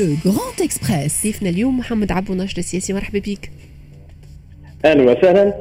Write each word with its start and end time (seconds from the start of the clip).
Le 0.00 0.16
Grand 0.32 0.62
Express 0.62 1.22
ضيفنا 1.22 1.48
اليوم 1.48 1.78
محمد 1.78 2.12
عبو 2.12 2.34
ناشط 2.34 2.58
السياسي. 2.58 2.92
مرحبا 2.92 3.18
بك. 3.18 3.50
أهلا 4.84 5.02
وسهلا. 5.02 5.54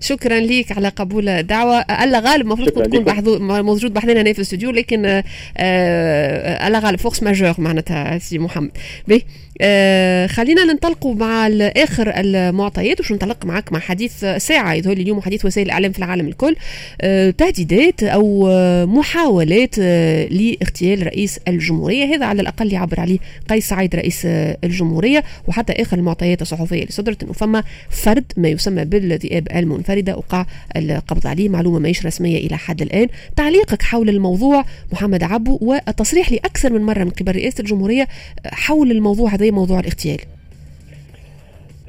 شكرا 0.00 0.40
ليك 0.40 0.72
على 0.72 0.88
قبول 0.88 1.28
الدعوة 1.28 1.80
ألا 1.80 2.20
غالب 2.20 2.42
المفروض 2.42 2.68
تكون 2.68 3.62
موجود 3.62 3.94
بحذنا 3.94 4.20
هنا 4.20 4.32
في 4.32 4.38
الاستوديو 4.38 4.70
لكن 4.70 5.22
آه 5.56 6.66
ألا 6.66 6.78
غالب 6.78 6.98
force 6.98 7.22
majeure 7.22 7.54
معناتها 7.58 8.18
سي 8.18 8.38
محمد. 8.38 8.70
به 9.08 9.22
آه 9.60 10.26
خلينا 10.26 10.64
ننطلقوا 10.64 11.14
مع 11.14 11.46
اخر 11.76 12.12
المعطيات 12.16 13.00
وش 13.00 13.12
ننطلق 13.12 13.46
معك 13.46 13.72
مع 13.72 13.78
حديث 13.78 14.24
ساعة. 14.24 14.74
يظهر 14.74 14.92
اليوم 14.92 15.20
حديث 15.20 15.44
وسائل 15.44 15.66
الإعلام 15.66 15.92
في 15.92 15.98
العالم 15.98 16.28
الكل. 16.28 16.56
آه 17.00 17.30
تهديدات 17.30 18.02
أو 18.02 18.48
محاولات 18.86 19.74
آه 19.78 20.26
لاغتيال 20.26 21.06
رئيس 21.06 21.40
الجمهورية. 21.48 22.04
هذا 22.04 22.26
على 22.26 22.42
الأقل 22.42 22.72
يعبر 22.72 23.00
عليه 23.00 23.18
قيس 23.48 23.68
سعيد 23.68 23.94
رئيس 23.94 24.22
الجمهورية. 24.64 25.24
وحتى 25.46 25.72
آخر 25.72 25.98
المعطيات 25.98 26.42
الصحفية 26.42 26.82
اللي 26.82 26.92
صدرت 26.92 27.22
انه 27.22 27.32
فما 27.32 27.64
فرد 27.90 28.32
ما 28.36 28.48
يسمى 28.48 28.84
بالذئاب 28.84 29.48
المنفردة. 29.54 30.16
وقع 30.16 30.46
القبض 30.76 31.26
عليه 31.26 31.48
معلومة 31.48 31.78
ماهيش 31.78 32.06
رسمية 32.06 32.46
إلى 32.46 32.56
حد 32.56 32.82
الآن. 32.82 33.08
تعليقك 33.36 33.82
حول 33.82 34.08
الموضوع 34.08 34.64
محمد 34.92 35.22
عبو 35.22 35.58
والتصريح 35.60 36.32
لأكثر 36.32 36.72
من 36.72 36.82
مرة 36.82 37.04
من 37.04 37.10
قبل 37.10 37.36
رئاسة 37.36 37.60
الجمهورية 37.60 38.08
حول 38.46 38.90
الموضوع 38.90 39.34
هذا 39.34 39.45
موضوع 39.50 39.80
الاغتيال. 39.80 40.18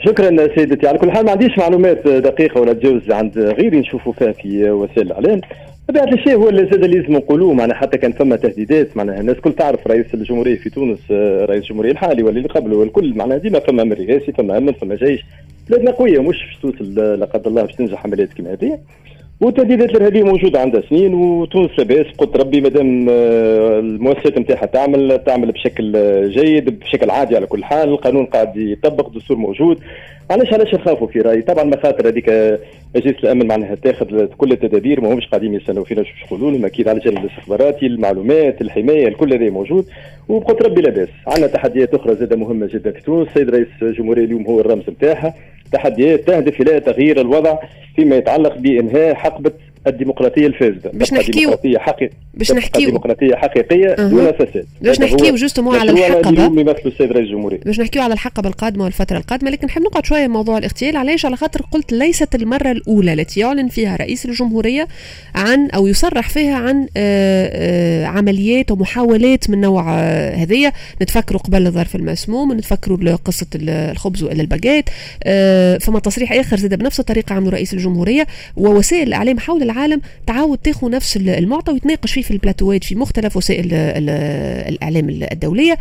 شكرا 0.06 0.56
سيدتي. 0.56 0.88
على 0.88 0.98
كل 0.98 1.12
حال 1.12 1.26
ما 1.26 1.32
عنديش 1.32 1.58
معلومات 1.58 2.08
دقيقة 2.08 2.62
ولا 2.62 2.74
تجوز 2.74 3.12
عند 3.12 3.40
غيري 3.40 3.80
نشوفوا 3.80 4.14
فيها 4.14 4.32
في 4.32 4.72
وسائل 4.72 5.08
الإعلام. 5.08 5.42
طبيعة 5.88 6.14
الشيء 6.14 6.36
هو 6.36 6.50
اللي 6.50 6.62
زاد 6.72 6.86
لازم 6.86 7.14
نقولوه 7.14 7.54
معنا 7.54 7.74
حتى 7.74 7.98
كان 7.98 8.12
فما 8.12 8.36
تهديدات 8.36 8.98
معناها 8.98 9.20
الناس 9.20 9.36
كل 9.36 9.54
تعرف 9.54 9.88
رئيس 9.88 10.06
الجمهورية 10.14 10.56
في 10.56 10.70
تونس 10.70 11.00
رئيس 11.50 11.64
الجمهورية 11.64 11.92
الحالي 11.92 12.24
واللي 12.24 12.48
قبله 12.48 12.78
والكل 12.78 13.14
معناها 13.14 13.38
ديما 13.38 13.60
فما 13.60 13.82
أمر 13.82 13.98
رئاسي 13.98 14.32
فما 14.32 14.58
أمن 14.58 14.74
فما 14.74 14.96
جيش. 14.96 15.26
بلادنا 15.70 15.92
قوية 15.92 16.20
مش 16.20 16.38
باش 16.46 16.58
توصل 16.62 16.94
لا 17.20 17.26
قدر 17.26 17.48
الله 17.50 17.62
باش 17.62 17.76
تنجح 17.76 18.06
عمليات 18.06 18.34
كيما 18.34 18.54
هذه. 18.54 18.80
والتهديدات 19.42 19.90
الإرهابية 19.90 20.24
موجودة 20.24 20.60
عندها 20.60 20.82
سنين 20.90 21.14
وتونس 21.14 21.72
لاباس. 21.78 22.06
قلت 22.18 22.38
ربي 22.38 22.62
مادام 22.62 23.10
المؤسسات 23.10 24.38
نتاعها 24.40 24.66
تعمل 24.66 25.24
تعمل 25.26 25.52
بشكل 25.52 25.92
جيد 26.30 26.80
بشكل 26.80 27.10
عادي 27.10 27.36
على 27.36 27.46
كل 27.46 27.64
حال. 27.64 27.90
القانون 27.90 28.26
قاعد 28.26 28.58
يطبق 28.58 29.08
الدستور 29.08 29.38
موجود. 29.38 29.80
علاش 30.32 30.54
علاش 30.54 30.74
نخافوا 30.74 31.08
في 31.08 31.22
رأيي؟ 31.22 31.42
طبعا 31.42 31.64
مخاطر 31.64 32.08
هذيك 32.08 32.30
اجهزه 32.96 33.18
الأمن 33.24 33.48
معناها 33.48 33.76
تاخذ 33.76 34.26
كل 34.26 34.52
التدابير 34.52 35.02
ما 35.02 35.14
همش 35.14 35.28
قاعدين 35.28 35.54
يستنوا 35.54 35.84
فينا 35.84 36.02
باش 36.02 36.14
يقولوا 36.26 36.52
لهم. 36.52 36.66
أكيد 36.66 36.88
على 36.88 36.98
الجانب 36.98 37.18
الاستخباراتي 37.18 37.86
المعلومات 37.86 38.62
الحماية 38.62 39.08
الكل 39.08 39.34
هذا 39.34 39.50
موجود. 39.50 39.86
وبقدر 40.30 40.66
ربي 40.66 40.82
لاباس. 40.82 41.10
عندنا 41.28 41.48
تحديات 41.48 41.94
أخرى 41.94 42.16
زادة 42.16 42.36
مهمة 42.36 42.70
جدا 42.74 42.92
في 42.92 43.02
تونس. 43.02 43.28
السيد 43.28 43.50
رئيس 43.50 43.68
الجمهوريه 43.82 44.24
اليوم 44.24 44.46
هو 44.46 44.60
الرمز 44.60 44.90
نتاعها 44.90 45.34
تحديات 45.72 46.20
تهدف 46.20 46.62
إلى 46.62 46.80
تغيير 46.80 47.22
الوضع 47.22 47.58
فيما 47.96 48.16
يتعلق 48.16 48.58
بإنهاء 48.58 49.16
حقبه 49.27 49.53
الديمقراطية 49.90 50.48
الفاسدة. 50.48 50.92
باش 50.94 51.14
نحكيو 51.14 51.34
ديمقراطية 51.34 51.78
حقيقيه 51.78 52.12
باش 52.34 52.52
نحكيو 52.52 52.90
ديمقراطية 52.90 53.36
حقيقية 53.36 53.90
أه. 53.90 54.08
دون 54.08 54.32
فساد. 54.32 54.66
باش 54.82 55.00
نحكيو 55.00 55.36
justement 55.36 55.76
على 55.76 55.92
الحقبة. 55.92 56.30
اليوم 56.30 56.60
يمثل 56.60 56.82
السيد 56.86 57.12
رئيس 57.12 57.28
الجمهورية. 57.28 57.60
باش 57.66 57.80
نحكيو 57.80 58.02
على 58.02 58.14
الحقبة 58.14 58.50
القادمة 58.50 58.84
والفترة 58.84 59.18
القادمة 59.18 59.52
لكن 59.52 59.68
نحب 59.68 59.82
نقعد 59.82 60.06
شوية 60.06 60.28
موضوع 60.28 60.58
الاغتيال. 60.58 60.98
علاش؟ 60.98 61.26
على 61.26 61.36
خاطر 61.36 61.62
قلت 61.72 61.94
ليست 61.94 62.36
المرة 62.36 62.72
الأولى 62.72 63.14
التي 63.14 63.40
يعلن 63.40 63.68
فيها 63.68 63.96
رئيس 63.96 64.26
الجمهورية 64.26 64.88
عن 65.36 65.70
أو 65.70 65.88
يصرح 65.88 66.30
فيها 66.30 66.56
عن 66.56 66.88
آآ 66.98 67.50
آآ 67.54 68.06
عمليات 68.06 68.72
ومحاولات 68.72 69.50
من 69.50 69.62
نوع 69.62 70.00
هذية. 70.30 70.74
نتفكروا 71.02 71.42
قبل 71.42 71.68
الظرف 71.68 71.96
المسموم 71.96 72.54
نتفكروا 72.54 73.16
قصه 73.16 73.48
الخبز 73.56 74.24
وإلا 74.24 74.42
الباجيت 74.42 74.90
فما 75.84 76.00
تصريح 76.00 76.34
آخر 76.34 76.58
زاد 76.58 76.80
بنفس 76.80 77.00
الطريقة 77.00 77.36
عمله 77.36 77.50
رئيس 77.50 77.74
الجمهورية 77.74 78.28
ووسائل 78.58 79.08
الإعلام 79.08 79.40
حول 79.40 79.64
العالم 79.78 80.02
تعاود 80.28 80.58
تاخذ 80.58 80.90
نفس 80.90 81.18
المعطى 81.18 81.72
ويتناقش 81.72 82.14
فيه 82.14 82.22
في 82.22 82.32
البلاتوات 82.32 82.84
في 82.84 82.96
مختلف 82.96 83.38
وسائل 83.38 83.74
الإعلام 83.74 85.10
الدولية. 85.10 85.78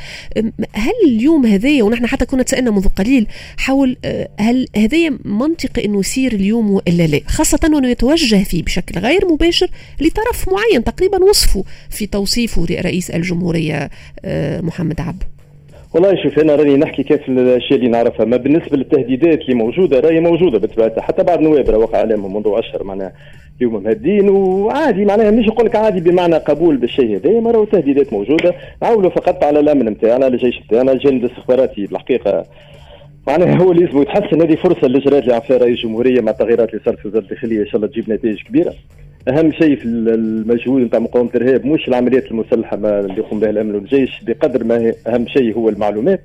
هل 0.72 0.92
اليوم 1.06 1.46
هذايا 1.46 1.82
ونحن 1.82 2.06
حتى 2.06 2.26
كنا 2.26 2.42
تسألنا 2.42 2.70
منذ 2.70 2.88
قليل 2.88 3.26
حول 3.56 3.96
هل 4.40 4.66
هذايا 4.76 5.18
منطقي 5.24 5.84
إنه 5.84 6.00
يصير 6.00 6.32
اليوم 6.32 6.70
وإلا 6.70 7.06
لا؟ 7.06 7.20
خاصة 7.26 7.70
وإنه 7.72 7.88
يتوجه 7.88 8.44
فيه 8.44 8.62
بشكل 8.62 9.00
غير 9.00 9.28
مباشر 9.32 9.70
لطرف 10.00 10.48
معين 10.48 10.84
تقريبا 10.84 11.24
وصفه 11.24 11.64
في 11.90 12.06
توصيفه 12.06 12.66
رئيس 12.70 13.10
الجمهورية 13.10 13.90
محمد 14.62 15.00
عبد. 15.00 15.22
والله 15.96 16.22
شوف 16.22 16.38
أنا 16.38 16.54
راني 16.54 16.76
نحكي 16.76 17.02
كيف 17.02 17.28
الاشياء 17.28 17.78
اللي 17.78 17.90
نعرفها. 17.90 18.26
ما 18.26 18.36
بالنسبة 18.36 18.76
للتهديدات 18.76 19.40
اللي 19.40 19.54
موجودة 19.54 20.00
راهي 20.00 20.20
موجودة 20.20 20.58
بطبيعتها 20.58 21.02
حتى 21.02 21.22
بعض 21.22 21.44
راه 21.46 21.78
وقع 21.78 21.98
عليهم 21.98 22.36
منذ 22.36 22.44
أشهر 22.46 22.84
معناها 22.84 23.12
اليوم 23.58 23.82
مهدين 23.82 24.28
وعادي 24.28 25.04
معناها 25.04 25.30
مش 25.30 25.46
نقول 25.46 25.66
لك 25.66 25.76
عادي 25.76 26.10
بمعنى 26.10 26.36
قبول 26.36 26.76
بالشيء 26.76 27.16
هذا. 27.16 27.40
ما 27.40 27.50
راهو 27.50 27.64
تهديدات 27.64 28.12
موجودة. 28.12 28.54
نعولوا 28.82 29.10
فقط 29.10 29.44
على 29.44 29.60
الأمن 29.60 29.84
نتاعنا 29.84 30.24
على 30.24 30.34
الجيش 30.34 30.60
نتاعنا 30.66 30.92
الجانب 30.92 31.24
الاستخباراتي 31.24 31.86
بالحقيقة. 31.86 32.44
معناها 33.28 33.56
هو 33.62 33.72
اللي 33.72 33.84
لازم 33.84 34.02
يتحسن 34.02 34.40
هذه 34.42 34.54
فرصة 34.54 34.86
الاجراءات 34.86 35.22
اللي 35.22 35.34
عملها 35.34 35.58
رئيس 35.64 35.78
الجمهوريه 35.78 36.20
مع 36.20 36.30
التغييرات 36.30 36.70
اللي 36.70 36.80
صارت 36.84 36.98
في 36.98 37.08
وزارة 37.08 37.22
الداخلية 37.22 37.60
إن 37.60 37.66
شاء 37.66 37.76
الله 37.76 37.86
تجيب 37.86 38.10
نتائج 38.10 38.42
كبيرة. 38.42 38.74
أهم 39.28 39.52
شيء 39.52 39.76
في 39.76 39.84
المجهود 39.84 40.82
نتاع 40.82 40.98
مقاومة 40.98 41.30
الإرهاب 41.34 41.66
مش 41.66 41.88
العمليات 41.88 42.30
المسلحة 42.30 42.76
اللي 42.76 43.14
يقوم 43.18 43.40
بها 43.40 43.50
الأمن 43.50 43.74
والجيش 43.74 44.10
بقدر 44.22 44.64
ما 44.64 44.92
أهم 45.06 45.26
شيء 45.26 45.56
هو 45.56 45.68
المعلومات. 45.68 46.20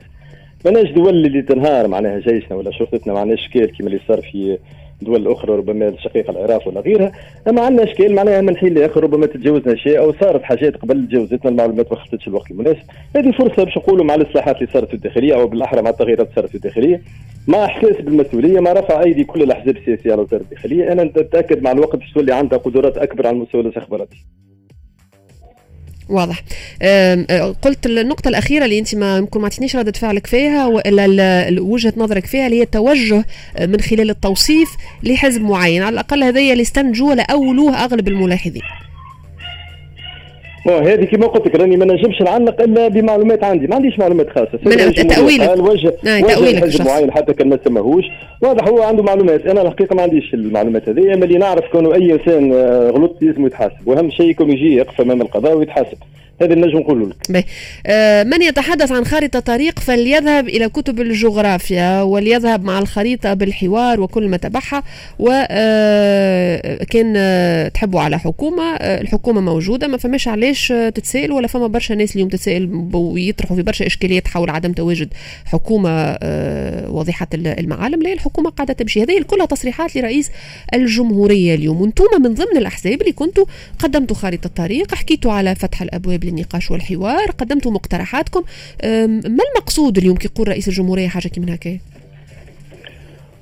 ماناش 0.65 0.91
دول 0.91 1.25
اللي 1.25 1.41
تنهار 1.41 1.87
معناها 1.87 2.19
جيشنا 2.19 2.57
ولا 2.57 2.71
شرطتنا 2.71 3.13
معناها 3.13 3.33
إشكال 3.35 3.77
كما 3.77 3.87
اللي 3.87 3.99
صار 4.07 4.21
في 4.21 4.57
دول 5.01 5.27
أخرى 5.27 5.55
ربما 5.55 5.87
الشقيقه 5.87 6.31
العراق 6.31 6.67
ولا 6.67 6.81
غيرها. 6.81 7.11
أما 7.47 7.61
عندنا 7.61 7.83
إشكال 7.83 8.15
معناها 8.15 8.41
من 8.41 8.57
حين 8.57 8.73
لآخر 8.73 9.03
ربما 9.03 9.25
تجاوزنا 9.25 9.75
شيء 9.75 9.99
أو 9.99 10.13
صارت 10.13 10.43
حاجات 10.43 10.77
قبل 10.77 11.07
تجاوزتنا 11.07 11.51
المعلومات 11.51 11.91
ما 11.91 11.97
خلصتش 11.97 12.27
الوقت 12.27 12.51
المناسب. 12.51 12.83
هذه 13.15 13.31
فرصه 13.31 13.63
باش 13.63 13.77
نقولوا 13.77 14.05
مع 14.05 14.15
الإصلاحات 14.15 14.55
اللي 14.55 14.67
صارت 14.73 14.87
في 14.87 14.93
الداخلية 14.93 15.33
أو 15.33 15.47
بالأحرى 15.47 15.81
مع 15.81 15.89
التغييرات 15.89 16.25
اللي 16.25 16.35
صارت 16.35 16.49
في 16.49 16.55
الداخلية. 16.55 17.01
مع 17.47 17.65
إحساس 17.65 17.95
بالمسؤولية 18.01 18.59
مع 18.59 18.73
رفع 18.73 19.03
أيدي 19.03 19.23
كل 19.23 19.41
الأحزاب 19.43 19.77
السياسية 19.77 20.11
على 20.11 20.21
وزارة 20.21 20.41
الداخلية. 20.41 20.91
أنا 20.91 21.03
نتأكد 21.03 21.63
مع 21.63 21.71
الوقت 21.71 21.95
باش 21.95 22.11
تولي 22.13 22.33
عندها 22.33 22.59
قدرات 22.59 22.97
أكبر 22.97 23.27
على 23.27 23.35
المستوى 23.35 23.61
الاستخباراتي 23.61 24.25
واضح. 26.11 26.43
قلت 27.61 27.85
النقطة 27.85 28.27
الأخيرة 28.27 28.65
اللي 28.65 28.79
أنت 28.79 28.95
ما 28.95 29.17
يمكن 29.17 29.39
ما 29.39 29.45
عطيتنيش 29.45 29.75
ردة 29.75 29.91
فعلك 29.91 30.27
فيها 30.27 30.67
ولا 30.67 31.47
وجهة 31.59 31.93
نظرك 31.97 32.25
فيها 32.25 32.45
اللي 32.45 32.57
هي 32.57 32.63
التوجه 32.63 33.25
من 33.61 33.81
خلال 33.81 34.09
التوصيف 34.09 34.69
لحزب 35.03 35.41
معين. 35.41 35.81
على 35.81 35.93
الأقل 35.93 36.23
هذه 36.23 36.51
اللي 36.51 36.61
استنتجوا 36.61 37.09
ولا 37.09 37.23
أولوه 37.23 37.83
أغلب 37.83 38.07
الملاحظين. 38.07 38.61
هذه 40.67 41.05
كما 41.05 41.27
قلت 41.27 41.47
لك 41.47 41.55
راني 41.55 41.77
ما 41.77 41.85
نجمش 41.85 42.21
نعلق 42.21 42.61
إلا 42.61 42.87
بمعلومات 42.87 43.43
عندي. 43.43 43.67
ما 43.67 43.75
عنديش 43.75 43.99
معلومات 43.99 44.29
خاصة. 44.29 44.59
من 44.65 45.07
تأويلك. 45.07 45.49
قال 45.49 45.61
وجه 45.61 45.93
نعم 46.03 46.23
وجه 46.23 46.59
حزب 46.59 46.85
معين 46.85 47.11
حتى 47.11 47.33
كان 47.33 47.49
ما 47.49 47.59
سماهوش 47.65 48.05
واضح 48.41 48.67
هو 48.67 48.81
عنده 48.81 49.03
معلومات. 49.03 49.45
أنا 49.45 49.61
الحقيقة 49.61 49.95
ما 49.95 50.01
عنديش 50.01 50.33
المعلومات 50.33 50.89
هذه. 50.89 51.13
أما 51.13 51.25
اللي 51.25 51.37
نعرف 51.37 51.63
كونه 51.71 51.93
أي 51.95 52.13
إنسان 52.13 52.53
غلط 52.89 53.15
لازم 53.21 53.45
يتحاسب. 53.45 53.87
وأهم 53.87 54.09
شيء 54.09 54.29
يكون 54.29 54.51
يجي 54.51 54.75
يقف 54.75 55.01
أمام 55.01 55.21
القضاء 55.21 55.57
ويتحاسب. 55.57 55.97
هذا 56.41 56.53
اللي 56.53 56.67
نجم 56.67 56.77
نقول 56.77 57.09
لك 57.29 57.45
آه 57.85 58.23
من 58.23 58.41
يتحدث 58.41 58.91
عن 58.91 59.05
خارطة 59.05 59.39
طريق 59.39 59.79
فليذهب 59.79 60.47
إلى 60.47 60.69
كتب 60.69 61.01
الجغرافيا 61.01 62.01
وليذهب 62.01 62.63
مع 62.63 62.79
الخريطة 62.79 63.33
بالحوار 63.33 64.01
وكل 64.01 64.27
ما 64.27 64.37
تبعها 64.37 64.83
وكان 65.19 67.13
آه 67.17 67.67
تحبوا 67.67 68.01
على 68.01 68.19
حكومة 68.19 68.63
آه 68.63 69.01
الحكومة 69.01 69.41
موجودة 69.41 69.87
ما 69.87 69.97
فماش 69.97 70.27
علاش 70.27 70.67
تتسائل 70.67 71.31
ولا 71.31 71.47
فما 71.47 71.67
برشا 71.67 71.93
ناس 71.93 72.15
اليوم 72.15 72.29
تتسائل 72.29 72.89
ويطرحوا 72.93 73.55
في 73.55 73.61
برشا 73.61 73.87
إشكاليات 73.87 74.27
حول 74.27 74.49
عدم 74.49 74.71
تواجد 74.71 75.13
حكومة 75.45 76.17
واضحة 76.89 77.27
المعالم. 77.33 78.01
لا 78.03 78.13
الحكومة 78.13 78.49
قاعدة 78.49 78.73
تمشي. 78.73 79.03
هذه 79.03 79.21
كلها 79.21 79.45
تصريحات 79.45 79.95
لرئيس 79.95 80.31
الجمهورية 80.73 81.55
اليوم. 81.55 81.81
وأنتم 81.81 82.05
من 82.23 82.33
ضمن 82.33 82.57
الأحزاب 82.57 83.01
اللي 83.01 83.11
كنتوا 83.11 83.45
قدمتوا 83.79 84.15
خارطة 84.15 84.49
طريق 84.55 84.95
حكيتوا 84.95 85.31
على 85.31 85.55
فتح 85.55 85.81
الأبواب 85.81 86.23
للنقاش 86.31 86.71
والحوار. 86.71 87.31
قدمتوا 87.37 87.71
مقترحاتكم. 87.71 88.43
ما 88.83 89.43
المقصود 89.55 89.97
اليوم 89.97 90.15
كي 90.15 90.27
يقول 90.27 90.47
رئيس 90.47 90.67
الجمهورية 90.67 91.07
حاجة 91.07 91.27
كي 91.27 91.39
من 91.39 91.49
هكا؟ 91.49 91.77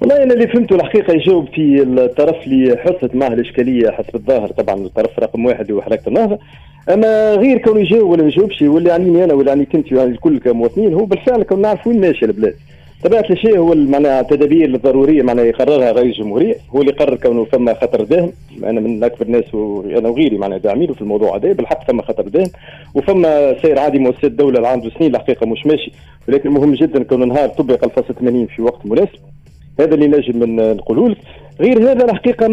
والله 0.01 0.24
أنا 0.24 0.33
اللي 0.33 0.47
فهمته 0.47 0.75
الحقيقة 0.75 1.13
يجاوب 1.13 1.47
في 1.47 1.83
الطرف 1.83 2.36
اللي 2.47 2.77
حصلت 2.77 3.15
معه 3.15 3.27
الإشكالية 3.27 3.91
حسب 3.91 4.15
الظاهر 4.15 4.51
طبعا 4.51 4.75
الطرف 4.75 5.19
رقم 5.19 5.45
واحد 5.45 5.71
هو 5.71 5.81
حركه 5.81 6.07
النهضه 6.07 6.39
أما 6.89 7.33
غير 7.36 7.57
كون 7.57 7.81
يجاوب 7.81 8.09
ولا 8.09 8.24
ما 8.24 8.27
يجاوبش 8.27 8.62
واللي 8.62 8.89
يعنيني 8.89 9.24
أنا 9.24 9.33
ولا 9.33 9.47
يعني 9.50 9.65
كنت 9.65 9.91
يعني 9.91 10.12
الكل 10.12 10.39
كمواطنين 10.39 10.94
هو 10.94 11.06
بالفعل 11.06 11.44
كون 11.44 11.62
نعرف 11.62 11.88
وين 11.88 12.01
ماشيه 12.01 12.25
البلاد. 12.25 12.56
طبيعة 13.04 13.25
الشيء 13.30 13.57
هو 13.57 13.75
معناها 13.75 14.19
التدابير 14.22 14.75
الضرورية 14.75 15.22
معناها 15.24 15.46
يقررها 15.46 15.92
رئيس 15.92 16.16
الجمهورية. 16.16 16.56
هو 16.75 16.81
اللي 16.81 16.92
قرر 16.92 17.16
كونه 17.16 17.46
فما 17.46 17.74
خطر 17.74 18.04
داهم 18.04 18.31
أنا 18.63 18.80
من 18.80 19.04
أكبر 19.04 19.25
الناس 19.25 19.54
وأنا 19.54 20.10
وغيري 20.10 20.38
معناها 20.38 20.57
داعمين 20.57 20.94
في 20.94 21.01
الموضوع 21.01 21.36
هذا. 21.36 21.54
بالحق 21.54 21.88
فما 21.88 22.01
خطر 22.04 22.28
داهم 22.28 22.50
وفما 22.96 23.60
سير 23.62 23.80
عادي 23.80 24.00
مؤسسات 24.00 24.24
الدولة 24.24 24.57
اللي 24.57 24.68
عنده 24.68 24.90
سنين 24.90 25.16
الحقيقة 25.16 25.46
مش 25.48 25.66
ماشي. 25.66 25.92
ولكن 26.28 26.50
مهم 26.50 26.74
جدا 26.74 27.04
كونه 27.04 27.25
نهار 27.25 27.50
طبق 27.50 27.84
الفصل 27.84 28.16
80 28.16 28.46
في 28.46 28.62
وقت 28.62 28.86
مناسب. 28.86 29.19
هذا 29.80 29.96
اللي 29.96 30.08
نجم 30.08 30.60
نقوله 30.60 31.10
لك. 31.10 31.18
غير 31.62 31.92
هذا 31.92 32.06
الحقيقة 32.06 32.48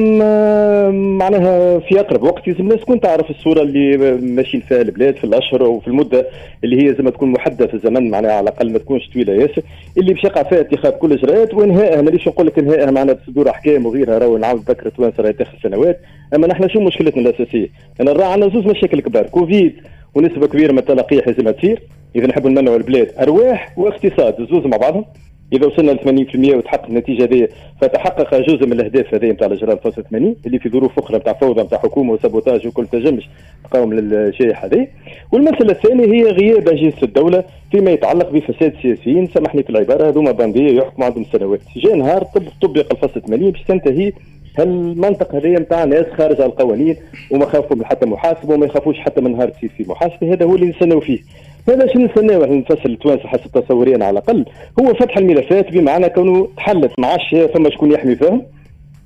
معناها 0.91 1.79
في 1.79 2.01
أقرب 2.01 2.23
وقت 2.23 2.49
لازم 2.49 2.61
الناس 2.61 2.81
تكون 2.81 3.01
تعرف 3.01 3.31
الصورة 3.31 3.63
اللي 3.63 3.97
ماشيين 4.23 4.63
فيها 4.69 4.81
البلاد 4.81 5.17
في 5.17 5.25
الأشهر 5.25 5.63
وفي 5.63 5.89
المدة 5.89 6.27
اللي 6.65 6.83
هي 6.83 6.95
زي 6.95 7.11
تكون 7.11 7.33
محددة 7.33 7.67
في 7.67 7.75
الزمن 7.75 8.11
معناها 8.11 8.33
على 8.33 8.41
الأقل 8.41 8.73
ما 8.73 8.79
تكونش 8.79 9.11
طويلة 9.15 9.33
ياسر 9.33 9.63
اللي 9.99 10.13
باش 10.15 10.25
يقع 10.25 10.43
فيها 10.43 10.61
اتخاذ 10.61 10.91
كل 10.91 11.13
الاجراءات 11.13 11.55
وإنهائها. 11.55 12.03
مانيش 12.03 12.29
نقول 12.29 12.47
لك 12.47 12.59
إنهائها؟ 12.59 12.91
معناها 12.91 13.15
بصدور 13.15 13.51
أحكام 13.51 13.87
وغيرها. 13.87 14.19
راهو 14.19 14.39
نعاود 14.39 14.61
نذكر 14.61 14.89
توانسه 14.89 15.23
راهي 15.23 15.33
تاخذ 15.33 15.59
سنوات. 15.63 16.01
أما 16.35 16.47
نحن 16.47 16.69
شو 16.69 16.81
مشكلتنا 16.81 17.23
الأساسية؟ 17.29 17.69
أنا 18.01 18.13
راه 18.13 18.25
عندنا 18.25 18.51
زوز 18.51 18.67
مشاكل 18.67 19.01
كبار. 19.01 19.27
كوفيد 19.27 19.75
ونسبة 20.15 20.47
كبيرة 20.47 20.73
من 20.73 20.79
التلقيح 20.79 21.29
لازمها 21.29 21.53
تصير. 21.53 21.83
إذا 22.17 22.27
نحبوا 22.27 22.51
نمنعوا 22.51 22.77
البلاد 22.77 23.13
أرواح 23.21 23.79
واقتصاد. 23.79 24.49
زوز 24.51 24.67
مع 24.67 24.77
بعضهم. 24.77 25.05
إذا 25.53 25.67
وصلنا 25.67 25.91
ل 25.91 26.27
80% 26.53 26.55
وتحقق 26.57 26.87
النتيجة 26.87 27.25
هذه 27.25 27.49
فتحقق 27.81 28.35
جزء 28.35 28.67
من 28.67 28.73
الأهداف 28.73 29.15
هذه 29.15 29.27
نتاع 29.27 29.47
الإجراء 29.47 29.91
80 29.91 30.37
اللي 30.47 30.59
في 30.59 30.69
ظروف 30.69 30.99
أخرى 30.99 31.19
نتاع 31.19 31.33
فوضى 31.33 31.63
نتاع 31.63 31.79
حكومة 31.79 32.13
وسابوتاج 32.13 32.67
وكل 32.67 32.87
تجمش 32.87 33.29
تقاوم 33.65 33.95
للشائحة 33.95 34.67
هذه. 34.67 34.87
والمسألة 35.33 35.73
الثانية 35.73 36.05
هي 36.05 36.23
غياب 36.31 36.69
أجهزة 36.69 37.03
الدولة 37.03 37.45
فيما 37.71 37.91
يتعلق 37.91 38.31
بفساد 38.31 38.73
سياسيين 38.83 39.27
سامحني 39.35 39.63
في 39.63 39.71
العبارة 39.71 40.09
هذوما 40.09 40.33
بانديه 40.33 40.79
يحكموا 40.79 41.07
عندهم 41.07 41.25
سنوات 41.33 41.61
جاء 41.77 41.97
نهار 41.97 42.25
طبق 42.63 42.93
الفصل 42.93 43.23
80 43.23 43.51
باش 43.51 43.63
تنتهي 43.63 44.13
هالمنطقة 44.59 45.39
هذه 45.39 45.49
نتاع 45.49 45.85
ناس 45.85 46.07
خارج 46.19 46.41
القوانين 46.41 46.97
وما 47.31 47.47
خافوا 47.47 47.77
من 47.77 47.85
حتى 47.85 48.07
محاسبة 48.07 48.55
وما 48.55 48.67
يخافوش 48.67 48.99
حتى 48.99 49.21
من 49.21 49.33
نهار 49.33 49.49
تصير 49.49 49.71
في 49.77 49.85
محاسبة. 49.89 50.33
هذا 50.33 50.45
هو 50.45 50.55
اللي 50.55 50.67
نستناو 50.67 51.01
فيه. 51.01 51.19
هذا 51.69 51.87
شنو 51.93 52.05
نستناو 52.07 52.45
إحنا 52.45 52.57
نفسر 52.57 52.87
التوانسة 52.87 53.29
حسب 53.29 53.51
تصورينا 53.53 54.05
على 54.05 54.19
الأقل. 54.19 54.45
هو 54.81 54.95
فتح 54.95 55.17
الملفات 55.19 55.73
بمعنى 55.73 56.09
كونه 56.09 56.49
تحلت 56.57 56.93
ما 56.99 57.07
عادش 57.07 57.51
فما 57.55 57.71
شكون 57.71 57.93
يحمي 57.93 58.17
فيهم. 58.17 58.43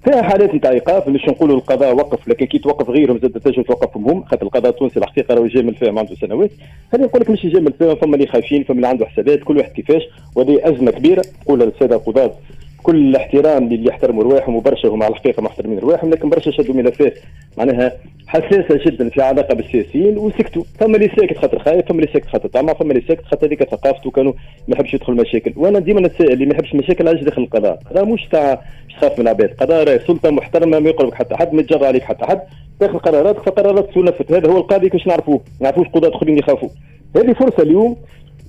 فيها 0.04 0.22
حالات 0.22 0.54
نتاع 0.54 0.70
إيقاف 0.70 1.08
مش 1.08 1.28
نقولوا 1.28 1.56
القضاء 1.56 1.94
وقف 1.94 2.28
لكن 2.28 2.46
كي 2.46 2.58
توقف 2.58 2.90
غيرهم 2.90 3.18
زاد 3.18 3.40
تنجم 3.40 3.62
توقفهم 3.62 4.08
هم 4.08 4.24
خاطر 4.24 4.46
القضاء 4.46 4.72
التونسي 4.72 4.98
الحقيقة 4.98 5.34
راهو 5.34 5.46
جامل 5.46 5.74
فيهم 5.74 5.98
عنده 5.98 6.14
سنوات. 6.14 6.50
خليني 6.92 7.06
نقول 7.06 7.22
لك 7.22 7.30
مش 7.30 7.46
جامل 7.46 7.72
فيهم 7.72 7.94
فما 7.94 8.14
اللي 8.14 8.26
خايفين 8.26 8.64
فما 8.64 8.76
اللي 8.76 8.88
عنده 8.88 9.06
حسابات 9.06 9.44
كل 9.44 9.58
واحد 9.58 9.72
كيفاش. 9.72 10.02
وهذه 10.36 10.60
أزمة 10.62 10.90
كبيرة 10.90 11.22
نقول 11.42 11.60
للساده 11.60 11.96
القضاه 11.96 12.32
كل 12.82 12.96
الاحترام 12.96 13.68
للي 13.68 13.88
يحترموا 13.88 14.22
رواحهم 14.22 14.56
وبرشا 14.56 14.88
هما 14.88 15.04
على 15.04 15.12
الحقيقة 15.12 15.42
محترمين 15.42 15.78
رواحهم 15.78 16.10
لكن 16.10 16.28
برشا 16.28 16.50
شدوا 16.50 16.74
ملفات 16.74 17.18
معناها 17.58 17.92
حساسة 18.26 18.80
جدا 18.86 19.08
في 19.08 19.22
علاقه 19.22 19.54
بالسياسيين 19.54 20.18
وسكتوا. 20.18 20.62
فما 20.80 20.96
اللي 20.96 21.10
ساكت 21.16 21.38
خاطر 21.38 21.58
خايف 21.58 21.86
فما 21.86 22.00
اللي 22.00 22.12
ساكت 22.12 22.26
خاطر 22.26 22.48
طمع 22.48 22.72
فما 22.72 22.92
اللي 22.92 23.02
ساكت 23.08 23.24
خاطر 23.24 23.46
هذيك 23.46 23.64
ثقافته 23.64 24.10
كانوا 24.10 24.32
ما 24.68 24.74
يحبش 24.74 24.94
يدخل 24.94 25.12
مشاكل. 25.12 25.52
وأنا 25.56 25.78
ديما 25.78 26.00
نتسائل 26.00 26.32
اللي 26.32 26.46
ما 26.46 26.54
يحبش 26.54 26.74
مشاكل 26.74 27.08
علاش 27.08 27.22
داخل 27.22 27.42
القضاء. 27.42 27.78
القضاء 27.82 28.04
مش 28.04 28.28
تاع 28.32 28.62
تخاف 28.96 29.18
من 29.18 29.24
العباد. 29.24 29.50
القضاء 29.50 29.84
راهي 29.84 29.98
سلطة 29.98 30.30
محترمة 30.30 30.78
ما 30.78 30.88
يقربك 30.88 31.14
حتى 31.14 31.36
حد 31.36 31.52
ما 31.54 31.60
يتجرى 31.60 31.86
عليك 31.86 32.02
حتى 32.02 32.24
حد. 32.24 32.40
تاخذ 32.80 32.98
قرارات 32.98 33.36
فقرارات 33.36 33.94
تنفذ 33.94 34.34
هذا 34.36 34.50
هو 34.50 34.56
القاضي 34.56 34.88
كيفاش 34.88 35.06
نعرفوه؟ 35.06 35.34
ما 35.34 35.42
نعرفوش 35.60 35.86
قضاة 35.88 36.16
اخرين 36.16 36.38
يخافوا. 36.38 36.68
هذه 37.16 37.32
فرصة 37.32 37.62
اليوم 37.62 37.96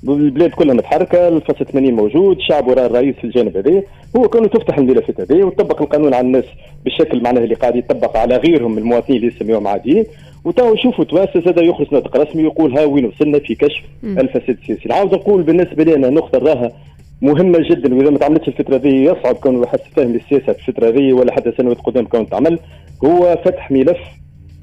البلاد 0.08 0.50
كلها 0.50 0.76
متحركة 0.76 1.28
الفصل 1.28 1.66
80 1.66 1.94
موجود 1.94 2.38
الشعب 2.38 2.68
وراء 2.68 2.86
الرئيس 2.86 3.16
في 3.16 3.24
الجانب 3.24 3.58
هذا 3.58 3.84
هو 4.18 4.28
كانوا 4.30 4.48
تفتح 4.48 4.78
الملفات 4.78 5.22
هذه 5.22 5.44
وتطبق 5.44 5.82
القانون 5.82 6.14
على 6.14 6.28
الناس 6.28 6.44
بالشكل 6.84 7.24
معناه 7.24 7.42
اللي 7.42 7.56
قاعد 7.56 7.76
يطبق 7.76 8.18
على 8.18 8.38
غيرهم 8.38 8.72
من 8.72 8.78
المواطنين 8.78 9.20
اللي 9.20 9.36
يسميهم 9.36 9.68
عاديين. 9.68 10.06
وتو 10.46 10.76
شوفوا 10.76 11.06
توانسه 11.06 11.42
زاد 11.46 11.58
يخرج 11.58 11.88
نطق 11.94 12.18
رسمي 12.18 12.44
يقول 12.44 12.78
ها 12.78 12.86
وين 12.86 13.06
وصلنا 13.06 13.40
في 13.40 13.56
كشف 13.56 13.84
الفساد 14.04 14.58
السياسي. 14.62 14.90
نعاود 14.90 15.14
نقول 15.14 15.44
بالنسبة 15.44 15.84
لنا 15.84 16.10
نقطة 16.10 16.40
راها 16.40 16.72
مهمة 17.22 17.60
جدا 17.70 17.96
وإذا 17.96 18.10
ما 18.10 18.18
تعملتش 18.18 18.48
الفترة 18.48 18.76
هذه 18.76 18.88
يصعب 18.88 19.36
كون 19.36 19.56
واحد 19.56 19.80
فاهم 19.96 20.16
السياسة 20.16 20.54
في 20.54 20.70
الفترة 20.70 20.90
هذه 20.90 21.14
ولا 21.14 21.34
حتى 21.34 21.52
سنوات 21.58 21.78
قدام 21.78 22.06
كون 22.06 22.30
تعمل. 22.30 22.60
هو 23.06 23.38
فتح 23.46 23.72
ملف 23.72 23.98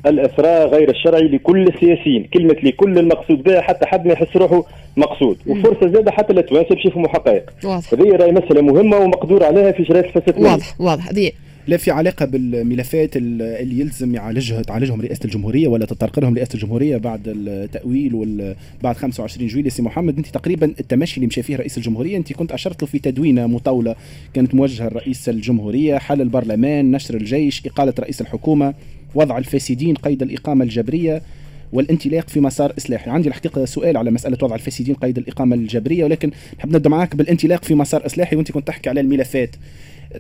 الافراغ 0.07 0.67
غير 0.67 0.91
الشرعي 0.91 1.29
لكل 1.29 1.63
السياسيين. 1.69 2.29
كلمة 2.35 2.57
لكل 2.63 2.99
المقصود 2.99 3.43
بها 3.43 3.61
حتى 3.61 3.87
حد 3.87 4.07
ما 4.07 4.13
يحس 4.13 4.37
روحه 4.37 4.65
مقصود. 4.97 5.39
وفرصة 5.47 5.93
زاده 5.93 6.11
حتى 6.13 6.33
للتوانسه 6.33 6.75
باش 6.75 6.85
يفهموا 6.85 7.09
حقائق 7.09 7.51
هذه 7.93 8.17
راهي 8.17 8.33
مسألة 8.33 8.63
مهمة 8.63 8.97
ومقدور 8.97 9.45
عليها 9.45 9.73
في 9.73 9.85
شرائط 9.85 10.17
الفساد. 10.17 10.41
واضح 10.43 10.81
واضح. 10.81 11.09
هذه 11.09 11.31
لا 11.69 11.77
في 11.77 11.91
علاقة 11.91 12.27
بالملفات 12.27 13.17
اللي 13.17 13.81
يلزم 13.81 14.15
يعالجها 14.15 14.63
تعالجهم 14.63 15.01
رئاسة 15.01 15.25
الجمهورية 15.25 15.69
ولا 15.69 15.87
تطرق 15.87 16.19
لهم 16.19 16.35
رئاسه 16.35 16.55
الجمهورية 16.55 16.97
بعد 16.97 17.23
التأويل 17.27 18.55
بعد 18.83 18.97
25 18.97 19.49
جويلية. 19.49 19.71
سي 19.71 19.83
محمد 19.83 20.17
أنت 20.17 20.27
تقريبا 20.27 20.67
التمشي 20.67 21.17
اللي 21.17 21.27
مشى 21.27 21.43
فيه 21.43 21.57
رئيس 21.57 21.79
الجمهورية 21.79 22.17
أنت 22.17 22.33
كنت 22.33 22.53
أشرت 22.53 22.83
له 22.83 22.89
في 22.89 22.99
تدوينة 22.99 23.47
مطوله 23.47 23.95
كانت 24.35 24.55
موجهة 24.55 24.89
لرئيس 24.89 25.29
الجمهورية 25.29 25.99
حل 25.99 26.21
البرلمان 26.21 26.91
نشر 26.91 27.15
الجيش 27.15 27.67
إقالة 27.67 27.95
رئيس 27.99 28.21
الحكومة 28.21 28.75
وضع 29.15 29.39
الفاسدين 29.39 29.95
قيد 29.95 30.23
الإقامة 30.23 30.65
الجبرية 30.65 31.23
والانطلاق 31.73 32.29
في 32.29 32.41
مسار 32.41 32.75
إصلاحي. 32.79 33.11
عندي 33.11 33.29
الحقيقة 33.29 33.65
سؤال 33.65 33.97
على 33.97 34.11
مسألة 34.11 34.39
وضع 34.43 34.55
الفاسدين 34.55 34.95
قيد 34.95 35.19
الإقامة 35.19 35.57
الجبرية 35.57 36.05
ولكن 36.05 36.31
نحب 36.59 36.69
نبدأ 36.69 36.91
معك 36.91 37.17
بالانطلاق 37.17 37.65
في 37.65 37.75
مسار 37.75 38.07
إصلاحي 38.07 38.37
وأنت 38.37 38.53
كنت 38.53 38.67
تحكي 38.67 38.91
على 38.91 39.01
الملفات. 39.01 39.57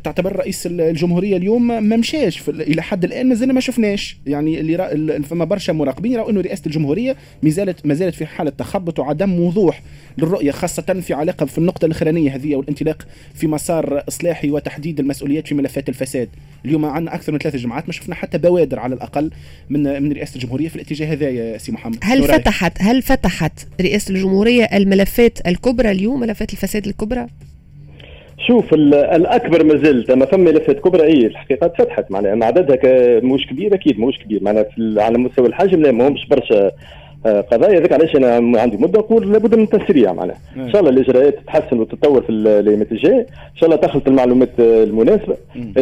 تعتبر 0.05 0.37
رئيس 0.37 0.67
الجمهورية 0.67 1.37
اليوم 1.37 1.67
ما 1.67 1.96
مشاش 1.96 2.49
إلى 2.49 2.82
حد 2.82 3.05
الآن 3.05 3.29
مازلنا 3.29 3.52
ما 3.52 3.61
شفناش. 3.61 4.19
يعني 4.26 4.61
اللي 4.61 4.76
رأ... 4.76 5.23
فما 5.23 5.44
برشا 5.44 5.73
مراقبين 5.73 6.12
يراوا 6.12 6.31
إنه 6.31 6.40
رئاسة 6.40 6.62
الجمهورية 6.67 7.17
ما 7.43 7.50
زالت 7.50 7.87
ما 7.87 7.94
زالت 7.94 8.14
في 8.14 8.26
حالة 8.26 8.50
تخبط 8.50 8.99
وعدم 8.99 9.40
وضوح 9.40 9.82
للرؤية 10.19 10.50
خاصة 10.50 10.82
في 10.82 11.14
علاقة 11.14 11.46
في 11.46 11.58
النقطة 11.58 11.87
الأخرانية 11.87 12.35
هذه 12.35 12.56
والانطلاق 12.56 13.06
في 13.35 13.46
مسار 13.46 14.05
إصلاحي 14.08 14.50
وتحديد 14.50 15.00
المسؤوليات 15.00 15.49
في 15.49 15.55
ملفات 15.55 15.88
الفساد. 15.88 16.29
اليوم 16.64 16.84
عندنا 16.84 17.14
أكثر 17.14 17.32
من 17.32 17.38
ثلاث 17.38 17.56
جماعات 17.56 17.87
ما 17.87 17.93
شفنا 17.93 18.14
حتى 18.14 18.38
بوادر 18.38 18.79
على 18.79 18.94
الأقل 18.94 19.31
من 19.70 20.02
من 20.02 20.12
رئاسة 20.12 20.34
الجمهورية 20.37 20.69
في 20.69 20.76
الاتجاه 20.76 21.12
هذا 21.12 21.29
يا 21.29 21.58
سي 21.58 21.73
محمد. 21.73 21.99
هل 22.02 22.25
فتحت 22.25 22.73
هل 22.81 23.02
فتحت 23.02 23.52
رئاسة 23.81 24.14
الجمهورية 24.14 24.64
الملفات 24.64 25.46
الكبرى 25.46 25.91
اليوم 25.91 26.20
ملفات 26.20 26.52
الفساد 26.52 26.87
الكبرى؟ 26.87 27.26
شوف 28.46 28.75
الأكبر 28.75 29.64
ما 29.64 29.76
زلت 29.76 30.11
اما 30.11 30.26
فما 30.26 30.44
ملفات 30.50 30.81
كبرى 30.81 31.02
اي 31.02 31.26
الحقيقة 31.26 31.67
تفتحت. 31.67 32.11
معناها 32.11 32.46
عددها 32.46 33.20
مش 33.20 33.46
كبير 33.46 33.75
أكيد 33.75 34.00
مش 34.00 34.19
كبير. 34.19 34.43
معناها 34.43 34.67
على 34.79 35.19
مستوى 35.19 35.46
الحجم 35.46 35.82
لا 35.82 35.93
ماهمش 35.93 36.26
برشا. 36.26 36.70
قضايا 37.26 37.79
هذاك 37.79 37.93
علاش 37.93 38.17
أنا 38.17 38.60
عندي 38.60 38.77
مدة 38.77 38.98
نقول 38.98 39.32
لابد 39.32 39.55
من 39.55 39.63
التسريع 39.63 40.13
معناها. 40.13 40.37
إن 40.56 40.70
شاء 40.72 40.81
الله 40.81 40.91
الإجراءات 40.91 41.34
تتحسن 41.39 41.79
وتتطور 41.81 42.22
في 42.22 42.31
الايامات 42.31 42.93
الجايه 42.93 43.20
إن 43.20 43.56
شاء 43.56 43.70
الله 43.70 43.77
تخلط 43.81 44.08
المعلومات 44.08 44.51
المناسبة. 44.58 45.37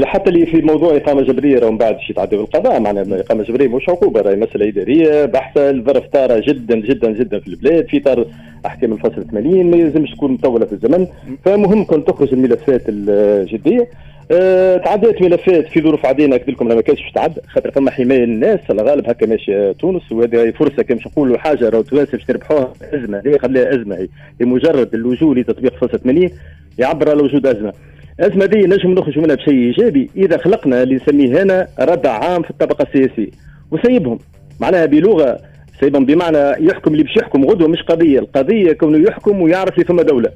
حتى 0.04 0.30
اللي 0.30 0.46
في 0.46 0.62
موضوع 0.62 0.96
إقامة 0.96 1.22
جبرية 1.22 1.58
راهم 1.58 1.78
بعد 1.78 1.98
شي 2.00 2.12
يتعدوا 2.12 2.42
القضاء 2.42 2.80
معناها 2.80 3.20
إقامة 3.20 3.42
جبرية 3.42 3.68
مش 3.68 3.88
عقوبة 3.88 4.20
راهي 4.20 4.36
مسألة 4.36 4.68
إدارية 4.68 5.24
بحثه 5.24 5.70
الظرف 5.70 6.06
طارة 6.06 6.42
جدا 6.46 6.76
جدا 6.80 7.10
جدا 7.10 7.38
في 7.40 7.48
البلاد 7.48 7.86
في 7.88 8.00
طار 8.00 8.26
أحكام 8.66 8.92
الفصل 8.92 9.24
80 9.30 9.70
ما 9.70 9.76
يلزمش 9.76 10.10
تكون 10.10 10.32
مطولة 10.32 10.66
في 10.66 10.72
الزمن. 10.72 11.06
فمهم 11.44 11.84
كون 11.84 12.04
تخرج 12.04 12.32
الملفات 12.32 12.82
الجدية. 12.88 13.88
أه 14.30 14.76
تعديت 14.76 15.22
ملفات 15.22 15.68
في 15.68 15.80
ظروف 15.82 16.06
عادية 16.06 16.26
ناكد 16.26 16.50
لكم 16.50 16.68
ما 16.68 16.80
كانش 16.80 17.00
باش 17.02 17.12
تعدى 17.12 17.40
خاطر 17.48 17.70
فما 17.70 17.90
حماية 17.90 18.18
للناس 18.24 18.60
على 18.70 18.82
غالب 18.82 19.08
هكا 19.08 19.26
ماشي 19.26 19.74
تونس 19.74 20.12
وهذه 20.12 20.50
فرصة 20.50 20.82
كما 20.82 20.98
نقولوا 21.06 21.38
حاجة 21.38 21.68
راهو 21.68 21.82
توانسه 21.82 22.12
باش 22.12 22.24
تربحوها 22.24 22.72
أزمة 22.82 23.22
هي 23.26 23.38
خليها 23.38 23.74
أزمة 23.74 23.96
هي؟ 23.96 24.08
لمجرد 24.40 24.94
اللجوء 24.94 25.34
لتطبيق 25.36 25.76
فصل 25.76 25.98
80 25.98 26.30
يعبر 26.78 27.10
على 27.10 27.22
وجود 27.22 27.46
أزمة. 27.46 27.72
الأزمة 28.20 28.46
دي 28.46 28.58
نجم 28.58 28.90
نخرج 28.90 29.18
منها 29.18 29.34
بشيء 29.34 29.54
إيجابي 29.54 30.10
إذا 30.16 30.38
خلقنا 30.38 30.82
اللي 30.82 30.94
نسميه 30.94 31.42
هنا 31.42 31.68
ردع 31.80 32.12
عام 32.12 32.42
في 32.42 32.50
الطبقة 32.50 32.82
السياسية 32.82 33.30
وسيبهم. 33.70 34.18
معناها 34.60 34.86
بلغة 34.86 35.38
سيبهم 35.80 36.04
بمعنى 36.06 36.38
يحكم 36.66 36.92
اللي 36.92 37.02
باش 37.02 37.16
يحكم 37.16 37.44
غدوة 37.44 37.68
مش 37.68 37.82
قضية 37.82 38.18
القضية 38.18 38.72
كونه 38.72 39.08
يحكم 39.08 39.42
ويعرف 39.42 39.72
اللي 39.74 39.84
ثم 39.84 40.00
دولة. 40.00 40.30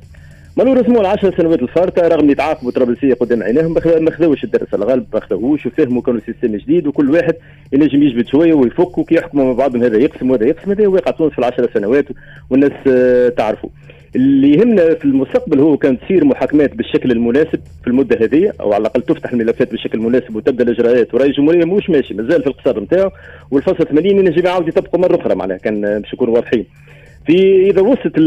malheureusement 0.56 1.00
العشر 1.00 1.37
سنوات 1.37 1.62
الفارطة 1.62 2.09
رغم 2.09 2.30
يتعاقبوا 2.30 2.71
طرابلسيه 2.71 3.14
قدام 3.14 3.42
عينيهم 3.42 3.75
ما 4.00 4.11
خذوش 4.11 4.45
الدرس 4.45 4.75
الغالب 4.75 5.07
ما 5.14 5.21
خذوهوش 5.21 5.66
وفهموا 5.66 6.02
كانوا 6.02 6.21
système 6.26 6.56
جديد 6.57 6.87
وكل 6.87 7.11
واحد 7.11 7.35
ينجم 7.73 8.02
يجبد 8.02 8.26
شوية 8.26 8.54
ويفك 8.54 8.99
وكي 8.99 9.14
يحكموا 9.14 9.45
مع 9.45 9.52
بعضهم 9.52 9.83
هذا 9.83 9.99
يقسم 9.99 10.30
وهذا 10.30 10.47
يقسم 10.47 10.71
هذا 10.71 10.87
واقع 10.87 11.11
تونس 11.11 11.33
في 11.33 11.38
العشر 11.38 11.71
سنوات 11.75 12.04
والناس 12.50 12.73
آه، 12.87 13.28
تعرفوا. 13.28 13.71
اللي 14.16 14.50
يهمنا 14.52 14.95
في 14.95 15.04
المستقبل 15.04 15.61
هو 15.61 15.76
كان 15.76 15.99
تصير 16.00 16.25
محاكمات 16.25 16.75
بالشكل 16.75 17.11
المناسب 17.11 17.61
في 17.83 17.87
المدة 17.87 18.19
هذه 18.25 18.52
أو 18.61 18.73
على 18.73 18.80
الأقل 18.80 19.02
تفتح 19.02 19.33
الملفات 19.33 19.71
بالشكل 19.71 19.99
المناسب 19.99 20.37
وتبدأ 20.37 20.64
الإجراءات 20.64 21.14
ورئيس 21.14 21.30
الجمهورية 21.30 21.64
مش 21.64 21.90
ماشي 21.90 22.14
مازال 22.14 22.42
في 22.42 22.47
القصار 22.47 22.80
نتاعو 22.80 23.11
والفصل 23.50 23.87
80 23.87 24.07
ينجم 24.07 24.47
يعاود 24.47 24.69
يطبقوا 24.69 25.00
مرة 25.00 25.21
أخرى 25.21 25.35
معناها 25.35 25.57
كان 25.57 25.80
باش 26.00 26.14
نكونوا 26.14 26.35
واضحين. 26.35 26.66
في 27.26 27.70
إذا 27.70 27.80
وصلت 27.80 28.18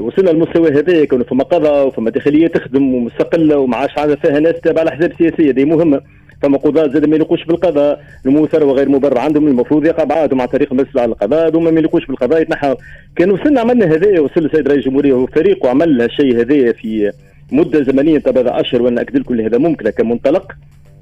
وصلنا 0.00 0.30
للمستوى 0.30 0.70
هذا 0.70 1.04
كون 1.04 1.22
فما 1.22 1.44
قضاء 1.44 1.86
وفما 1.86 2.10
داخلية 2.10 2.46
تخدم 2.46 2.94
ومستقلة 2.94 3.58
وما 3.58 3.76
عادش 3.76 3.98
عاد 3.98 4.18
فيها 4.18 4.40
ناس 4.40 4.60
تابعة 4.60 4.82
الاحزاب 4.82 5.10
السياسيه 5.10 5.50
هذه 5.50 5.64
مهمة. 5.64 6.00
فما 6.42 6.58
قضاة 6.58 6.88
زاد 6.88 7.08
ما 7.08 7.16
يلقوش 7.16 7.44
بالقضاء 7.44 8.00
الموثر 8.26 8.64
وغير 8.64 8.88
مبرر 8.88 9.18
عندهم 9.18 9.46
المفروض 9.46 9.86
يقع 9.86 10.04
بعضهم 10.04 10.40
عن 10.40 10.46
طريق 10.46 10.72
المسؤول 10.72 11.02
على 11.02 11.12
القضاء 11.12 11.48
هذوما 11.48 11.70
ما 11.70 11.80
يلقوش 11.80 12.06
بالقضاء 12.06 12.42
يتنحى 12.42 12.76
كان 13.16 13.30
وصلنا 13.30 13.60
عملنا 13.60 13.86
هذايا 13.86 14.20
وصل 14.20 14.44
السيد 14.44 14.68
رئيس 14.68 14.78
الجمهورية 14.78 15.12
وفريقه 15.12 15.70
عمل 15.70 16.00
هالشيء 16.00 16.40
هذايا 16.40 16.72
في 16.72 17.12
مدة 17.52 17.82
زمنية 17.82 18.18
تبع 18.18 18.60
أشهر 18.60 18.82
وأنا 18.82 19.00
اكد 19.00 19.16
لكم 19.16 19.40
هذا 19.40 19.58
ممكن 19.58 19.90
كمنطلق 19.90 20.52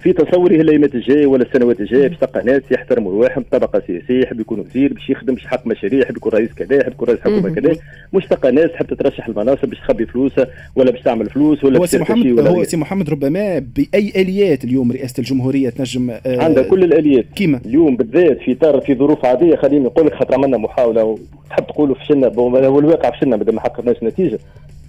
في 0.03 0.13
تصوري 0.13 0.61
الايامات 0.61 0.95
الجايه 0.95 1.27
ولا 1.27 1.43
السنوات 1.43 1.81
الجاية 1.81 2.09
باش 2.09 2.19
تلقى 2.19 2.43
ناس 2.45 2.63
يحترموا 2.71 3.13
رواحهم 3.13 3.45
طبقة 3.51 3.83
سياسية 3.87 4.23
يحب 4.23 4.41
يكون 4.41 4.61
وزير 4.61 4.93
باش 4.93 5.11
يخدم 5.11 5.35
باش 5.35 5.45
يحقق 5.45 5.67
مشاريع 5.67 6.01
يحب 6.01 6.17
يكون 6.17 6.33
رئيس 6.33 6.53
كذا 6.53 6.77
يحب 6.81 6.93
يكون 6.93 7.09
رئيس 7.09 7.21
حكومة 7.21 7.55
كذا. 7.55 7.77
مش 8.13 8.27
تلقى 8.27 8.53
ناس 8.53 8.71
تحب 8.73 8.87
تترشح 8.87 9.27
المناصب 9.29 9.69
باش 9.69 9.79
تخبي 9.79 10.07
فلوسها 10.07 10.47
ولا 10.77 10.91
باش 10.91 11.01
تعمل 11.01 11.31
فلوس 11.31 11.65
ولا 11.65 11.79
هو 11.79 11.87
سي 11.87 11.99
محمد 11.99 12.41
هو 12.41 12.65
سي 12.65 12.77
محمد 12.77 13.11
ربما 13.11 13.59
بأي 13.59 14.13
آليات 14.17 14.65
اليوم 14.65 14.93
رئاسة 14.93 15.15
الجمهورية 15.19 15.71
تنجم 15.71 16.11
آه 16.11 16.43
عندها 16.43 16.63
كل 16.63 16.85
الآليات. 16.85 17.25
كيما؟ 17.35 17.61
اليوم 17.67 17.97
بالذات 17.97 18.39
في 18.39 18.55
طار 18.55 18.81
في 18.81 18.95
ظروف 18.95 19.25
عادية 19.25 19.57
خليني 19.57 19.85
نقول 19.85 20.07
لك 20.07 20.15
خاطر 20.15 20.35
عملنا 20.35 20.59
محاولة 20.59 21.05
وتحب 21.05 21.67
تقولوا 21.67 21.95
فشلنا 21.95 22.29
والواقع 22.39 23.11
فشلنا 23.11 23.37
ما 23.37 23.61
حققناش 23.61 23.97
نتيجة. 24.03 24.39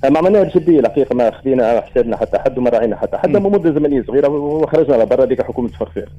ما 0.10 0.19
عملناها 0.19 0.43
بجديه 0.43 0.79
الحقيقة 0.79 1.15
ما 1.15 1.31
خذينا 1.31 1.81
حسابنا 1.81 2.17
حتى 2.17 2.39
حد 2.39 2.57
وما 2.57 2.69
راعينا 2.69 2.95
حتى 2.95 3.17
حد 3.17 3.29
مدة 3.38 3.72
زمنية 3.72 4.03
صغيرة 4.07 4.27
وخرجنا 4.29 5.03
برا 5.03 5.25
هذيك 5.25 5.41
حكومة 5.41 5.67
فخفاخ 5.67 6.10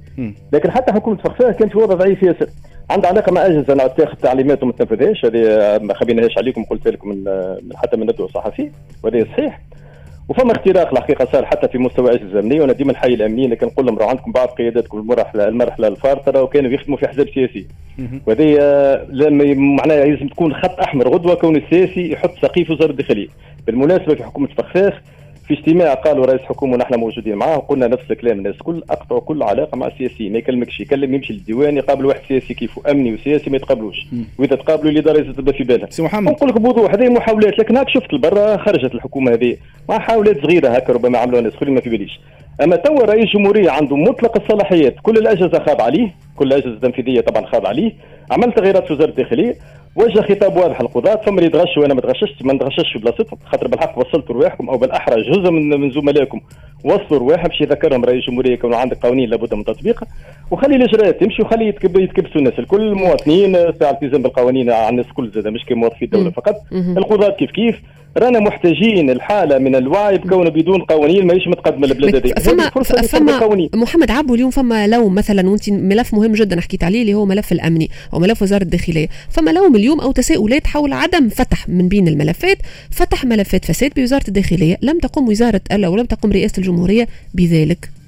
لكن 0.52 0.70
حتى 0.70 0.92
حكومة 0.92 1.16
فخفاخ 1.16 1.56
كانت 1.56 1.72
في 1.72 1.78
وضع 1.78 1.94
ضعيف 1.94 2.22
ياسر. 2.22 2.48
عندها 2.90 3.10
علاقة 3.10 3.32
مع 3.32 3.46
أجهزة 3.46 3.74
نعم 3.74 3.88
تاخذ 3.88 4.14
تعليمات 4.16 4.62
وما 4.62 4.72
تنفذهاش 4.72 5.24
هذه 5.24 5.38
ما 5.82 5.94
خبيناهاش 5.94 6.38
عليكم 6.38 6.64
قلت 6.64 6.88
لكم 6.88 7.08
من 7.08 7.24
حتى 7.74 7.96
من 7.96 8.02
ندوة 8.02 8.28
صحفي 8.28 8.70
وهذا 9.02 9.24
صحيح. 9.24 9.60
وفما 10.28 10.52
اختراق 10.52 10.90
الحقيقة 10.92 11.24
صار 11.32 11.44
حتى 11.46 11.68
في 11.68 11.78
مستوى 11.78 12.14
اجهزه 12.14 12.32
الامنيه 12.32 12.60
وأنا 12.60 12.72
ديما 12.72 12.92
نحيي 12.92 13.14
الامنيين 13.14 13.50
لكن 13.50 13.66
نقول 13.66 13.86
لهم 13.86 14.02
عندكم 14.02 14.32
بعض 14.32 14.48
قياداتكم 14.48 14.98
المرحله 14.98 15.48
المرحلة 15.48 15.88
الفارطة 15.88 16.42
وكانوا 16.42 16.70
يخدموا 16.70 16.96
في 16.98 17.06
احزاب 17.06 17.28
سياسيه 17.28 17.64
وهذه 18.26 18.54
لما 19.08 19.54
معناها 19.54 20.04
لازم 20.04 20.28
تكون 20.28 20.54
خط 20.54 20.80
أحمر 20.80 21.08
غدوة 21.08 21.34
كون 21.34 21.56
السياسي 21.56 22.12
يحط 22.12 22.30
سقيف 22.42 22.70
وزارة 22.70 22.90
الداخلية. 22.90 23.28
بالمناسبة 23.66 24.14
في 24.14 24.24
حكومة 24.24 24.48
فخفاخ 24.58 25.02
في 25.48 25.54
اجتماع 25.54 25.94
قالوا 25.94 26.26
رئيس 26.26 26.40
حكومة 26.40 26.74
ونحن 26.74 26.94
موجودين 26.94 27.34
معاه 27.34 27.56
وقلنا 27.56 27.86
نفس 27.86 28.10
الكلام. 28.10 28.38
الناس 28.38 28.56
كل 28.56 28.82
أقطعوا 28.90 29.20
كل 29.20 29.42
علاقة 29.42 29.76
مع 29.76 29.86
السياسيين 29.86 30.32
ما 30.32 30.38
يكلمكش 30.38 30.80
يكلم 30.80 31.14
يمشي 31.14 31.32
للديوان 31.32 31.76
يقابل 31.76 32.06
واحد 32.06 32.20
سياسي 32.28 32.54
كيفه 32.54 32.90
أمني 32.90 33.14
وسياسي 33.14 33.50
ما 33.50 33.56
يتقابلوش. 33.56 34.06
وإذا 34.38 34.56
تقابلوا 34.56 34.90
الاداره 34.90 35.18
لازم 35.18 35.32
تبدأ 35.32 35.52
في 35.52 35.64
بالها 35.64 35.90
سي 35.90 36.02
محمد. 36.02 36.32
نقول 36.32 36.48
لك 36.48 36.60
بوضوح 36.60 36.94
هذه 36.94 37.08
محاولات. 37.08 37.58
لكن 37.58 37.76
هاك 37.76 37.88
شفت 37.88 38.14
لبرا 38.14 38.56
خرجت 38.56 38.94
الحكومة 38.94 39.32
هذه 39.32 39.56
مع 39.88 39.96
محاولات 39.96 40.42
صغيرة 40.42 40.68
هكا 40.68 40.92
ربما 40.92 41.18
عملوها 41.18 41.42
ناس 41.42 41.62
ما 41.62 41.80
في 41.80 41.90
باليش. 41.90 42.20
أما 42.62 42.76
توا 42.76 43.04
رئيس 43.04 43.24
جمهورية 43.36 43.70
عنده 43.70 43.96
مطلق 43.96 44.36
الصلاحيات 44.42 44.94
كل 45.02 45.16
الأجهزة 45.18 45.64
خاض 45.66 45.80
عليه 45.82 46.14
كل 46.36 46.46
الأجهزة 46.46 46.70
التنفيذية 46.74 47.20
طبعا 47.20 47.46
خاض 47.46 47.66
عليه. 47.66 47.92
عمل 48.30 48.52
تغييرات 48.52 48.86
في 48.86 48.92
وزارة 48.92 49.10
الداخلية 49.10 49.54
وجه 49.96 50.20
خطاب 50.20 50.56
واضح 50.56 50.80
للقضاة 50.80 51.16
فما 51.16 51.36
اللي 51.36 51.46
يتغش 51.46 51.76
وأنا 51.78 51.94
ما 51.94 52.00
تغششت 52.00 52.42
ما 52.44 52.52
نتغشش 52.52 52.92
في 52.92 52.98
بلاصتهم 52.98 53.38
خاطر 53.46 53.68
بالحق 53.68 53.98
وصلتوا 53.98 54.34
رواحكم 54.34 54.68
أو 54.70 54.78
بالأحرى 54.78 55.22
جزء 55.22 55.50
من 55.50 55.80
من 55.80 55.90
زملائكم 55.90 56.40
وصلوا 56.84 57.18
رواحهم 57.20 57.48
باش 57.48 57.60
يذكرهم 57.60 58.04
رئيس 58.04 58.22
الجمهوريه 58.24 58.52
يكون 58.52 58.74
عندك 58.74 58.96
قوانين 59.06 59.28
لابد 59.28 59.54
من 59.54 59.64
تطبيقها 59.64 60.08
وخلي 60.50 60.76
الإجراءات 60.76 61.20
تمشي 61.20 61.42
وخلي 61.42 61.68
يتكب 61.68 61.96
يتكبسوا 62.00 62.36
الناس 62.36 62.58
الكل 62.58 62.80
المواطنين 62.80 63.72
ساعة 63.80 63.90
التزام 63.90 64.22
بالقوانين 64.22 64.70
على 64.70 64.88
الناس 64.88 65.06
الكل 65.06 65.30
زاد 65.30 65.48
مش 65.48 65.64
كموظفي 65.64 66.04
الدولة 66.04 66.30
فقط. 66.30 66.54
القضاة 66.98 67.30
كيف 67.30 67.50
كيف؟ 67.50 67.82
رانا 68.16 68.40
محتاجين 68.40 69.10
الحالة 69.10 69.58
من 69.58 69.74
الوعي 69.76 70.18
بكونه 70.18 70.50
بدون 70.50 70.82
قوانين 70.82 71.26
ماهيش 71.26 71.48
متقدمة 71.48 71.86
البلاد 71.86 72.16
هذه 72.16 72.32
فما 72.32 72.70
فما 73.02 73.68
محمد 73.74 74.10
عبو 74.10 74.34
اليوم 74.34 74.50
فما 74.50 74.86
لوم 74.86 75.14
مثلا 75.14 75.50
وانت 75.50 75.70
ملف 75.70 76.14
مهم 76.14 76.32
جدا 76.32 76.60
حكيت 76.60 76.84
عليه 76.84 77.00
اللي 77.00 77.14
هو 77.14 77.26
ملف 77.26 77.52
الأمني 77.52 77.90
أو 78.14 78.18
ملف 78.18 78.42
وزارة 78.42 78.62
الداخلية. 78.62 79.08
فما 79.30 79.50
لوم 79.50 79.76
اليوم 79.76 80.00
أو 80.00 80.12
تساؤلات 80.12 80.66
حول 80.66 80.92
عدم 80.92 81.28
فتح 81.28 81.68
من 81.68 81.88
بين 81.88 82.08
الملفات 82.08 82.58
فتح 82.90 83.24
ملفات 83.24 83.64
فساد 83.64 83.90
بوزارة 83.96 84.24
الداخلية. 84.28 84.78
لم 84.82 84.98
تقم 84.98 85.28
وزارة 85.28 85.60
أو 85.72 85.96
لم 85.96 86.04
تقم 86.04 86.32
رئاسة 86.32 86.54
الجمهورية 86.58 87.08
بذلك. 87.34 88.03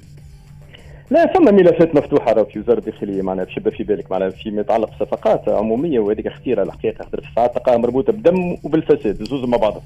لا 1.11 1.33
ثم 1.33 1.55
ملفات 1.55 1.95
مفتوحة 1.95 2.33
راه 2.33 2.43
في 2.43 2.59
وزارة 2.59 2.79
الداخلية 2.79 3.21
معناها 3.21 3.45
باش 3.57 3.75
في 3.75 3.83
بالك 3.83 4.11
معناها 4.11 4.29
فيما 4.29 4.61
يتعلق 4.61 4.89
بصفقات 4.89 5.49
عمومية 5.49 5.99
وهذيك 5.99 6.29
خطيره 6.29 6.63
الحقيقة 6.63 7.03
خاطر 7.03 7.31
ساعات 7.35 7.53
تلقاها 7.53 7.77
مربوطة 7.77 8.13
بدم 8.13 8.57
وبالفساد 8.63 9.23
زوز 9.23 9.45
مع 9.45 9.57
بعضها 9.57 9.81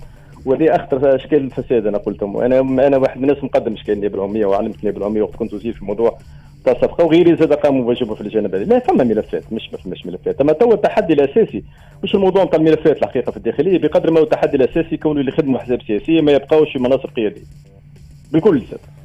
وهذه 0.45 0.75
أخطر 0.75 1.15
إشكال 1.15 1.37
الفساد 1.37 1.87
أنا 1.87 1.97
قلتهم. 1.97 2.35
وأنا 2.35 2.59
أنا 2.59 2.97
واحد 2.97 3.17
من 3.17 3.29
الناس 3.29 3.43
مقدم 3.43 3.73
إشكال 3.73 3.93
النيابه 3.93 4.15
العموميه 4.15 4.45
وعلمت 4.45 4.75
النيابه 4.75 4.97
العموميه 4.97 5.21
وقت 5.21 5.35
كنت 5.35 5.53
وزير 5.53 5.73
في 5.73 5.85
موضوع 5.85 6.17
تاع 6.65 6.73
الصفقة 6.73 7.05
وغيري 7.05 7.35
زاد 7.35 7.53
قاموا 7.53 7.83
بواجبهم 7.83 8.15
في 8.15 8.21
الجانب 8.21 8.55
هذا. 8.55 8.63
لا 8.63 8.79
ثم 8.79 9.07
ملفات 9.07 9.53
مش 9.53 9.69
ما 9.73 9.77
فماش 9.77 10.05
ملفات. 10.05 10.41
أما 10.41 10.53
تو 10.53 10.73
التحدي 10.73 11.13
الأساسي 11.13 11.63
مش 12.03 12.15
الموضوع 12.15 12.43
نتاع 12.43 12.59
الملفات 12.59 12.97
الحقيقة 12.97 13.31
في 13.31 13.37
الداخلية 13.37 13.79
بقدر 13.79 14.11
ما 14.11 14.19
هو 14.19 14.23
التحدي 14.23 14.57
الأساسي 14.57 14.97
كونوا 14.97 15.19
اللي 15.21 15.31
يخدموا 15.31 15.59
احزاب 15.59 15.81
سياسية 15.87 16.21
ما 16.21 16.31
يبقاوش 16.31 16.73
في 16.73 16.79
مناصب 16.79 17.09
قيادية. 17.15 17.43
بكل 18.33 18.61
سبب 18.61 19.00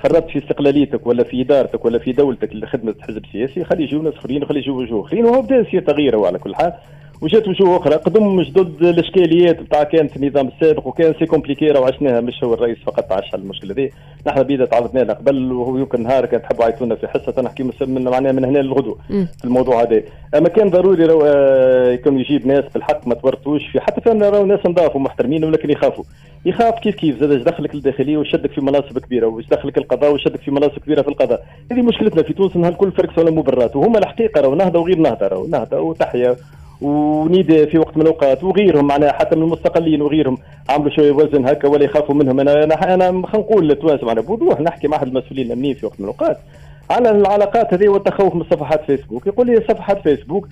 فرطت 0.00 0.30
في 0.30 0.38
استقلاليتك 0.38 1.06
ولا 1.06 1.24
في 1.24 1.42
إدارتك 1.42 1.84
ولا 1.84 1.98
في 1.98 2.12
دولتك 2.12 2.54
لخدمة 2.54 2.94
حزب 3.00 3.22
سياسي 3.32 3.64
خلي 3.64 3.82
يجيو 3.82 4.02
ناس 4.02 4.14
آخرين 4.14 4.42
وخلي 4.42 4.58
يجيو 4.58 4.78
وجوه 4.78 5.06
اخرين 5.06 5.24
وهو 5.24 5.42
بدا 5.42 5.56
يصير 5.56 5.82
تغيير 5.82 6.24
على 6.26 6.38
كل 6.38 6.54
حال. 6.54 6.72
وجات 7.20 7.48
وجوه 7.48 7.76
أخرى. 7.76 7.94
قدم 7.94 8.42
جدد 8.42 8.82
الإشكاليات 8.82 9.60
بتاع 9.60 9.82
كانت 9.82 10.16
النظام 10.16 10.48
السابق 10.48 10.86
وكان 10.86 11.14
سي 11.18 11.26
كومبليكي 11.26 11.70
راه 11.70 11.86
عشناها 11.86 12.20
مش 12.20 12.44
هو 12.44 12.54
الرئيس 12.54 12.78
فقط 12.86 13.12
عاش 13.12 13.34
المشكلة 13.34 13.74
دي 13.74 13.92
نحن 14.26 14.42
بيدا 14.42 14.64
تعرضنا 14.64 15.00
لها 15.00 15.14
قبل 15.14 15.52
وهو 15.52 15.78
يمكن 15.78 16.02
نهار 16.02 16.26
كان 16.26 16.42
تحبوا 16.42 16.64
عيطونا 16.64 16.94
في 16.94 17.08
حصة 17.08 17.42
نحكي 17.42 17.62
من 17.80 18.04
معناها 18.04 18.32
من 18.32 18.44
هنا 18.44 18.58
للغدوة 18.58 18.98
في 19.08 19.44
الموضوع 19.44 19.82
هذا. 19.82 20.02
أما 20.36 20.48
كان 20.48 20.70
ضروري 20.70 21.04
رو 21.04 21.22
آه، 21.26 21.92
يكون 21.92 22.20
يجيب 22.20 22.46
ناس 22.46 22.64
بالحق 22.74 23.08
ما 23.08 23.14
تورطوش 23.14 23.66
في 23.72 23.80
حتى 23.80 24.00
فهمنا 24.00 24.30
راهو 24.30 24.46
ناس 24.46 24.60
نضاف 24.66 24.96
ومحترمين 24.96 25.44
ولكن 25.44 25.70
يخافوا. 25.70 26.04
يخاف 26.46 26.78
كيف 26.78 26.94
كيف؟ 26.94 27.20
زاد 27.20 27.44
دخلك 27.44 27.74
الداخليه 27.74 28.16
وشدك 28.16 28.52
في 28.52 28.60
مناصب 28.60 28.98
كبيرة 28.98 29.26
واش 29.26 29.46
دخلك 29.46 29.78
القضاء 29.78 30.12
وشدك 30.14 30.40
في 30.40 30.50
مناصب 30.50 30.78
كبيرة 30.78 31.02
في 31.02 31.08
القضاء. 31.08 31.44
هذه 31.72 31.82
مشكلتنا 31.82 32.22
في 32.22 32.32
تونس 32.32 32.56
نهار 32.56 32.72
الكل 32.72 32.92
فرق 32.92 33.18
ولا 33.18 33.30
مبررات. 33.30 33.76
وهما 33.76 33.98
الحقيقة 33.98 34.40
راهو 34.40 34.54
نهضة 34.54 34.78
وغير 34.78 34.98
نهضة 34.98 35.26
راهو. 35.26 35.46
نهضة 35.46 35.80
وتحيا 35.80 36.36
ونداء 36.82 37.66
في 37.66 37.78
وقت 37.78 37.96
من 37.96 38.02
الأوقات 38.02 38.44
وغيرهم 38.44 38.86
معناها 38.86 39.12
حتى 39.12 39.36
من 39.36 39.42
المستقلين 39.42 40.02
وغيرهم 40.02 40.38
عملوا 40.68 40.90
شوية 40.90 41.12
وزن 41.12 41.46
هكا 41.48 41.68
ولا 41.68 41.84
يخافوا 41.84 42.14
منهم. 42.14 42.40
أنا 42.40 42.64
أنا 42.64 42.94
أنا 42.94 43.26
خلينا 43.26 43.40
نقول 43.44 43.68
للتوانسه 43.68 44.06
معناها 44.06 44.24
بوضوح 44.24 44.60
نحكي 44.60 44.88
مع 44.88 44.96
أحد 44.96 45.06
المسؤولين 45.06 45.46
الأمنيين 45.46 45.74
في 45.74 45.86
وقت 45.86 46.00
من 46.00 46.04
الأوقات. 46.04 46.38
على 46.90 47.10
العلاقات 47.10 47.74
هذه 47.74 47.88
والتخوف 47.88 48.34
من 48.34 48.44
صفحات 48.50 48.84
فيسبوك. 48.84 49.26
يقول 49.26 49.46
لي 49.46 49.56
صفحات 49.68 50.02
فيسبوك 50.02 50.48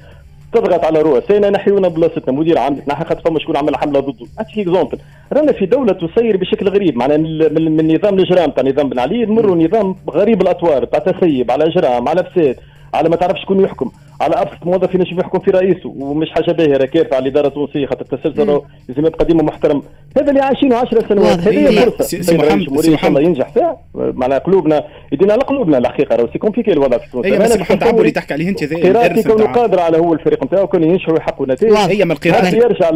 تضغط 0.52 0.84
على 0.84 1.02
رؤسائنا 1.02 1.50
نحيونا 1.50 1.88
بلاصتنا. 1.88 2.34
مدير 2.34 2.58
عام 2.58 2.76
نحن 2.88 3.04
خاطر 3.04 3.20
فما 3.20 3.38
شكون 3.38 3.56
عمل 3.56 3.76
حملة 3.76 4.00
ضده. 4.00 4.26
نعطيك 4.38 4.58
exemple 4.58 4.98
رانا 5.32 5.52
في 5.52 5.66
دولة 5.66 5.92
تسير 5.92 6.36
بشكل 6.36 6.68
غريب. 6.68 6.96
معناها 6.96 7.16
من, 7.16 7.76
من 7.76 7.94
نظام 7.94 8.14
الإجرام 8.14 8.50
تاع 8.50 8.64
نظام 8.64 8.88
بن 8.88 8.98
علي 8.98 9.24
نمروا 9.26 9.56
نظام 9.56 9.96
غريب 10.10 10.42
الأطوار 10.42 10.84
تاع 10.84 10.98
تسيب 10.98 11.50
على 11.50 11.66
إجرام 11.66 12.08
على 12.08 12.24
فساد. 12.24 12.56
على 12.96 13.08
ما 13.08 13.16
تعرفش 13.16 13.42
شكون 13.42 13.60
يحكم. 13.60 13.90
على 14.20 14.34
أبسط 14.34 14.66
موظف 14.66 14.94
ينجم 14.94 15.20
يحكم 15.20 15.38
في 15.38 15.50
رئيسه 15.50 15.88
ومش 15.88 16.30
حاجة 16.30 16.52
باهية 16.52 16.76
راه 16.76 16.84
كافه 16.84 17.16
على 17.16 17.22
الاداره 17.22 17.46
التونسيه 17.46 17.86
خاطر 17.86 18.00
التسلسل 18.00 18.60
لازم 18.88 19.06
يبقى 19.06 19.24
ديما 19.24 19.42
محترم. 19.42 19.82
هذا 20.16 20.30
اللي 20.30 20.40
عايشينه 20.40 20.76
10 20.76 21.08
سنوات 21.08 21.38
هذه 21.38 21.68
هي 21.68 21.90
فرصة. 21.90 22.04
سي 22.04 22.36
محمد 22.36 22.80
سي 22.80 22.90
محمد. 22.90 23.22
ينجح 23.22 23.48
فيها. 23.48 23.76
معناها 23.94 24.38
قلوبنا 24.38 24.84
يدينا 25.12 25.32
على 25.32 25.42
قلوبنا 25.42 25.78
الحقيقة 25.78 26.16
راه 26.16 26.28
c'est 26.32 26.38
compliqué 26.38 26.72
الوضع 26.72 26.98
في 26.98 27.10
تونس. 27.10 27.26
اي 27.26 27.48
سي 27.48 27.58
محمد 27.58 27.84
عبو 27.84 28.00
اللي 28.00 28.10
تحكي 28.10 28.34
عليه 28.34 28.48
أنت 28.48 28.74
قراءتي 28.74 29.22
كونه 29.22 29.46
قادر 29.46 29.80
على 29.80 29.98
هو 29.98 30.12
الفريق 30.12 30.44
نتاعو 30.44 30.66
كونه 30.66 30.86
ينجحوا 30.86 31.14
ويحققوا 31.14 31.46
نتائج. 31.46 31.74
هي 31.74 32.04
من 32.04 32.10
القراءه 32.10 32.54
يرجع 32.54 32.90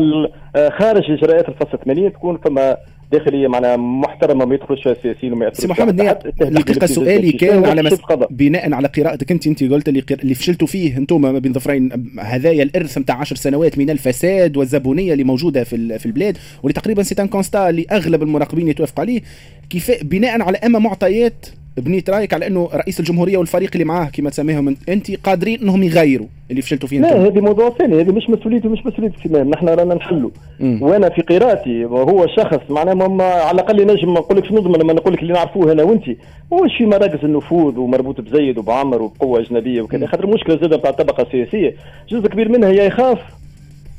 خارج 0.79 1.11
إجراءات 1.11 1.49
الفصل 1.49 1.79
80 1.85 2.13
تكون 2.13 2.39
فما 2.45 2.77
داخلية 3.13 3.49
معناها 3.49 3.77
محترمة 3.77 4.45
ما 4.45 4.55
يدخلش 4.55 4.83
فيها 4.83 4.93
السياسيين 4.93 5.33
وما 5.33 5.53
سي 5.53 5.69
محمد 5.69 6.01
الحقيقة 6.41 6.87
سؤالي 6.87 7.33
كان 7.33 7.65
على 7.65 7.83
مس... 7.83 7.99
بناء 8.31 8.75
على 8.75 8.89
قراءتك 8.89 9.33
أنت 9.33 9.47
أنت 9.47 9.65
قلت 9.65 9.89
اللي, 9.89 10.05
اللي 10.11 10.35
فشلتوا 10.35 10.67
فيه 10.67 10.97
أنتم 10.97 11.21
ما 11.23 11.39
بين 11.39 11.53
ظفرين 11.53 12.13
هذايا 12.21 12.63
الإرث 12.63 12.99
نتاع 12.99 13.17
10 13.17 13.37
سنوات 13.37 13.79
من 13.79 13.91
الفساد 13.91 14.57
والزبونية 14.57 15.13
اللي 15.13 15.25
موجودة 15.25 15.65
في 15.65 15.99
في 15.99 16.07
البلاد 16.07 16.39
واللي 16.63 16.81
تقريبا 16.81 17.03
c'est 17.03 17.23
un 17.23 17.29
constat 17.29 17.71
اللي 17.71 17.87
أغلب 17.93 18.23
المراقبين 18.23 18.69
يتوافقوا 18.69 19.01
عليه 19.01 19.23
كيف 19.71 20.05
بناء 20.05 20.43
على 20.43 20.59
أما 20.59 20.79
معطيات 20.79 21.47
بنيت 21.77 22.11
رأيك 22.11 22.35
على 22.35 22.47
أنه 22.47 22.69
رئيس 22.75 23.01
الجمهورية 23.01 23.39
والفريق 23.39 23.71
اللي 23.73 23.85
معاه 23.85 24.07
كما 24.07 24.31
تسميهم 24.31 24.77
أنت 24.89 25.11
قادرين 25.27 25.61
أنهم 25.61 25.83
يغيروا 25.83 26.27
اللي 26.51 26.63
فشلتوا 26.63 26.89
فيه 26.89 27.01
لا 27.01 27.27
هذه 27.27 27.41
موضوع 27.41 27.71
ثاني 27.71 28.01
هذه 28.01 28.13
مش 28.13 28.31
مسؤوليتي 28.31 28.69
مش 28.69 28.87
مسؤولية 28.87 29.13
السمام 29.19 29.51
نحن 29.51 29.69
رانا 29.69 29.95
نحلوا 29.95 30.31
وأنا 30.61 31.09
في 31.09 31.23
قراءتي 31.23 31.85
وهو 31.85 32.27
شخص 32.27 32.61
معناه 32.71 33.23
على 33.23 33.51
الأقل 33.51 33.87
نجم 33.87 34.11
نقول 34.11 34.39
لك 34.39 34.45
شنو 34.45 34.61
لما 34.61 34.93
نقول 34.93 35.13
لك 35.15 35.23
اللي 35.23 35.33
نعرفوه 35.33 35.73
أنا 35.73 35.83
وأنت 35.83 36.09
مش 36.53 36.77
في 36.79 36.87
مراكز 36.87 37.25
النفوذ 37.25 37.79
ومربوط 37.79 38.21
بزيد 38.21 38.59
وبعمر 38.59 39.03
وبقوة 39.03 39.41
أجنبية 39.41 39.83
وكذا. 39.83 40.07
خاطر 40.07 40.25
المشكلة 40.25 40.59
زادة 40.61 40.77
بتاع 40.77 40.91
الطبقه 40.91 41.23
السياسيه 41.23 41.75
جزء 42.09 42.29
كبير 42.29 42.49
منها 42.49 42.69
يا 42.69 42.85
يخاف 42.85 43.19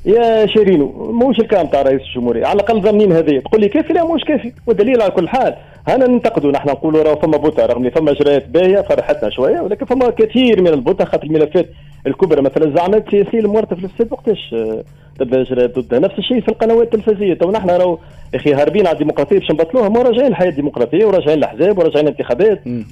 يا 0.05 0.45
شارينو. 0.45 1.11
موش 1.11 1.39
الكلام 1.39 1.67
تاع 1.67 1.81
رئيس 1.81 2.01
الجمهورية. 2.01 2.45
على 2.45 2.55
الأقل 2.55 2.81
ضامنين 2.81 3.11
هذه. 3.11 3.39
تقول 3.39 3.61
لي 3.61 3.69
كافي 3.69 3.93
لا 3.93 4.03
موش 4.05 4.23
كافي. 4.23 4.51
والدليل 4.67 5.01
على 5.01 5.11
كل 5.11 5.29
حال 5.29 5.55
أنا 5.87 6.07
ننتقدوا 6.07 6.51
نحن 6.51 6.69
نقولوا 6.69 7.03
راه 7.03 7.15
فما 7.15 7.37
بطء 7.37 7.65
رغم 7.65 7.89
فما 7.89 8.11
اجراءات 8.11 8.49
باهية 8.49 8.81
فرحتنا 8.81 9.29
شوية 9.29 9.59
ولكن 9.59 9.85
فما 9.85 10.09
كثير 10.09 10.61
من 10.61 10.67
البطء 10.67 11.05
خاطر 11.05 11.23
الملفات 11.23 11.69
الكبرى. 12.07 12.41
مثلا 12.41 12.65
الزعامات 12.65 13.07
السياسيه 13.07 13.39
المورطه 13.39 13.75
في 13.75 13.83
الفساد 13.83 14.07
وقتاش 14.11 14.53
آه، 14.53 14.83
تبدا 15.19 15.41
اجراءات 15.41 15.79
ضدها؟ 15.79 15.99
نفس 15.99 16.15
الشيء 16.19 16.41
في 16.41 16.47
القنوات 16.47 16.95
التلفزيونية. 16.95 17.33
تو 17.33 17.51
نحن 17.51 17.69
راهو 17.69 17.97
يا 18.33 18.39
أخي 18.39 18.53
هاربين 18.53 18.87
على 18.87 18.93
الديمقراطية 18.93 19.39
باش 19.39 19.51
نبطلوها 19.51 19.89
ما 19.89 20.01
راجعين 20.01 20.27
الحياة 20.27 20.49
الديمقراطية 20.49 21.05
وراجعين 21.05 21.37
الاحزاب 21.37 21.77
وراجعين 21.77 22.07
الانتخابات 22.07 22.61
إن 22.67 22.85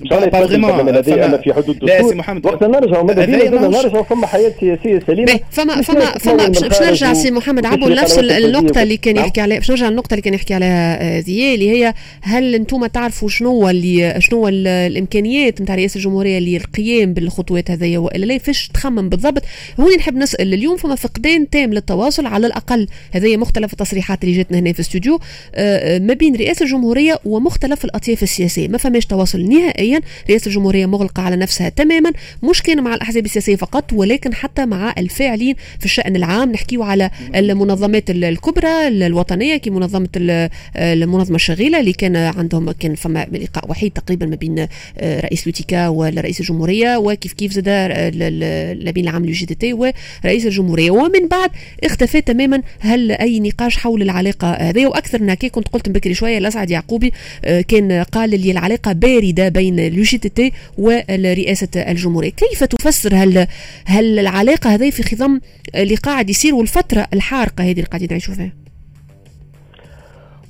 في 1.37 1.53
حدود 1.53 1.69
الدستور. 1.69 2.15
محمد 2.15 2.45
وقت 2.45 2.63
نرجعوا 2.63 3.03
ماذا 3.03 3.25
بينا؟ 3.25 3.67
نرجعوا 3.67 4.03
فما 4.03 4.27
حياة 4.27 4.51
سياسيه 4.59 4.99
سليمة. 5.07 5.39
فما 5.51 5.81
فما 5.81 6.05
فما 6.05 6.47
باش 6.47 6.81
نرجع 6.81 7.13
سي 7.13 7.31
محمد 7.31 7.65
عبو 7.65 7.87
نفس 7.87 8.19
النقطة 8.19 8.83
اللي 8.83 8.97
كان 8.97 9.15
يحكي 9.17 9.41
عليها 9.41 9.57
باش 9.57 9.71
نرجع 9.71 9.87
النقطه 9.87 10.13
اللي 10.13 10.21
كان 10.21 10.33
يحكي 10.33 10.53
عليها 10.53 11.19
ذي 11.19 11.53
اللي 11.53 11.69
هي 11.71 11.93
هل 12.21 12.55
أنتم 12.55 12.78
تعرفوا 12.87 13.29
شنو 13.29 13.69
اللي 13.69 14.15
شنو 14.19 14.47
الإمكانيات 14.47 15.61
نتاع 15.61 15.75
رئاسة 15.75 15.97
الجمهورية 15.97 16.39
للقيام 16.39 17.13
بالخطوات 17.13 17.71
هذيا 17.71 17.99
وإلا 17.99 18.25
لا 18.25 18.37
فاش 18.37 18.67
تخمم 18.67 19.09
بالضبط. 19.09 19.43
هوني 19.79 19.95
نحب 19.95 20.15
نسأل 20.15 20.53
اليوم 20.53 20.77
فما 20.77 20.95
فقدان 20.95 21.49
تام 21.49 21.73
للتواصل 21.73 22.25
على 22.25 22.47
الأقل. 22.47 22.87
هذه 23.11 23.37
مختلف 23.37 23.73
التصريحات 23.73 24.23
اللي 24.23 24.37
جاتنا 24.37 24.59
هنا 24.59 24.73
في 24.73 24.79
الاستوديو. 24.79 25.19
آه، 25.55 25.95
آه، 25.95 25.99
ما 25.99 26.13
بين 26.13 26.35
رئاسة 26.35 26.63
الجمهورية 26.65 27.19
ومختلف 27.25 27.85
الأطياف 27.85 28.23
السياسية. 28.23 28.67
ما 28.67 28.77
فماش 28.77 29.05
تواصل 29.05 29.49
نهائيا. 29.49 30.01
رئاسة 30.29 30.47
الجمهورية 30.47 30.85
مغلقة 30.85 31.23
على 31.23 31.35
نفسها 31.35 31.69
تماما. 31.69 32.11
مش 32.43 32.61
كان 32.61 32.83
مع 32.83 32.93
الأحزاب 32.93 33.25
السياسية 33.25 33.55
فقط 33.55 33.93
ولكن 33.93 34.33
حتى 34.33 34.65
مع 34.65 34.93
الفاعلين 34.97 35.55
في 35.79 35.85
الشأن 35.85 36.15
العام. 36.15 36.51
نحكيو 36.51 36.83
على 36.83 37.09
المنظمات 37.35 38.09
الكبرى 38.09 38.87
الوطنية 38.87 39.57
كي 39.57 39.69
منظمة 39.69 40.09
المنظمة 40.75 41.35
الشغيلة 41.35 41.79
اللي 41.79 41.93
كان 41.93 42.15
عندهم 42.15 42.68
كان 42.71 42.95
فما 42.95 43.27
لقاء 43.31 43.71
وحيد 43.71 43.91
تقريبا 43.91 44.25
ما 44.25 44.35
بين 44.35 44.67
آه، 44.97 45.19
رئيس 45.19 45.47
l'UTICA 45.47 45.87
ورئيس 45.87 46.39
الجمهورية 46.39 46.97
وكيف 46.97 47.33
كيف 47.33 47.53
زاد 47.53 47.65
الامين 47.67 49.07
العام 49.07 49.25
لل 49.25 49.45
UGTT 49.45 49.73
ورئيس 49.73 50.45
الجمهورية. 50.45 50.91
ومن 50.91 51.27
بعد 51.27 51.49
اختفى 51.83 52.21
تماما 52.21 52.61
هل 52.79 53.11
أي 53.11 53.39
نقاش 53.39 53.77
حول 53.77 54.01
العلاقة 54.01 54.51
هذه؟ 54.51 54.87
وأكثر 54.87 55.21
من 55.21 55.33
كنت 55.33 55.67
قلت 55.67 55.89
بكري 55.89 56.13
شوية 56.13 56.37
الأسعد 56.37 56.71
يعقوبي 56.71 57.13
آه، 57.45 57.61
كان 57.61 57.91
قال 57.91 58.29
لي 58.29 58.51
العلاقة 58.51 58.91
باردة 58.93 59.49
بين 59.49 59.79
ال 59.79 60.05
UGTT 60.05 60.51
ورئاسة 60.77 61.67
الجمهورية. 61.75 62.29
كيف 62.29 62.63
تفسر 62.63 63.15
هل 63.15 63.47
هل 63.85 64.19
العلاقة 64.19 64.75
هذه 64.75 64.89
في 64.89 65.03
خضم 65.03 65.39
اللي 65.75 65.95
قاعد 65.95 66.29
يصير 66.29 66.55
والفترة 66.55 67.07
الحارقة 67.13 67.63
هذه 67.63 67.71
اللي 67.71 67.83
قاعدين 67.83 68.07
نعيشوا 68.11 68.33
فيها؟ 68.33 68.68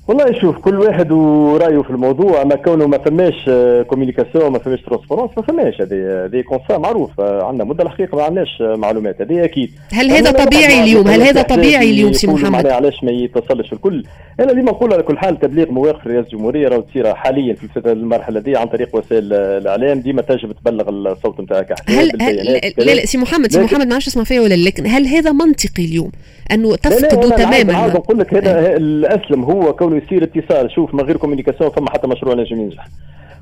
والله 0.10 0.40
شوف 0.42 0.58
كل 0.58 0.80
واحد 0.80 1.12
ورأيه 1.12 1.82
في 1.82 1.90
الموضوع 1.90 2.44
ما 2.44 2.56
كونه 2.56 2.88
ما 2.88 2.98
فماش 2.98 3.50
communication 3.88 4.52
ما 4.52 4.60
فماش 4.60 4.82
transparence 4.82 5.32
ما 5.38 5.44
فماش. 5.44 5.82
هذه 5.82 6.26
هذه 6.26 6.42
constat 6.42 6.78
معروف. 6.78 7.22
عندنا 7.22 7.64
مدة 7.64 7.84
الحقيقة 7.84 8.16
ما 8.16 8.24
عندناش 8.24 8.62
معلومات. 8.62 9.22
هذه 9.22 9.44
أكيد. 9.44 9.72
هل 9.94 10.12
هذا 10.12 10.32
طبيعي 10.32 10.84
اليوم؟ 10.84 11.08
هل 11.08 11.22
هذا 11.22 11.42
طبيعي 11.42 11.90
اليوم 11.90 12.14
سي 12.14 12.28
محمد؟ 12.28 12.68
علاش 12.68 13.04
ما 13.04 13.12
يتصلش 13.12 13.74
الكل؟ 13.74 14.04
أنا 14.40 14.52
اللي 14.52 14.62
نقول 14.62 14.94
على 14.94 15.04
كل 15.04 15.18
حال 15.18 15.40
تبليغ 15.40 15.72
مواقف 15.72 16.08
رئاسة 16.08 16.28
الجمهورية 16.28 16.68
راهو 16.68 16.82
تصير 16.82 17.16
حاليا 17.16 17.54
في 17.54 17.92
المرحلة 17.92 18.40
دي 18.40 18.58
عن 18.58 18.68
طريق 18.68 18.96
وسائل 18.96 19.34
الإعلام. 19.34 20.00
ديما 20.00 20.22
تنجم 20.22 20.52
تبلغ 20.52 20.90
الصوت 20.90 21.40
نتاعك 21.40 21.74
هل, 21.90 22.12
هل 22.22 22.36
لا 22.78 22.84
لا 22.84 23.06
سي 23.06 23.18
محمد 23.18 23.52
سي 23.52 23.60
محمد 23.60 23.88
ما 23.88 23.94
عادش 23.94 24.08
اسمع 24.08 24.24
فيا 24.24 24.42
ولا 24.42 24.56
لكن 24.56 24.88
هل 24.88 25.08
هذا 25.08 25.32
منطقي 25.32 25.86
اليوم؟ 25.86 26.12
أنه 26.52 26.76
تفقدوا 26.76 27.30
تماما؟ 27.30 27.88
نقول 27.88 28.20
لك 28.20 28.34
هذا 28.34 28.78
الأسلم 28.78 29.44
هو 29.44 29.74
كونه 29.74 29.99
يصير 30.04 30.24
اتصال. 30.24 30.72
شوف 30.72 30.94
من 30.94 31.02
غير 31.02 31.18
communication 31.18 31.70
فما 31.70 31.90
حتى 31.92 32.08
مشروع 32.08 32.36
نجم 32.36 32.62
ينجح. 32.62 32.88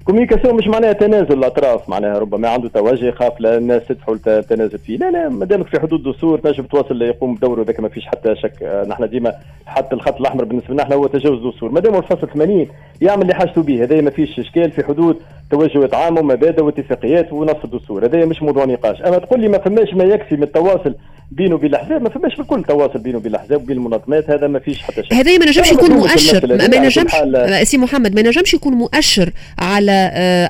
communication 0.07 0.55
مش 0.55 0.67
معناها 0.67 0.93
تنازل 0.93 1.33
الأطراف 1.33 1.89
معناها 1.89 2.19
ربما 2.19 2.49
عنده 2.49 2.69
توجه 2.69 3.11
خاف 3.11 3.33
الناس 3.41 3.81
تدفعوا 3.87 4.41
تنازل 4.41 4.77
فيه. 4.77 4.97
لا 4.97 5.11
لا 5.11 5.29
ما 5.29 5.45
دامك 5.45 5.67
في 5.67 5.79
حدود 5.79 6.07
الدستور 6.07 6.39
تنجم 6.39 6.63
تواصل 6.63 7.01
يقوم 7.01 7.35
بدوره 7.35 7.63
ذاك 7.63 7.79
ما 7.79 7.89
فيش 7.89 8.05
حتى 8.05 8.35
شك. 8.35 8.85
نحن 8.87 9.09
ديما 9.09 9.33
حتى 9.65 9.95
الخط 9.95 10.19
الأحمر 10.19 10.43
بالنسبة 10.43 10.73
لنا 10.73 10.93
هو 10.93 11.07
تجاوز 11.07 11.45
الدستور 11.45 11.71
ما 11.71 11.79
دام 11.79 11.95
الفصل 11.95 12.29
80 12.33 12.67
يعمل 13.01 13.21
اللي 13.21 13.33
حاجته 13.33 13.63
به. 13.63 13.83
هذا 13.83 14.01
ما 14.01 14.09
فيش 14.09 14.39
إشكال 14.39 14.71
في 14.71 14.83
حدود 14.83 15.17
توجهات 15.51 15.93
عامه 15.93 16.19
ومبادئ 16.19 16.63
واتفاقيات 16.63 17.33
ونص 17.33 17.63
الدستور 17.63 18.05
هذا 18.05 18.25
مش 18.25 18.41
موضوع 18.41 18.65
نقاش. 18.65 19.01
أما 19.01 19.17
تقول 19.17 19.39
لي 19.39 19.47
ما 19.47 19.57
فماش 19.57 19.93
ما 19.93 20.03
يكفي 20.03 20.35
من 20.35 20.43
التواصل 20.43 20.95
بينه 21.31 21.55
وبين 21.55 21.69
الأحزاب 21.69 22.01
ما 22.01 22.09
فماش 22.09 22.35
بالكل 22.35 22.63
تواصل 22.63 22.99
بينه 22.99 23.17
وبين 23.17 23.31
الأحزاب 23.31 23.61
وبين 23.61 23.77
المنظمات 23.77 24.29
هذا 24.29 24.47
ما 24.47 24.59
فيش 24.59 24.81
حتى 24.81 25.03
شيء 25.03 25.17
هذا 25.17 25.37
ما 25.37 25.45
نجمش 25.45 25.71
يكون 25.71 25.91
مؤشر. 25.91 26.47
ما 26.47 26.75
ينجمش 26.75 27.15
سي 27.63 27.77
محمد 27.77 28.15
ما 28.15 28.21
ينجمش 28.21 28.53
يكون 28.53 28.73
مؤشر 28.73 29.31
على 29.59 29.91
آه، 29.91 29.96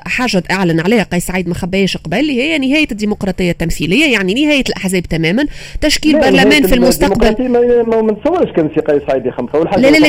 حاجة 0.06 0.42
أعلن 0.50 0.80
عليها 0.80 1.02
قيس 1.02 1.26
سعيد 1.26 1.48
ما 1.48 1.54
خباش 1.54 1.96
قبل 1.96 2.18
اللي 2.18 2.42
هي 2.42 2.58
نهاية 2.58 2.86
الديمقراطية 2.92 3.50
التمثيلية 3.50 4.12
يعني 4.12 4.44
نهاية 4.44 4.64
الأحزاب 4.68 5.02
تماما 5.02 5.46
تشكيل 5.80 6.20
برلمان 6.20 6.66
في 6.66 6.74
المستقبل. 6.74 7.48
ما 7.86 8.02
نتصورش 8.02 8.52
كان 8.56 8.70
سي 8.74 8.80
قيس 8.80 9.02
سعيد 9.08 9.26
يخمسها 9.26 9.60
لا 9.76 9.90
لا 9.90 9.98
لا 9.98 10.08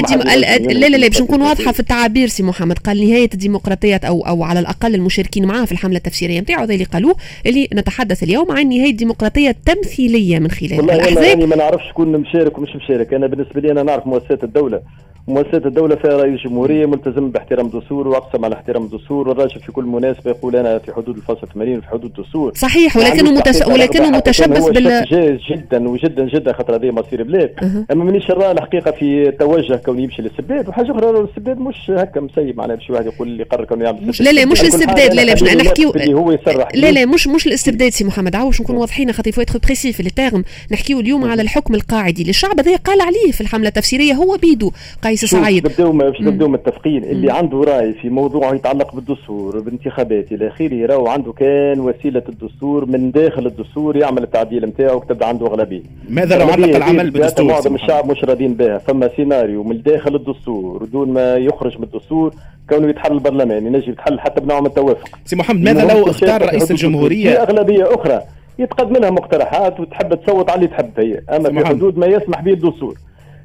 لا 0.60 0.88
لا 0.88 0.98
لا 0.98 1.08
باش 1.08 1.22
نكون 1.22 1.42
واضحة 1.42 1.72
في 1.72 1.80
التعابير 1.80 2.28
سي 2.28 2.44
محمد 2.44 2.80
قال 2.80 3.10
نهاية 3.10 3.30
الديمقراطيه 3.34 4.02
أو 4.04 4.28
أو 4.28 4.44
على 4.44 4.60
الأقل 4.60 4.96
المشاركين 4.96 5.46
معاه 5.46 5.66
في 5.66 5.72
الحملة 5.72 5.98
التفسيرية 5.98 6.40
نتاعو 6.40 6.64
اللي 6.64 6.84
قالوه 6.84 7.16
اللي 7.46 7.68
نتحدث 7.74 8.24
اليوم 8.24 8.52
عن 8.52 8.70
نهاية 8.70 8.92
الديمقراطية 8.92 9.50
التمثيلية 9.50 10.40
من 10.40 10.52
خلال 10.52 10.80
الأحزاب. 10.80 11.24
يعني 11.24 11.46
ما 11.46 11.56
نعرفش 11.56 11.84
شكون 11.90 12.12
مشارك 12.12 12.58
ومش 12.58 12.70
مشارك. 12.76 13.14
أنا 13.14 13.28
بالنسبة 13.28 13.62
لي 13.62 13.72
أنا 13.72 13.84
نعرف 13.84 14.08
مؤسسات 14.08 14.44
الدولة. 14.44 14.82
مؤسسات 15.28 15.66
الدولة 15.66 15.96
فيها 15.96 16.18
رئيس 16.18 16.40
جمهورية 16.42 16.86
ملتزم 16.86 17.30
باحترام 17.32 17.66
الدستور 17.66 18.08
وأقسم 18.08 18.46
على 18.46 18.56
احترام 18.56 18.84
الدستور 18.84 19.30
والراجل 19.30 19.60
في 19.60 19.72
كل 19.72 19.84
مناسبة 19.84 20.32
يقول 20.32 20.56
أنا 20.56 20.78
في 20.78 20.94
حدود 20.94 21.18
الفصل 21.18 21.48
80 21.54 21.82
في 21.82 21.88
حدود 21.88 22.06
الدستور. 22.06 22.52
صحيح 22.56 22.98
ولكنه 22.98 23.32
متس... 23.32 23.68
ولكنه 23.68 24.10
متشبث 24.10 24.68
بال 24.70 25.06
جاهز 25.06 25.40
جدا 25.52 25.90
وجدا 25.90 26.26
جدا 26.26 26.54
خاطر 26.54 26.76
هذه 26.76 26.92
مصير 26.92 27.24
بلاد. 27.24 27.54
أه. 27.64 27.94
أما 27.94 28.04
مانيش 28.04 28.32
نرى 28.32 28.52
الحقيقة 28.52 28.92
في 28.92 29.32
توجه 29.32 29.76
كون 29.76 30.00
يمشي 30.00 30.22
للاستبداد 30.22 30.70
وحاجة 30.70 30.92
أخرى 30.92 31.10
الاستبداد 31.10 31.60
مش 31.60 31.92
هكا 31.92 32.22
مسيب 32.22 32.58
معناها 32.58 32.76
باش 32.76 32.90
واحد 32.90 33.06
يقول 33.06 33.28
اللي 33.28 33.44
قرر 33.44 33.66
كونه 33.66 33.86
يعمل 33.86 34.12
لا 34.20 34.32
لا 34.32 34.46
مش 34.46 34.62
الاستبداد 34.62 35.14
لا 35.14 35.22
لا 35.22 35.34
باش 35.34 35.44
نحكيو 35.44 35.92
هو 36.12 36.32
يصرح 36.32 36.68
لا 36.76 36.92
لا 36.92 37.06
مش 37.06 37.28
مش 37.28 37.48
الاستبداد 37.48 37.90
سي 37.90 38.04
محمد 38.04 38.36
عاوش 38.36 38.62
نكون 38.62 38.76
واضحين 38.76 39.12
خاطر 39.12 39.32
faut 39.32 39.42
être 39.42 39.58
précis 39.58 39.94
في 39.94 40.00
ال 40.00 40.06
termes 40.06 40.44
نحكيو 40.72 41.00
اليوم 41.00 41.26
على 41.32 41.42
الحكم 41.42 41.76
القاعدي 41.76 42.24
للشعب 42.24 42.60
هذا 42.60 42.76
قال 42.76 43.02
عليه 43.02 43.32
في 43.32 43.42
الحملة 43.42 43.68
التفسيرية 43.68 44.14
هو 44.14 44.38
بيدو. 44.38 44.72
قيس 45.10 45.26
سعيد. 45.26 45.64
باش 45.64 46.22
نبداو 46.22 46.48
متفقين 46.48 47.04
اللي 47.04 47.32
عنده 47.32 47.58
رأي 47.58 47.94
في 47.94 48.10
موضوع 48.10 48.56
يتعلق 48.56 48.96
بالدستور 48.96 49.60
بالانتخابات 49.60 50.32
إلى 50.32 50.48
آخره 50.48 50.86
راهو 50.86 51.08
عنده 51.08 51.34
كان 51.34 51.80
وسيلة 51.80 52.24
الدستور 52.30 52.86
من 52.86 53.12
داخل 53.12 53.46
الدستور 53.46 53.98
يعمل 53.98 54.24
التعديل 54.24 54.66
نتاعو 54.66 55.00
تبدا 55.00 55.26
عنده 55.26 55.48
اغلبيه 55.48 55.82
ماذا 56.10 56.38
لو 56.38 56.48
علق 56.48 56.76
العمل 56.76 57.12
بالدستور؟ 57.12 57.46
معظم 57.46 57.76
الشعب 57.76 58.12
مش 58.12 58.24
راضيين 58.24 58.54
بها. 58.54 58.78
فما 58.78 59.10
سيناريو 59.16 59.64
من 59.64 59.82
داخل 59.82 60.16
الدستور 60.16 60.86
دون 60.86 61.14
ما 61.14 61.36
يخرج 61.36 61.78
من 61.78 61.84
الدستور 61.84 62.34
كونه 62.70 62.90
يتحل 62.90 63.12
البرلمان 63.12 63.66
ينجم 63.66 63.92
يتحل 63.92 64.20
حتى 64.20 64.42
بنوع 64.42 64.60
من 64.60 64.66
التوافق. 64.66 65.20
سي 65.26 65.36
محمد 65.36 65.62
ماذا 65.62 65.94
لو 65.94 66.10
اختار 66.10 66.42
رئيس 66.42 66.72
الجمهورية؟ 66.72 67.30
في 67.30 67.42
أغلبية 67.42 67.96
أخرى 67.96 68.22
يتقدم 68.60 69.02
لها 69.02 69.10
مقترحات 69.10 69.80
وتحب 69.80 70.24
تصوت 70.24 70.50
على 70.50 70.58
اللي 70.58 70.68
تحب. 70.68 70.92
هي. 70.98 71.22
أما 71.36 71.62
في 71.62 71.68
حدود 71.68 71.98
ما 71.98 72.06
يسمح 72.06 72.42
به 72.42 72.54
الدستور. 72.54 72.96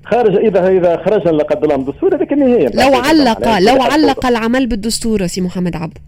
خارج 0.05 0.37
اذا 0.37 0.69
إذا 0.69 0.97
خرجنا 0.97 1.31
لا 1.31 1.45
قدر 1.45 1.64
الله 1.64 1.77
من 1.77 1.83
الدستور 1.83 2.17
هذيك 2.17 2.33
النهايه 2.33 2.69
لو 2.69 2.95
علق 2.95 3.59
لو 3.59 3.83
علق 3.83 4.27
العمل 4.27 4.67
بالدستور 4.67 5.27
سي 5.27 5.40
محمد 5.40 5.77
عبد. 5.77 5.99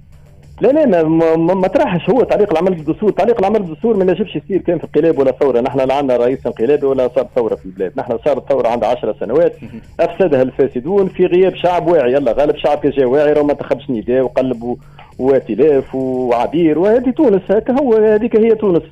لا 0.61 0.69
لا 0.69 1.03
ما, 1.03 1.37
ما, 1.37 1.55
ما 1.55 1.69
تراحش 1.69 2.11
هو 2.11 2.23
تعليق 2.23 2.53
العمل 2.53 2.75
بالدستور، 2.75 3.11
تعليق 3.11 3.39
العمل 3.39 3.63
بالدستور 3.63 3.97
ما 3.97 4.05
نجمش 4.05 4.37
يصير 4.37 4.61
كان 4.63 4.79
في 4.79 4.85
انقلاب 4.85 5.19
ولا 5.19 5.33
ثورة، 5.41 5.61
نحن 5.61 5.81
لا 5.81 5.95
عندنا 5.95 6.17
رئيس 6.17 6.47
انقلابي 6.47 6.87
ولا 6.87 7.11
صار 7.15 7.27
ثورة 7.37 7.55
في 7.55 7.67
البلاد، 7.67 7.93
نحن 7.97 8.19
صارت 8.25 8.49
ثورة 8.49 8.69
عندها 8.69 8.89
10 8.89 9.15
سنوات. 9.21 9.57
أفسدها 10.01 10.43
الفاسدون 10.43 11.09
في 11.09 11.27
غياب 11.27 11.55
شعب 11.55 11.87
واعي، 11.87 12.13
يلا 12.13 12.33
غالب 12.33 12.57
شعب 12.57 12.79
كان 12.79 12.91
جا 12.91 13.07
واعي 13.07 13.33
راه 13.33 13.43
ما 13.43 13.53
انتخبش 13.53 13.91
نداء 13.91 14.23
وقلب 14.23 14.77
وائتلاف 15.19 15.95
وعبير. 15.95 16.79
وهذه 16.79 17.11
تونس 17.11 17.43
هكا 17.51 17.73
هو 17.81 17.95
هذيك 17.95 18.37
هي 18.37 18.55
تونس. 18.55 18.83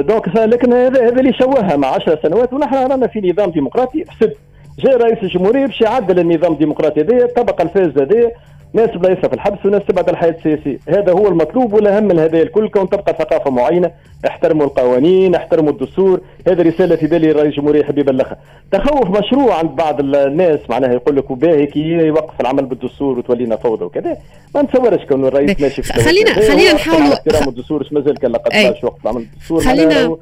donc 0.00 0.36
لكن 0.36 0.72
هذا 0.72 1.20
اللي 1.20 1.32
شوهها 1.32 1.76
مع 1.76 1.88
10 1.88 2.18
سنوات 2.22 2.52
ونحن 2.52 2.74
رانا 2.74 3.06
في 3.06 3.30
نظام 3.30 3.50
ديمقراطي. 3.50 4.04
فسد 4.04 4.34
جاء 4.78 4.96
رئيس 4.96 5.18
الجمهورية 5.22 5.66
باش 5.66 5.80
يعدل 5.80 6.18
النظام 6.18 6.52
الديمقراطي 6.52 7.00
هذايا 7.00 7.24
الطبقه 7.24 7.62
الفاسده 7.62 8.02
هذايا 8.04 8.32
ناس 8.72 8.90
بلايصها 8.90 9.28
في 9.28 9.34
الحبس 9.34 9.66
وناس 9.66 9.82
تبعد 9.88 10.08
الحياة 10.08 10.30
السياسية. 10.30 10.78
هذا 10.88 11.12
هو 11.12 11.28
المطلوب 11.28 11.72
والاهم 11.72 12.04
من 12.04 12.18
هذا 12.18 12.42
الكل 12.42 12.68
كون 12.68 12.88
تبقى 12.88 13.16
ثقافة 13.18 13.50
معينة. 13.50 13.90
احترموا 14.26 14.66
القوانين 14.66 15.34
احترموا 15.34 15.70
الدستور. 15.70 16.20
هذه 16.48 16.62
رسالة 16.62 16.96
في 16.96 17.06
بالي 17.06 17.32
رئيس 17.32 17.46
الجمهورية 17.46 17.80
يحب 17.80 17.98
يبلغها 17.98 18.36
تخوف 18.72 19.18
مشروع 19.18 19.54
عند 19.54 19.70
بعض 19.70 20.00
الناس 20.00 20.60
معناها 20.70 20.92
يقول 20.92 21.16
لك 21.16 21.30
وباهي 21.30 21.66
كي 21.66 21.80
يوقف 21.80 22.40
العمل 22.40 22.64
بالدستور 22.64 23.18
وتولينا 23.18 23.56
فوضى 23.56 23.84
وكذا. 23.84 24.16
ما 24.54 24.62
نتصورش 24.62 25.04
كون 25.04 25.24
الرئيس 25.24 25.60
ماشي 25.60 25.82
خلينا 25.82 26.32
خلينا 26.32 26.72
نحاولوا 26.72 27.14
احترام 27.14 27.48
الدستور 27.48 27.88
مازال 27.92 28.18
كان 28.18 28.30
لقد 28.30 28.52
وقف 28.82 29.02
العمل 29.04 29.24
بالدستور. 29.24 29.60
خلينا 29.60 30.16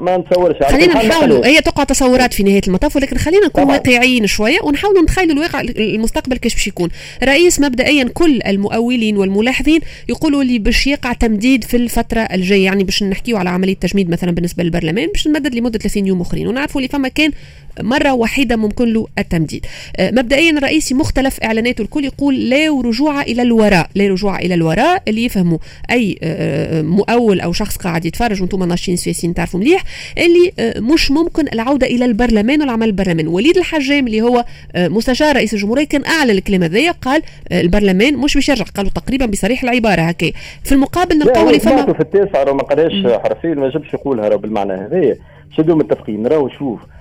ما 0.00 0.16
نتصورش. 0.16 0.56
خلينا 0.62 1.04
نحاولوا 1.06 1.46
هي 1.46 1.60
تقع 1.60 1.84
تصورات 1.84 2.34
في 2.34 2.42
نهاية 2.42 2.60
المطاف 2.66 2.96
ولكن 2.96 3.16
خلينا 3.16 3.46
نكون 3.46 3.64
واقعيين 3.64 4.26
شوية 4.26 4.58
ونحاولوا 4.62 5.02
نتخيلوا 5.02 5.32
الواقع 5.32 5.60
المستقبل 5.60 6.36
كيف 6.36 6.54
باش 6.54 6.66
يكون. 6.66 6.88
رئيس 7.24 7.60
مبدئيا 7.60 8.10
كل 8.14 8.40
المؤولين 8.46 9.16
والملاحظين 9.16 9.80
يقولوا 10.08 10.42
لي 10.44 10.58
باش 10.58 10.86
يقع 10.86 11.12
تمديد 11.12 11.64
في 11.64 11.76
الفترة 11.76 12.20
الجاية 12.20 12.64
يعني 12.64 12.84
باش 12.84 13.02
نحكيو 13.02 13.36
على 13.36 13.50
عملية 13.50 13.74
تجميد 13.74 14.10
مثلا 14.10 14.30
بالنسبة 14.30 14.62
للبرلمان 14.62 15.08
باش 15.08 15.28
نمدد 15.28 15.54
لمدة 15.54 15.78
30 15.78 16.06
يوم 16.06 16.20
أخرين. 16.20 16.46
ونعرفوا 16.48 16.80
اللي 16.80 16.88
فما 16.88 17.08
كان 17.08 17.30
مرة 17.80 18.12
واحدة 18.12 18.56
ممكن 18.56 18.92
له 18.92 19.06
التمديد. 19.18 19.66
آه، 19.96 20.10
مبدئيا 20.10 20.50
الرئيسي 20.50 20.94
مختلف 20.94 21.40
إعلاناته 21.40 21.82
الكل 21.82 22.04
يقول 22.04 22.50
لا 22.50 22.80
رجوع 22.84 23.22
إلى 23.22 23.42
الوراء 23.42 23.88
لا 23.94 24.08
رجوع 24.08 24.38
إلى 24.38 24.54
الوراء 24.54 25.02
اللي 25.08 25.24
يفهموا 25.24 25.58
أي 25.90 26.18
آه، 26.22 26.82
مؤول 26.82 27.40
أو 27.40 27.52
شخص 27.52 27.76
قاعد 27.76 28.04
يتفرج 28.04 28.40
وأنتم 28.40 28.64
ناشطين 28.64 28.96
سياسيين 28.96 29.34
تعرفوا 29.34 29.60
مليح 29.60 29.82
اللي 30.18 30.52
آه، 30.58 30.80
مش 30.80 31.10
ممكن 31.10 31.48
العودة 31.52 31.86
إلى 31.86 32.04
البرلمان 32.04 32.60
والعمل 32.60 32.86
البرلمان. 32.86 33.28
وليد 33.28 33.56
الحجام 33.56 34.06
اللي 34.06 34.22
هو 34.22 34.44
مستشار 34.76 35.36
رئيس 35.36 35.54
الجمهورية 35.54 35.84
كان 35.84 36.04
أعلن 36.04 36.30
الكلمة 36.30 36.66
هذيا 36.66 36.90
قال 36.90 37.22
البرلمان 37.52 38.16
مش 38.16 38.34
باش 38.34 38.48
يرجع 38.48 38.64
قالوا 38.64 38.90
تقريبا 38.90 39.26
بصريح 39.26 39.62
العبارة 39.62 40.02
هكا 40.02 40.30
في 40.64 40.72
المقابل 40.72 41.18
نلقاو 41.18 41.48
اللي 41.48 41.60
فما 41.60 41.92
في 41.92 42.00
التاسع 42.00 42.52
ما 42.52 42.62
قالهاش 42.62 43.20
حرفيا 43.22 43.54
ما 43.54 43.68
جابش 43.68 43.94
يقولها 43.94 44.36
بالمعنى 44.36 44.72
هذايا. 44.72 45.16
شدوا 45.56 45.76
متفقين 45.76 46.26
راهو 46.26 46.48
شوف. 46.48 46.80
آه، 46.80 46.95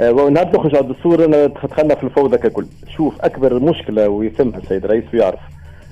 ونهار 0.00 0.48
نخرج 0.48 0.76
على 0.76 0.84
الدستور 0.84 1.24
أنا 1.24 1.46
دخلنا 1.46 1.94
في 1.94 2.04
الفوضى 2.04 2.38
ككل. 2.38 2.66
شوف 2.96 3.20
أكبر 3.20 3.58
مشكلة 3.58 4.08
ويفهمها 4.08 4.58
السيد 4.58 4.84
الرئيس 4.84 5.04
ويعرف. 5.14 5.40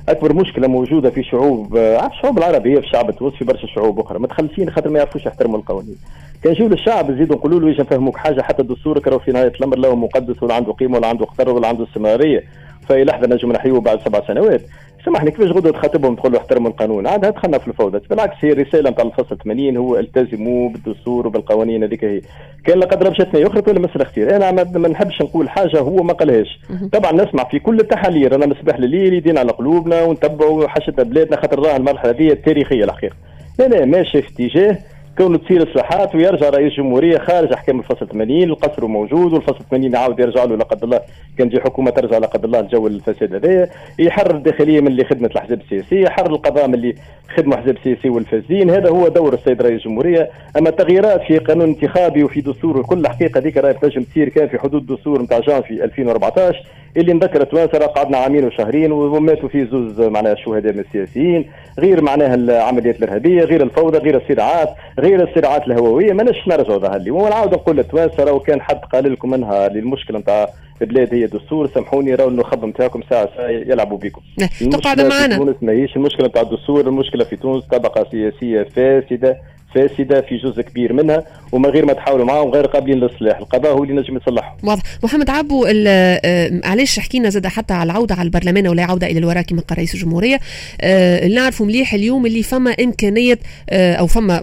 أكبر 0.08 0.32
مشكلة 0.32 0.68
موجودة 0.68 1.10
في 1.10 1.22
شعوب 1.22 1.76
آه، 1.76 2.06
الشعوب 2.06 2.38
العربية 2.38 2.74
في 2.80 2.86
الشعب 2.86 3.10
التونسي 3.10 3.36
في 3.36 3.44
برشا 3.44 3.66
شعوب 3.66 4.00
أخرى. 4.00 4.18
متخلفين 4.18 4.70
خاطر 4.70 4.90
ما 4.90 4.98
يعرفوش 4.98 5.26
يحترموا 5.26 5.58
القوانين. 5.58 5.96
كان 6.42 6.52
يجيو 6.52 6.68
للشعب 6.68 7.10
يزيدوا 7.10 7.36
نقولوا 7.36 7.60
له 7.60 7.80
نفهموك 7.80 8.16
حاجة 8.16 8.42
حتى 8.42 8.62
الدستور 8.62 9.08
راهو 9.08 9.18
في 9.18 9.32
نهاية 9.32 9.52
الأمر 9.60 9.78
له 9.78 9.94
مقدس 9.94 10.42
ولا 10.42 10.54
عنده 10.54 10.72
قيمة 10.72 10.98
ولا 10.98 11.06
عنده 11.06 11.26
خطر 11.26 11.50
ولا 11.50 11.68
عنده 11.68 11.84
استمرارية. 11.84 12.44
في 12.86 12.94
اي 12.94 13.04
لحظه 13.04 13.26
نجم 13.26 13.52
نحيوه 13.52 13.80
بعد 13.80 14.00
سبع 14.04 14.26
سنوات. 14.26 14.60
سامحني 15.06 15.30
كيفاش 15.30 15.50
غدوه 15.50 15.72
تخاطبهم 15.72 16.14
تقول 16.14 16.32
له 16.32 16.38
احترموا 16.38 16.70
القانون؟ 16.70 17.06
عاد 17.06 17.20
دخلنا 17.20 17.58
في 17.58 17.68
الفوضى. 17.68 18.00
بالعكس 18.10 18.36
هي 18.40 18.52
الرساله 18.52 18.90
نتاع 18.90 19.04
الفصل 19.04 19.38
80 19.44 19.76
هو 19.76 19.98
التزموا 19.98 20.70
بالدستور 20.70 21.26
وبالقوانين 21.26 21.82
هذيك 21.82 22.04
هي. 22.04 22.20
كان 22.64 22.78
لقد 22.78 23.02
ربشتنا 23.02 23.46
أخرى 23.46 23.62
ولا 23.68 23.80
مسألة 23.80 24.02
اختيار 24.02 24.36
أنا 24.36 24.50
ما 24.64 24.88
نحبش 24.88 25.22
نقول 25.22 25.48
حاجة 25.48 25.80
هو 25.80 25.96
ما 26.02 26.12
قالهاش. 26.12 26.60
طبعا 26.92 27.12
نسمع 27.12 27.44
في 27.44 27.58
كل 27.58 27.80
التحاليل 27.80 28.34
أنا 28.34 28.46
مصباح 28.46 28.76
الليل 28.76 29.14
يدين 29.14 29.38
على 29.38 29.52
قلوبنا 29.52 30.02
ونتبعوا 30.02 30.68
حاجتنا 30.68 31.04
بلادنا 31.04 31.36
خاطر 31.36 31.58
راه 31.58 31.76
المرحلة 31.76 32.10
هذه 32.10 32.28
التاريخية 32.30 32.84
الحقيقة. 32.84 33.16
لا 33.58 33.84
ماشي 33.84 34.22
في 34.22 34.28
اتجاه 34.32 34.78
كون 35.18 35.44
تصير 35.44 35.70
اصلاحات 35.70 36.14
ويرجع 36.14 36.48
رئيس 36.48 36.72
الجمهورية 36.72 37.18
خارج 37.18 37.52
أحكام 37.52 37.78
الفصل 37.78 38.08
80 38.08 38.42
القصر 38.42 38.86
موجود 38.86 39.32
والفصل 39.32 39.64
80 39.70 39.94
يعاود 39.94 40.20
يرجع 40.20 40.44
له 40.44 40.56
لا 40.56 40.64
قدر 40.64 40.84
الله 40.84 41.00
كان 41.38 41.50
تجي 41.50 41.60
حكومة 41.60 41.90
ترجع 41.90 42.18
لا 42.18 42.26
قدر 42.26 42.44
الله 42.44 42.60
الجو 42.60 42.86
الفساد 42.86 43.34
هذايا 43.34 43.68
يحرر 43.98 44.34
الداخلية 44.34 44.80
من 44.80 44.86
اللي 44.86 45.04
خدمة 45.04 45.26
الاحزاب 45.26 45.60
السياسيه 45.60 46.02
يحرر 46.02 46.30
القضاء 46.30 46.68
من 46.68 46.74
اللي 46.74 46.94
خدمة 47.36 47.54
احزاب 47.56 47.76
سياسيه 47.84 48.10
والفاسدين 48.10 48.70
هذا 48.70 48.90
هو 48.90 49.08
دور 49.08 49.34
السيد 49.34 49.62
رئيس 49.62 49.80
الجمهورية. 49.80 50.30
أما 50.58 50.68
التغييرات 50.68 51.22
في 51.22 51.38
قانون 51.38 51.68
انتخابي 51.68 52.24
وفي 52.24 52.40
دستور 52.40 52.78
وكل 52.78 53.08
حقيقة 53.08 53.38
هذيك 53.40 53.56
راهي 53.56 53.74
تنجم 53.74 54.02
تصير 54.02 54.28
كان 54.28 54.48
في 54.48 54.58
حدود 54.58 54.90
الدستور 54.90 55.22
نتاع 55.22 55.38
جانفي 55.38 55.84
2014 55.84 56.62
اللي 56.96 57.12
نذكر 57.12 57.40
التوانسه 57.40 57.78
قعدنا 57.78 58.18
عامين 58.18 58.44
وشهرين 58.44 58.92
وماتوا 58.92 59.48
فيه 59.48 59.64
زوز 59.64 60.00
معناها 60.00 60.32
الشهداء 60.32 60.72
من 60.72 60.80
السياسيين 60.80 61.50
غير 61.78 62.02
معناها 62.02 62.34
العمليات 62.34 62.98
الإرهابية 62.98 63.44
غير 63.44 63.62
الفوضى 63.62 63.98
غير 63.98 64.16
الصراعات 64.16 64.68
غير 64.98 65.28
الصراعات 65.28 65.66
الهووية 65.66 66.12
ما 66.12 66.22
نش 66.22 66.48
نرجعوا 66.48 66.78
ظهر 66.78 66.98
لي 66.98 67.10
ونعاود 67.10 67.52
نقول 67.54 67.76
للتوانسة 67.76 68.24
راهو 68.24 68.40
كان 68.40 68.60
حد 68.60 68.80
قال 68.92 69.12
لكم 69.12 69.34
إنها 69.34 69.66
المشكلة 69.66 70.18
نتاع 70.18 70.48
البلاد 70.82 71.14
هي 71.14 71.26
دستور 71.26 71.66
سامحوني 71.74 72.14
راهو 72.14 72.28
النخب 72.28 72.64
نتاعكم 72.64 73.00
ساعة 73.10 73.28
ساعة 73.36 73.48
يلعبوا 73.48 73.98
بكم. 73.98 74.20
تقعد 74.70 75.00
معنا. 75.00 75.36
تونس 75.36 75.56
ماهيش 75.62 75.96
المشكلة 75.96 76.26
نتاع 76.26 76.42
الدستور 76.42 76.80
المشكلة 76.80 77.24
في 77.24 77.36
تونس 77.36 77.64
طبقة 77.64 78.06
سياسية 78.10 78.62
فاسدة. 78.62 79.36
فاسدة 79.74 80.20
في 80.20 80.36
جزء 80.36 80.62
كبير 80.62 80.92
منها 80.92 81.24
وما 81.52 81.68
غير 81.68 81.84
ما 81.84 81.92
تحاولوا 81.92 82.24
معاهم 82.24 82.50
غير 82.50 82.66
قابلين 82.66 82.98
للاصلاح 82.98 83.38
القضاء 83.38 83.72
هو 83.72 83.84
اللي 83.84 83.94
نجم 83.94 84.16
يصلحهم 84.16 84.56
واضح. 84.62 84.82
محمد 85.04 85.30
عبو 85.30 85.66
آه، 85.68 86.60
علاش 86.64 86.98
حكينا 86.98 87.30
زاد 87.30 87.46
حتى 87.46 87.74
على 87.74 87.90
العودة 87.90 88.14
على 88.14 88.26
البرلمان 88.26 88.68
ولا 88.68 88.84
عودة 88.84 89.06
إلى 89.06 89.18
الوراء 89.18 89.42
كما 89.42 89.60
قال 89.60 89.78
رئيس 89.78 89.94
الجمهورية. 89.94 90.40
آه 90.80 91.28
نعرفوا 91.28 91.66
مليح 91.66 91.94
اليوم 91.94 92.26
اللي 92.26 92.42
فما 92.42 92.70
إمكانية 92.70 93.38
آه 93.70 93.94
أو 93.94 94.06
فما 94.06 94.42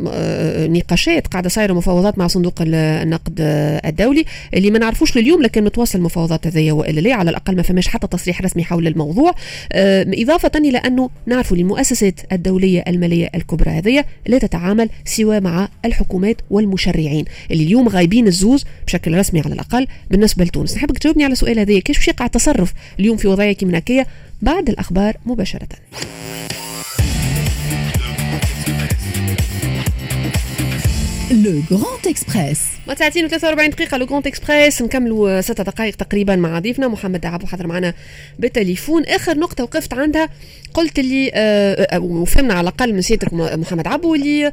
نقاشات 0.68 1.28
قاعدة 1.28 1.50
صايرة 1.50 1.74
مفاوضات 1.74 2.18
مع 2.18 2.28
صندوق 2.28 2.54
النقد 2.62 3.36
الدولي. 3.86 4.26
اللي 4.54 4.72
ما 4.72 4.80
نعرفوش 4.80 5.18
لليوم 5.18 5.42
لكن 5.42 5.64
متواصل 5.64 6.00
المفاوضات 6.00 6.48
هذيا 6.48 6.74
وإلا 6.74 7.00
لا 7.00 7.14
على 7.14 7.30
الأقل 7.30 7.56
ما 7.56 7.62
فماش 7.62 7.88
حتى 7.88 8.08
تصريح 8.08 8.42
رسمي 8.42 8.64
حول 8.64 8.88
الموضوع. 8.88 9.34
إضافة 9.74 10.52
إلى 10.56 10.78
انه 10.78 11.10
نعرفوا 11.26 11.58
المؤسسات 11.58 12.20
الدولية 12.32 12.84
المالية 12.88 13.30
الكبرى 13.36 13.72
هذيا 13.72 14.06
لا 14.28 14.38
تتعامل 14.38 14.90
سوى 15.14 15.40
مع 15.40 15.70
الحكومات 15.86 16.42
والمشرعين 16.50 17.26
اللي 17.52 17.64
اليوم 17.64 17.90
غايبين 17.90 18.28
الزوز 18.28 18.66
بشكل 18.88 19.18
رسمي 19.18 19.42
على 19.42 19.54
الأقل 19.54 19.88
بالنسبة 20.12 20.44
لتونس. 20.44 20.76
نحبك 20.76 20.98
تجاوبني 20.98 21.24
على 21.24 21.32
السؤال 21.32 21.60
هذا 21.60 21.80
كيف 21.80 22.08
يقع 22.08 22.26
التصرف 22.26 22.74
اليوم 23.00 23.18
في 23.18 23.28
وضعية 23.28 23.52
كيما 23.54 23.77
هكية 23.77 24.08
بعد 24.42 24.70
الأخبار 24.70 25.18
مباشرة؟ 25.26 25.68
Le 31.34 31.62
Grand 31.72 32.08
Express 32.08 32.60
ما 32.88 32.96
ساعتين 32.96 33.30
و43 33.30 33.70
دقيقة. 33.70 33.98
Le 33.98 34.06
Grand 34.06 34.28
Express 34.28 34.82
نكملوا 34.82 35.42
ستة 35.42 35.64
دقائق 35.64 35.96
تقريبا 35.96 36.36
مع 36.36 36.60
ضيفنا 36.60 36.88
محمد 36.88 37.26
عبو 37.26 37.46
حضر 37.46 37.68
معنا 37.68 37.94
بالتليفون. 38.40 39.04
آخر 39.06 39.38
نقطة 39.38 39.64
وقفت 39.64 39.94
عندها. 39.94 40.30
قلت 40.74 41.00
لي 41.00 41.32
آه، 41.34 41.88
آه، 41.96 42.00
وفهمنا 42.00 42.54
على 42.54 42.62
الأقل 42.62 42.94
من 42.94 43.02
سيادتك 43.02 43.34
محمد 43.34 43.88
عبو 43.88 44.16
اللي 44.16 44.52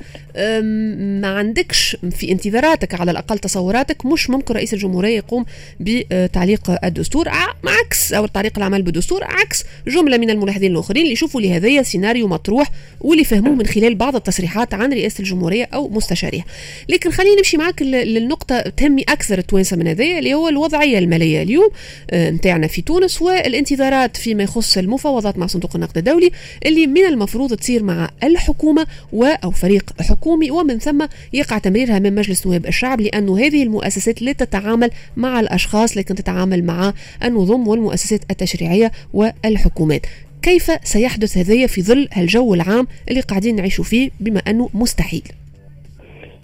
ما 1.21 1.29
عندكش 1.29 1.97
في 2.11 2.33
انتظاراتك 2.33 3.01
على 3.01 3.11
الأقل 3.11 3.39
تصوراتك 3.39 4.07
مش 4.07 4.31
ممكن 4.31 4.55
رئيس 4.55 4.75
الجمهورية 4.75 5.17
يقوم 5.17 5.45
بتعليق 5.81 6.85
الدستور. 6.85 7.29
عكس 7.65 8.13
أو 8.13 8.27
تعليق 8.27 8.53
العمل 8.57 8.83
بالدستور 8.83 9.25
عكس. 9.25 9.65
جملة 9.89 10.19
من 10.19 10.31
الملاحظين 10.31 10.73
الآخرين 10.73 11.03
اللي 11.03 11.13
يشوفوا 11.13 11.41
لهذايا 11.41 11.83
سيناريو 11.83 12.29
مطروح 12.29 12.71
واللي 13.01 13.25
فهموه 13.25 13.55
من 13.55 13.67
خلال 13.67 13.95
بعض 13.95 14.17
التصريحات 14.17 14.75
عن 14.75 14.93
رئاسة 14.93 15.21
الجمهورية 15.21 15.69
أو 15.75 15.89
مستشاريها. 15.89 16.45
لكن 16.89 17.11
خليني 17.11 17.37
نمشي 17.37 17.57
معك 17.57 17.83
للنقطة 17.83 18.61
تهمي 18.61 19.03
أكثر 19.03 19.39
التوانسة 19.39 19.77
من 19.77 19.87
هذايا 19.87 20.19
اللي 20.19 20.35
هو 20.35 20.49
الوضعية 20.49 20.99
المالية. 20.99 21.43
اليوم 21.43 21.71
نتاعنا 22.15 22.65
آه، 22.65 22.69
في 22.69 22.83
تونس 22.83 23.23
والانتظارات 23.23 24.17
فيما 24.17 24.43
يخص 24.43 24.79
المفاوضات 24.79 25.39
مع 25.39 25.47
صندوق 25.47 25.71
النقد 25.75 25.99
الدولي 25.99 26.31
اللي 26.67 26.87
من 26.87 27.05
المفروض 27.05 27.55
تصير 27.55 27.83
مع 27.83 28.11
الحكومة 28.23 28.87
و 29.13 29.25
أو 29.25 29.51
فريق 29.51 29.91
حكومي 30.01 30.51
ومن 30.51 30.79
ثم 30.79 31.07
يقع 31.33 31.59
تمريرها 31.59 31.99
من 31.99 32.15
مجلس 32.15 32.47
نواب 32.47 32.67
الشعب 32.67 33.01
لأنه 33.01 33.39
هذه 33.39 33.63
المؤسسات 33.63 34.23
لا 34.23 34.33
تتعامل 34.33 34.91
مع 35.17 35.41
الأشخاص 35.41 35.97
لكن 35.97 36.15
تتعامل 36.15 36.65
مع 36.65 36.95
النظم 37.25 37.69
والمؤسسات 37.69 38.21
التشريعية 38.31 38.93
والحكومات. 39.13 40.07
كيف 40.43 40.71
سيحدث 40.85 41.39
هذايا 41.39 41.67
في 41.67 41.83
ظل 41.83 42.09
الجو 42.17 42.55
العام 42.55 42.87
اللي 43.09 43.21
قاعدين 43.21 43.57
نعيشوا 43.57 43.85
فيه 43.85 44.11
بما 44.21 44.39
أنه 44.39 44.71
مستحيل؟ 44.75 45.23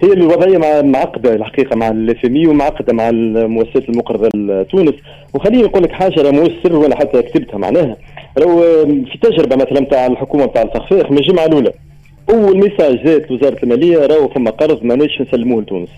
هي 0.02 0.12
الوضعية 0.12 0.82
معقدة 0.82 1.34
الحقيقة 1.34 1.76
مع 1.76 1.88
الاف 1.88 2.24
ومعقدة 2.24 2.92
مع 2.92 3.08
المؤسسات 3.08 3.88
المقرضة 3.88 4.28
لتونس. 4.34 4.94
وخليني 5.34 5.62
نقول 5.62 5.82
لك 5.82 5.92
حاجة 5.92 6.22
راه 6.22 6.30
مو 6.30 6.48
سر 6.62 6.76
ولا 6.76 6.96
حتى 6.96 7.22
كتبتها 7.22 7.58
معناها. 7.58 7.96
لو 8.38 8.60
في 8.84 9.18
تجربة 9.22 9.56
مثلا 9.56 9.86
تاع 9.86 10.06
الحكومة 10.06 10.46
تاع 10.46 10.62
الفخفاخ 10.62 11.10
من 11.10 11.18
الجمعة 11.18 11.46
الأولى 11.46 11.72
أول 12.30 12.56
message 12.56 13.04
جات 13.04 13.30
وزارة 13.30 13.58
المالية 13.62 14.06
راهو 14.06 14.28
فما 14.28 14.50
قرض 14.50 14.84
ماناش 14.84 15.20
نسلموه 15.20 15.62
لتونس. 15.62 15.88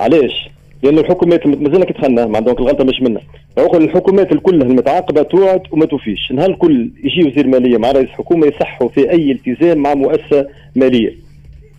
علاش؟ 0.00 0.50
لأن 0.82 0.98
الحكومات 0.98 1.40
كي 1.84 1.92
دخلنا 1.92 2.26
مع 2.26 2.38
donc 2.38 2.60
الغلطة 2.60 2.84
مش 2.84 3.02
منا. 3.02 3.20
الحكومات 3.58 4.32
الكل 4.32 4.62
المتعاقبة 4.62 5.22
توعد 5.22 5.62
وما 5.70 5.86
توفيش. 5.86 6.32
نهار 6.32 6.50
الكل 6.50 6.90
يجي 7.04 7.28
وزير 7.28 7.46
مالية 7.46 7.78
مع 7.78 7.90
رئيس 7.90 8.08
حكومة 8.08 8.46
يصحوا 8.46 8.88
في 8.88 9.10
أي 9.10 9.32
التزام 9.32 9.78
مع 9.78 9.94
مؤسسة 9.94 10.46
مالية. 10.76 11.29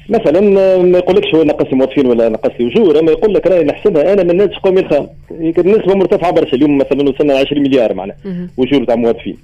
مثلا 0.09 0.39
ما 0.83 0.97
يقولكش 0.97 1.35
هو 1.35 1.43
نقص 1.43 1.73
موظفين 1.73 2.05
ولا 2.05 2.29
نقص 2.29 2.51
اجور 2.61 2.99
أما 2.99 3.11
يقول 3.11 3.33
لك 3.33 3.47
راهي 3.47 3.63
نحسبها 3.63 4.13
أنا 4.13 4.23
من 4.23 4.37
ناتج 4.37 4.55
قومي 4.55 4.79
الخام 4.79 5.07
النسبة 5.31 5.95
مرتفعة 5.95 6.31
برشا 6.31 6.55
اليوم 6.57 6.77
مثلا 6.77 7.09
وصلنا 7.09 7.33
20 7.33 7.61
مليار 7.63 7.93
معناها 7.93 8.17
اجور 8.59 8.83
تاع 8.83 8.95
موظفين 8.95 9.37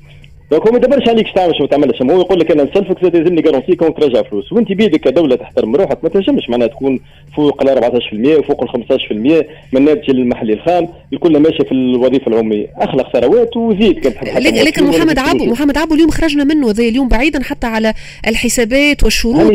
دونك 0.51 0.67
هو 0.67 0.71
ما 0.71 0.77
يدبرش 0.77 1.09
عليك 1.09 1.27
تعمل 1.35 1.55
شو 1.55 1.63
ما 1.63 1.69
تعملش. 1.69 2.01
هو 2.01 2.21
يقول 2.21 2.39
لك 2.39 2.51
أنا 2.51 2.63
نسلفك 2.63 3.03
زاد 3.03 3.15
يلزمني 3.15 3.41
جارونتي 3.41 3.75
كون 3.75 3.93
ترجع 3.93 4.21
فلوس. 4.21 4.53
وانت 4.53 4.71
بيدك 4.71 4.99
كدولة 4.99 5.35
تحترم 5.35 5.75
روحك 5.75 6.03
ما 6.03 6.09
تنجمش 6.09 6.49
معناها 6.49 6.67
تكون 6.67 6.99
فوق 7.35 7.63
ال 7.63 7.69
14% 7.69 8.39
وفوق 8.39 8.63
ال 8.63 8.69
15% 8.69 9.45
من 9.73 9.85
ناتج 9.85 10.09
المحلي 10.09 10.53
الخام. 10.53 10.87
الكل 11.13 11.39
ماشي 11.39 11.63
في 11.63 11.71
الوظيفة 11.71 12.27
العمومية. 12.27 12.67
أخلق 12.75 13.13
ثروات 13.13 13.57
وزيد 13.57 13.99
كان 13.99 14.13
لكن, 14.43 14.55
لكن 14.55 14.83
محمد 14.83 15.19
عبو 15.19 15.45
محمد 15.45 15.77
عبو 15.77 15.93
اليوم 15.95 16.09
خرجنا 16.09 16.43
منه 16.43 16.69
هذا 16.69 16.83
اليوم 16.83 17.07
بعيدا 17.07 17.43
حتى 17.43 17.67
على 17.67 17.93
الحسابات 18.27 19.03
والشروط. 19.03 19.51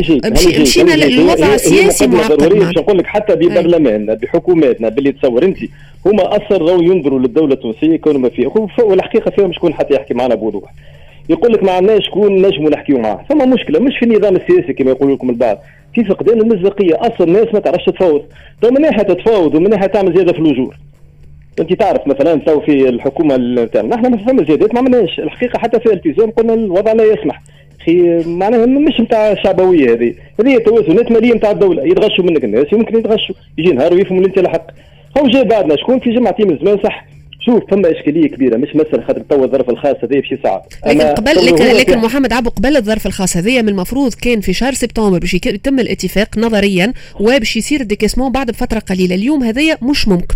مشينا 0.61 0.95
للوضع 0.95 1.53
السياسي 1.53 2.07
معقد 2.07 2.49
باش 2.49 2.77
نقول 2.77 2.97
لك 2.97 3.05
حتى 3.05 3.35
ببرلماننا 3.35 4.13
بحكوماتنا 4.13 4.89
باللي 4.89 5.11
تصور 5.11 5.43
انت 5.43 5.57
هما 6.05 6.37
أصلا 6.37 6.57
راهو 6.57 6.81
ينظروا 6.81 7.19
للدولة 7.19 7.53
التونسية 7.53 7.97
كون 7.97 8.17
ما 8.17 8.29
فيها 8.29 8.51
والحقيقة 8.79 9.31
فيهم 9.31 9.53
شكون 9.53 9.73
حتى 9.73 9.93
يحكي 9.93 10.13
معنا 10.13 10.35
بوضوح. 10.35 10.73
يقول 11.29 11.53
لك 11.53 11.63
ما 11.63 11.71
عندناش 11.71 12.05
شكون 12.05 12.41
نجموا 12.41 12.69
نحكيو 12.69 12.99
معاه. 12.99 13.25
ثم 13.29 13.49
مشكلة 13.49 13.79
مش 13.79 13.97
في 13.97 14.05
النظام 14.05 14.35
السياسي 14.35 14.73
كما 14.73 14.91
يقول 14.91 15.13
لكم 15.13 15.29
البعض. 15.29 15.57
في 15.93 16.03
فقدان 16.03 16.41
المصداقية. 16.41 16.95
أصلا 16.95 17.27
الناس 17.27 17.53
ما 17.53 17.59
تعرفش 17.59 17.85
تفاوض 17.85 18.21
تو 18.61 18.69
من 18.69 18.81
ناحية 18.81 19.03
تتفاوض 19.03 19.55
ومن 19.55 19.69
ناحية 19.69 19.87
تعمل 19.87 20.13
زيادة 20.15 20.33
في 20.33 20.39
الأجور. 20.39 20.75
أنت 21.59 21.73
تعرف 21.73 22.07
مثلا 22.07 22.35
تو 22.35 22.59
في 22.59 22.89
الحكومة 22.89 23.37
نتاعنا 23.37 23.95
نحن 23.95 24.11
ما 24.11 24.17
فما 24.17 24.43
زيادات 24.43 24.73
ما 24.73 24.79
عملناش. 24.79 25.19
الحقيقة 25.19 25.59
حتى 25.59 25.79
في 25.79 25.85
الالتزام 25.85 26.31
قلنا 26.31 26.53
الوضع 26.53 26.93
لا 26.93 27.03
يسمح. 27.03 27.41
أخي 27.81 28.23
معناها 28.25 28.65
مش 28.65 28.99
نتاع 28.99 29.35
شعبوية 29.35 29.93
هذه. 29.93 30.13
هذه 30.39 30.57
توازنات 30.57 31.11
مالية 31.11 31.33
نتاع 31.33 31.51
الدولة. 31.51 31.83
يتغشوا 31.83 32.23
منك 32.23 32.43
الناس 32.43 32.65
يمكن 32.73 32.99
يتغشوا 32.99 33.35
يجي 33.57 33.71
نهار 33.71 33.93
ويفهموا 33.93 34.25
أنت 34.25 34.37
الحق 34.37 34.67
هو 35.17 35.27
جاي 35.27 35.43
بعدنا. 35.43 35.75
شكون 35.75 35.99
في 35.99 36.11
جمعتين 36.11 36.47
من 36.47 36.57
زمان 36.57 36.77
صح 36.83 37.05
شوف 37.39 37.63
فما 37.71 37.91
إشكالية 37.91 38.27
كبيرة 38.27 38.57
مش 38.57 38.75
مثلا 38.75 39.05
خاطر 39.07 39.21
تو 39.21 39.43
الظرف 39.43 39.69
الخاص 39.69 39.95
هذا 40.03 40.19
بشي 40.19 40.37
صعب. 40.43 40.61
لكن 40.87 41.01
قبل 41.01 41.45
لكن, 41.45 41.65
لكن 41.65 41.97
محمد 41.97 42.33
عبو 42.33 42.49
قبل 42.49 42.77
الظرف 42.77 43.07
الخاص 43.07 43.37
هذايا 43.37 43.61
من 43.61 43.69
المفروض 43.69 44.13
كان 44.13 44.41
في 44.41 44.53
شهر 44.53 44.73
سبتمبر 44.73 45.19
باش 45.19 45.33
يتم 45.33 45.79
الاتفاق 45.79 46.37
نظريا 46.37 46.93
وباش 47.19 47.57
يصير 47.57 47.81
الديكاسمون 47.81 48.31
بعد 48.31 48.47
بفترة 48.47 48.79
قليلة. 48.79 49.15
اليوم 49.15 49.43
هذايا 49.43 49.77
مش 49.81 50.07
ممكن. 50.07 50.35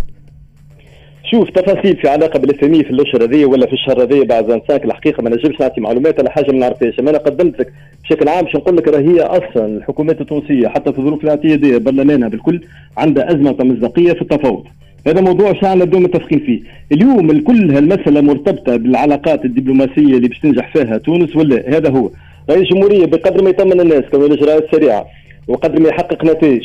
شوف 1.30 1.50
تفاصيل 1.50 1.96
في 1.96 2.08
علاقة 2.08 2.38
بالاثميه 2.38 2.82
في 2.82 2.90
الأشهر 2.90 3.24
هذه 3.24 3.44
ولا 3.44 3.66
في 3.66 3.72
الشهر 3.72 4.02
هذه 4.02 4.24
بعد 4.24 4.50
زنساك. 4.50 4.84
الحقيقة 4.84 5.22
ما 5.22 5.30
نجمش 5.30 5.60
نعطي 5.60 5.80
معلومات 5.80 6.20
على 6.20 6.30
حاجة 6.30 6.52
ما 6.52 6.58
نعرفهاش 6.58 6.98
أنا 6.98 7.18
قدمت 7.18 7.60
لك 7.60 7.72
بشكل 8.04 8.28
عام 8.28 8.44
باش 8.44 8.56
نقول 8.56 8.76
لك؟ 8.76 8.88
راهي 8.88 9.20
أصلا 9.20 9.66
الحكومات 9.66 10.20
التونسية 10.20 10.68
حتى 10.68 10.92
في 10.92 10.98
الظروف 10.98 11.24
الاعتيادية 11.24 11.76
برلمانها 11.76 12.28
بالكل 12.28 12.60
عندها 12.96 13.30
أزمة 13.30 13.56
مصداقية 13.60 14.12
في 14.12 14.22
التفاوض. 14.22 14.64
هذا 15.06 15.20
موضوع 15.20 15.60
ساعة 15.60 15.74
نبدو 15.74 15.98
متفقين 15.98 16.38
فيه. 16.38 16.60
اليوم 16.92 17.30
الكل 17.30 17.70
هالمسألة 17.70 18.20
مرتبطة 18.20 18.76
بالعلاقات 18.76 19.44
الدبلوماسية 19.44 20.16
اللي 20.16 20.28
باش 20.28 20.38
تنجح 20.38 20.72
فيها 20.72 20.98
تونس 20.98 21.36
ولا 21.36 21.76
هذا 21.76 21.90
هو. 21.90 22.10
رئيس 22.50 22.62
الجمهورية 22.62 23.06
بقدر 23.06 23.44
ما 23.44 23.50
يطمن 23.50 23.80
الناس 23.80 24.04
كون 24.10 24.24
الإجراءات 24.24 24.66
سريعة 24.72 25.06
وقدر 25.48 25.80
ما 25.80 25.88
يحقق 25.88 26.24
نتائج. 26.24 26.64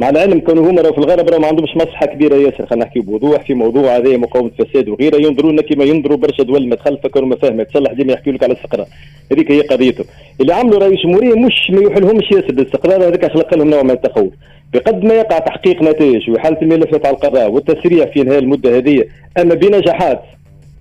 مع 0.00 0.08
العلم 0.08 0.40
كانوا 0.40 0.70
هما 0.70 0.82
في 0.82 0.98
الغرب 0.98 1.28
راه 1.28 1.38
ما 1.38 1.46
عندهمش 1.46 1.76
مصلحة 1.76 2.06
كبيرة 2.06 2.34
ياسر 2.34 2.66
خلينا 2.66 2.84
نحكي 2.84 3.00
بوضوح 3.00 3.42
في 3.46 3.54
موضوع 3.54 3.96
هذا 3.96 4.16
مقاومة 4.16 4.50
الفساد 4.58 4.88
وغيره 4.88 5.16
ينظرونا 5.16 5.62
كما 5.62 5.84
ينظروا 5.84 6.16
برشا 6.16 6.42
دول 6.42 6.68
متخلفه 6.68 7.08
كانوا 7.08 7.28
ما 7.28 7.36
فاهمه 7.36 7.62
تصلح 7.62 7.92
ديما 7.92 8.12
يحكوا 8.12 8.32
لك 8.32 8.42
على 8.42 8.52
الاستقرار. 8.52 8.86
هذيك 9.32 9.50
هي 9.50 9.60
قضيتهم 9.60 10.06
اللي 10.40 10.54
عملوا 10.54 10.78
رئيس 10.78 10.98
الجمهوريه 10.98 11.34
مش 11.34 11.70
ما 11.70 11.82
يحلهمش 11.82 12.30
ياسر 12.32 12.52
بالاستقرار 12.52 13.08
هذاك 13.08 13.32
خلق 13.32 13.54
لهم 13.54 13.70
نوع 13.70 13.82
من 13.82 13.90
التخوف 13.90 14.32
بقد 14.72 15.04
ما 15.04 15.14
يقع 15.14 15.38
تحقيق 15.38 15.82
نتائج 15.82 16.30
وحالة 16.30 16.62
الملفات 16.62 17.06
على 17.06 17.16
القضاء 17.16 17.50
والتسريع 17.50 18.06
في 18.06 18.22
انهاء 18.22 18.38
المدة 18.38 18.76
هذه 18.76 19.04
أما 19.38 19.54
بنجاحات 19.54 20.22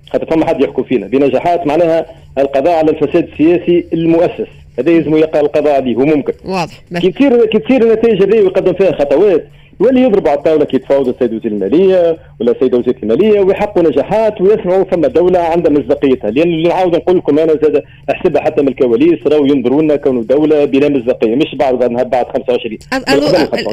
خاطر 0.10 0.26
فما 0.26 0.46
حد 0.46 0.62
يحكوا 0.62 0.84
فينا 0.84 1.08
بنجاحات 1.08 1.68
معناها 1.68 2.06
القضاء 2.38 2.78
على 2.78 2.92
الفساد 2.92 3.28
السياسي 3.32 3.86
المؤسس. 3.94 4.59
هذا 4.80 4.92
يلزم 4.92 5.16
يقع 5.16 5.40
القضاء 5.40 5.76
عليه 5.76 5.98
وممكن 5.98 6.34
واضح. 6.46 6.84
كي 7.00 7.12
تصير 7.12 7.46
كي 7.46 7.60
تصير 7.60 7.84
النتائج 7.84 8.24
هذه 8.24 8.42
ويقدم 8.42 8.74
فيها 8.74 8.92
خطوات 8.92 9.48
يولي 9.82 10.02
يضربوا 10.02 10.30
على 10.30 10.38
الطاولة 10.38 10.66
كي 10.66 10.76
يتفاوض 10.76 11.08
السيد 11.08 11.34
وزير 11.34 11.52
المالية 11.52 12.18
ولا 12.40 12.52
السيدة 12.52 12.78
وزيره 12.78 12.96
الماليه 13.04 13.40
ويحققوا 13.40 13.84
نجاحات 13.84 14.42
ويسمعوا 14.42 14.84
فما 14.84 15.08
دوله 15.08 15.40
عندها 15.40 15.72
مصداقيتها. 15.72 16.32
لأن 16.32 16.48
اللي 16.48 16.70
نعاود 16.70 16.96
نقول 16.96 17.18
لكم 17.18 17.40
أنا 17.40 17.54
زاد 17.54 17.84
احسبها 18.12 18.42
حتى 18.42 18.62
من 18.62 18.68
الكواليس 18.68 19.20
راهو 19.28 19.46
ينظروا 19.46 19.82
لنا 19.82 19.96
كونوا 19.96 20.24
دولة 20.24 20.66
بلا 20.66 20.90
مصداقية 20.90 21.36
مش 21.36 21.56
بعد 21.56 21.76
بعد 22.10 22.26
25 22.34 22.78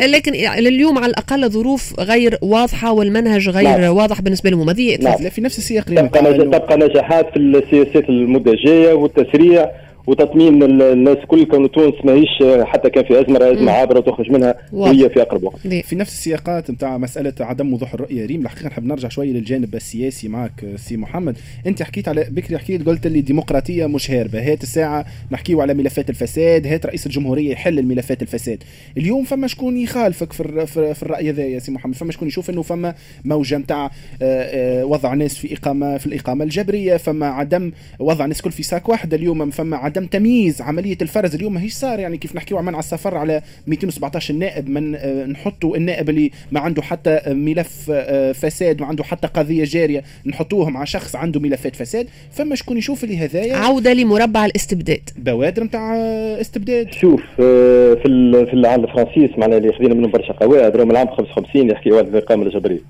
لكن 0.09 0.35
اليوم 0.35 0.99
على 0.99 1.11
الأقل 1.11 1.51
ظروف 1.51 2.01
غير 2.01 2.39
واضحة 2.43 2.93
والمنهج 2.93 3.49
غير 3.49 3.79
نعم. 3.79 3.97
واضح 3.97 4.21
بالنسبة 4.21 4.51
لهم. 4.51 4.71
هذه 4.71 4.99
نعم. 5.01 5.17
في 5.17 5.41
نفس 5.41 5.59
السياق 5.59 5.85
تبقى, 5.85 6.35
تبقى 6.35 6.77
نجاحات 6.77 7.31
في 7.31 7.37
السياسات 7.39 8.09
المده 8.09 8.53
الجايه 8.53 8.93
والتسريع. 8.93 9.71
وتطمين 10.07 10.63
الناس 10.63 11.19
كل 11.29 11.45
كون 11.45 11.71
تونس 11.71 11.95
ماهيش 12.05 12.43
حتى 12.65 12.91
كان 12.91 13.05
في 13.05 13.21
أزمة 13.21 13.53
أزمة 13.53 13.73
عابرة 13.73 13.99
وتخرج 13.99 14.31
منها 14.31 14.55
وهي 14.73 15.11
في 15.11 15.23
أقرب 15.23 15.45
وقت. 15.45 15.67
في 15.67 15.97
نفس 15.97 16.13
السياقات 16.13 16.71
نتاع 16.71 16.99
مسألة 16.99 17.33
عدم 17.41 17.73
وضوح 17.73 17.95
الرؤية 17.95 18.27
ريم 18.27 18.41
الحقيقة 18.41 18.67
نحب 18.67 18.85
نرجع 18.85 19.09
شوية 19.09 19.33
للجانب 19.33 19.75
السياسي 19.75 20.29
معك 20.29 20.65
سي 20.77 20.97
محمد، 20.97 21.37
أنت 21.67 21.83
حكيت 21.83 22.09
على 22.09 22.27
بكري 22.31 22.59
حكيت 22.59 22.87
قلت 22.87 23.07
لي 23.07 23.19
الديمقراطيه 23.19 23.87
مش 23.87 24.11
هاربة، 24.11 24.53
هات 24.53 24.63
الساعة 24.63 25.07
نحكيو 25.31 25.61
على 25.61 25.75
ملفات 25.75 26.11
الفساد، 26.11 26.67
هات 26.67 26.87
رئيس 26.87 27.07
الجمهورية 27.07 27.53
يحل 27.53 27.79
الملفات 27.79 28.23
الفساد. 28.23 28.63
اليوم 28.99 29.25
فما 29.25 29.47
شكون 29.47 29.77
يخالفك 29.77 30.33
في, 30.33 30.67
في, 30.67 30.95
في 30.95 31.03
الرأي 31.03 31.31
هذا 31.31 31.43
يا 31.43 31.59
سي 31.59 31.73
محمد، 31.73 31.95
فما 31.95 32.13
شكون 32.13 32.29
يشوف 32.29 32.51
إنه 32.51 32.63
فما 32.63 32.95
موجة 33.25 33.59
نتاع 33.59 33.85
آه، 33.85 33.91
آه، 34.23 34.85
وضع 34.85 35.15
ناس 35.15 35.39
في 35.39 35.55
إقامة 35.55 35.99
في 35.99 36.07
الإقامة 36.07 36.45
الجبرية، 36.45 36.97
فما 36.97 37.27
عدم 37.27 37.73
وضع 37.99 38.27
ناس 38.27 38.43
كل 38.43 38.53
في 38.53 38.63
ساك 38.63 38.89
واحدة 38.89 39.17
اليوم 39.17 39.51
فما 39.51 39.77
عدم 39.77 39.96
تمييز 40.05 40.63
عملية 40.63 40.99
الفرز 41.03 41.35
اليوم 41.35 41.55
ماهيش 41.55 41.73
صار 41.73 42.01
يعني 42.01 42.17
كيف 42.17 42.37
نحكيو 42.37 42.59
عن 42.59 42.65
منع 42.65 42.79
السفر 42.79 43.17
على 43.17 43.43
217 43.67 44.35
نائب 44.35 44.69
من 44.69 44.95
آه، 44.95 45.27
نحطوا 45.27 45.77
النائب 45.77 46.11
اللي 46.11 46.31
ما 46.53 46.61
عنده 46.61 46.83
حتى 46.83 47.21
ملف 47.27 47.91
آه، 47.91 48.33
فساد 48.33 48.81
ما 48.81 48.87
عنده 48.87 49.05
حتى 49.05 49.29
قضية 49.29 49.65
جارية 49.65 50.03
نحطوه 50.27 50.71
مع 50.71 50.85
شخص 50.85 51.17
عنده 51.17 51.41
ملفات 51.41 51.77
فساد 51.77 52.07
فما 52.31 52.55
شكون 52.55 52.77
يشوف 52.79 53.05
اللي 53.05 53.19
هذايا؟ 53.19 53.57
عودة 53.57 53.93
لمربع 53.93 54.45
الاستبداد. 54.47 55.11
بوادر 55.17 55.65
نتاع 55.65 55.97
استبداد. 56.41 56.93
شوف 56.93 57.23
آه، 57.41 57.95
في 57.95 58.47
في 58.47 58.53
العام 58.53 58.85
الفرنسيس 58.85 59.39
معناها 59.39 59.59
اللي 59.59 59.73
خذينا 59.73 59.95
منهم 59.95 60.11
برشا 60.11 60.33
قواعد 60.33 60.77
راهم 60.77 60.91
العام 60.91 61.09
55 61.09 61.71
يحكيوا 61.71 61.99
على 61.99 62.09
الاقامه 62.09 62.43
الجبريه 62.43 62.81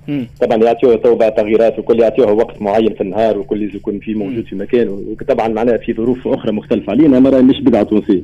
طبعا 0.41 0.57
يعطيوه 0.57 0.97
تو 0.97 1.15
بعد 1.15 1.35
تغييرات 1.35 1.79
وكل 1.79 2.01
يعطيوه 2.01 2.33
وقت 2.33 2.63
معين 2.63 2.95
في 2.95 3.01
النهار 3.01 3.39
وكل 3.39 3.75
يكون 3.75 3.99
فيه 3.99 4.15
موجود 4.15 4.45
في 4.45 4.57
مكان 4.57 4.89
وطبعا 4.89 5.49
معناها 5.49 5.77
في 5.77 5.95
ظروف 5.95 6.29
أخرى 6.29 6.53
مختلفة. 6.53 6.93
علينا 6.97 7.21
ما 7.21 7.41
مش 7.41 7.61
بدعة 7.61 7.83
تونسيه 7.83 8.23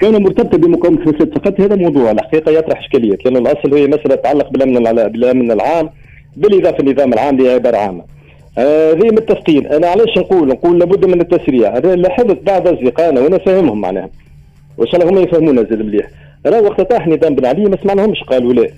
كان 0.00 0.22
مرتبطة 0.22 0.58
بمقاومة 0.58 0.98
الفساد 0.98 1.34
فقط 1.34 1.60
هذا 1.60 1.76
موضوع 1.76 2.10
الحقيقة 2.10 2.52
يطرح 2.52 2.78
إشكاليات 2.78 3.24
لأن 3.24 3.36
الأصل 3.36 3.74
هي 3.74 3.86
مسألة 3.86 4.14
تتعلق 4.14 4.50
بالأمن 4.50 4.82
بالأمن 5.08 5.50
العام 5.50 5.90
بالإضافة 6.36 6.84
للنظام 6.84 7.12
العام 7.12 7.40
لعبارة 7.40 7.76
عامة. 7.76 8.02
هذه 8.58 9.08
آه 9.08 9.12
متفقين 9.12 9.66
أنا 9.66 9.86
علاش 9.86 10.18
نقول؟ 10.18 10.48
نقول 10.48 10.78
لابد 10.78 11.04
من 11.04 11.20
التسريع. 11.20 11.76
هذا 11.76 12.10
حدث 12.10 12.36
بعض 12.46 12.68
أصدقائنا 12.68 13.20
وأنا 13.20 13.38
فاهمهم 13.38 13.80
معناها 13.80 14.08
وإن 14.78 14.88
شاء 14.88 15.00
الله 15.00 15.12
هم 15.12 15.24
يفهمونا 15.24 15.62
زاد 15.62 15.82
مليح. 15.82 16.06
راه 16.46 16.60
وقت 16.60 16.80
طاح 16.80 17.08
نظام 17.08 17.34
بن 17.34 17.46
علي 17.46 17.64
ما 17.64 17.76
سمعناهمش 17.82 18.22
قالوا 18.22 18.52
لا. 18.52 18.68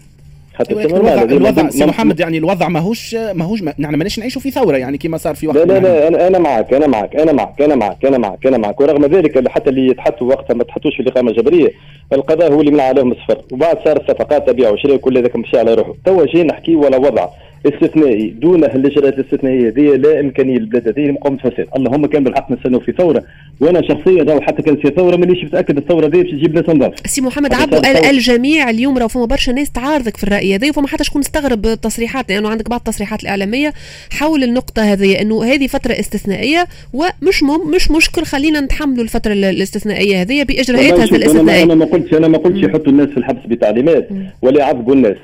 حتى 0.55 0.73
الوضع, 0.73 1.23
الوضع 1.23 1.69
سي 1.69 1.87
محمد 1.87 2.21
يعني 2.21 2.39
الوضع 2.39 2.69
ماهوش 2.69 3.15
ماهوش 3.15 3.63
ما 3.63 3.75
نحن 3.79 3.95
ماناش 3.95 4.19
نعيشوا 4.19 4.41
في 4.43 4.51
ثورة 4.51 4.77
يعني 4.77 4.99
كما 4.99 5.17
صار 5.17 5.35
في 5.35 5.47
وقت 5.47 5.57
لا 5.57 5.65
لا 5.65 5.79
لا 5.79 6.09
أنا 6.09 6.27
أنا 6.27 6.39
معك 6.39 6.75
أنا 6.75 6.87
معك 6.87 7.17
أنا 7.17 7.33
معك 7.33 7.63
أنا 7.63 7.75
معك 7.77 8.05
أنا 8.07 8.19
معك 8.19 8.47
أنا 8.47 8.59
معك. 8.59 8.81
ورغم 8.81 9.05
ذلك 9.05 9.49
حتى 9.49 9.71
اللي 9.71 9.87
يتحطوا 9.87 10.29
وقتها 10.29 10.55
ما 10.55 10.65
تحطوش 10.65 10.97
في 10.97 11.03
الإقامة 11.03 11.31
الجبرية 11.31 11.71
القضاء 12.13 12.53
هو 12.53 12.61
اللي 12.61 12.71
منع 12.71 12.83
عليهم 12.83 13.13
الصفر 13.13 13.41
وبعد 13.53 13.79
صارت 13.85 14.11
صفقات 14.11 14.47
تبيع 14.49 14.71
وشراء 14.71 14.97
كل 14.97 15.19
هذاك 15.19 15.37
مشى 15.37 15.59
على 15.59 15.75
روحه. 15.75 15.95
توا 16.05 16.27
جاي 16.27 16.43
نحكي 16.45 16.77
ولا 16.77 16.97
وضع. 16.97 17.29
استثنائي 17.67 18.31
دون 18.31 18.65
الاجراءات 18.65 19.19
الاستثنائية 19.19 19.69
هذه 19.69 19.97
لا 19.97 20.21
إمكانية 20.21 20.59
للبلاد 20.59 20.89
هذه 20.89 21.07
لمقاومه 21.07 21.39
الفساد 21.45 21.67
اللهم 21.77 22.07
كان 22.07 22.25
بالحق 22.25 22.51
نستنوا 22.51 22.81
في 22.81 22.93
ثورة. 22.93 23.25
وأنا 23.61 23.83
شخصيا 23.83 24.25
لو 24.25 24.41
حتى 24.41 24.63
كانت 24.63 24.87
في 24.87 24.95
ثورة 24.97 25.17
مانيش 25.17 25.45
متأكد 25.45 25.77
الثورة 25.77 26.07
هذه 26.07 26.23
باش 26.23 26.31
تجيب 26.31 26.55
ناس 26.55 26.69
نظاف 26.69 26.93
سي 27.07 27.21
محمد 27.21 27.55
عبدو 27.55 27.81
الجميع 28.11 28.71
اليوم 28.71 28.99
راه 28.99 29.07
فما 29.07 29.25
برشا 29.25 29.51
ناس 29.51 29.71
تعارضك 29.71 30.17
في 30.17 30.25
الرأي 30.25 30.55
هذا 30.55 30.69
وفما 30.69 30.89
حتى 30.89 31.05
شكون 31.05 31.23
استغرب 31.23 31.67
التصريحات 31.67 32.29
لأنه 32.29 32.41
يعني 32.41 32.53
عندك 32.53 32.71
بعض 32.71 32.81
التصريحات 32.87 33.23
الإعلامية 33.23 33.73
حول 34.11 34.45
النقطة 34.45 34.83
هذه 34.83 35.21
إنه 35.21 35.45
هذه 35.45 35.67
فترة 35.67 35.93
استثنائية 35.93 36.67
ومش 36.93 37.43
مم 37.43 37.71
مش 37.75 37.91
مشكل 37.91 38.23
خلينا 38.23 38.61
نتحملوا 38.61 39.05
الفترة 39.05 39.33
الاستثنائية 39.33 40.23
هذه 40.23 40.43
باجراءاتها 40.43 41.05
الاستثنائية. 41.05 41.63
أنا 41.63 41.75
ما 41.75 41.85
قلتش 41.85 42.15
أنا 42.15 42.29
ما 42.29 42.39
قلتش 42.39 42.63
يحطوا 42.63 42.93
الناس 42.93 43.09
في 43.09 43.17
الحبس 43.17 43.47
بتعليمات 43.47 44.09
ولا 44.43 44.61
يعذبوا 44.61 44.95
الناس. 44.95 45.17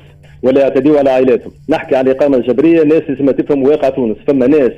ولا 0.43 0.61
يعتديوا 0.61 0.99
على 0.99 1.09
عائلاتهم. 1.09 1.51
نحكي 1.69 1.95
على 1.95 2.11
الإقامة 2.11 2.37
الجبرية 2.37 2.83
ناس 2.83 3.01
لازم 3.09 3.31
تفهم 3.31 3.63
واقع 3.63 3.89
تونس. 3.89 4.17
فما 4.27 4.47
ناس 4.47 4.71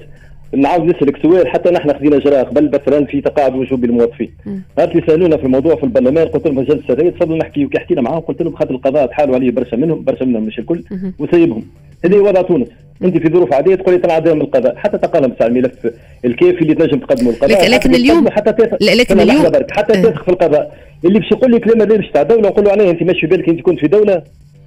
نعاود 0.56 0.96
نسألك 0.96 1.18
سؤال 1.24 1.48
حتى 1.48 1.72
نحن 1.72 1.94
خذينا 1.94 2.18
اجراء 2.18 2.44
قبل 2.44 2.72
مثلا 2.74 3.06
في 3.06 3.22
تقاعد 3.22 3.56
وجوب 3.56 3.86
الموظفين. 3.86 4.32
قالت 4.78 4.96
لي 4.96 5.04
سألونا 5.08 5.38
في 5.38 5.44
الموضوع 5.44 5.76
في 5.76 5.84
البرلمان 5.84 6.28
قلت 6.28 6.48
لهم 6.48 6.60
الجلسه 6.60 6.94
هذه 6.94 7.10
تفضلوا 7.10 7.38
نحكي 7.38 7.70
حكينا 7.76 8.02
معاهم 8.02 8.20
قلت 8.20 8.42
لهم 8.42 8.56
خاطر 8.56 8.72
القضاء 8.72 9.06
تحالوا 9.06 9.36
عليه 9.36 9.52
برشا 9.52 9.76
منهم 9.76 10.04
برشا 10.04 10.24
منهم 10.24 10.44
مش 10.44 10.60
الكل 10.60 10.84
وسيبهم. 11.20 11.64
هذه 12.06 12.16
وضع 12.16 12.42
تونس. 12.42 12.68
أنت 13.04 13.18
في 13.18 13.30
ظروف 13.30 13.54
عادية 13.54 13.76
تقولي 13.76 13.98
من 14.34 14.42
القضاء. 14.42 14.76
حتى 14.76 14.98
تقدم 14.98 15.32
تاع 15.32 15.48
الملف 15.48 15.94
الكافي 16.26 16.62
اللي 16.62 16.74
تنجم 16.74 17.00
تقدمه 17.00 17.30
القضاء. 17.30 17.62
لكن, 17.62 17.72
لكن 17.72 17.96
اليوم 17.96 18.30
حتى 18.30 18.54
تاخذ 18.54 18.78
لكن 18.82 19.20
اليوم 19.20 19.52
حتى 19.72 20.02
تاخذ 20.02 20.24
في 20.24 20.30
القضاء. 20.30 20.78
اللي 21.06 21.20
باش 21.20 21.32
يقول 21.32 21.52
لي 21.52 21.60
كلام 21.60 21.82
هذا 21.82 21.96
باش 21.96 22.10
تاع 22.12 22.24
دولة 22.24 22.50
نقول 22.50 22.66
له 22.66 22.72
عليه 22.72 22.90
أنت 22.90 23.04
ماشي 23.04 23.28
بالك 23.28 23.50
أنت 23.50 23.62
كنت 23.62 23.80
في 23.80 23.88
دولة. 23.88 24.22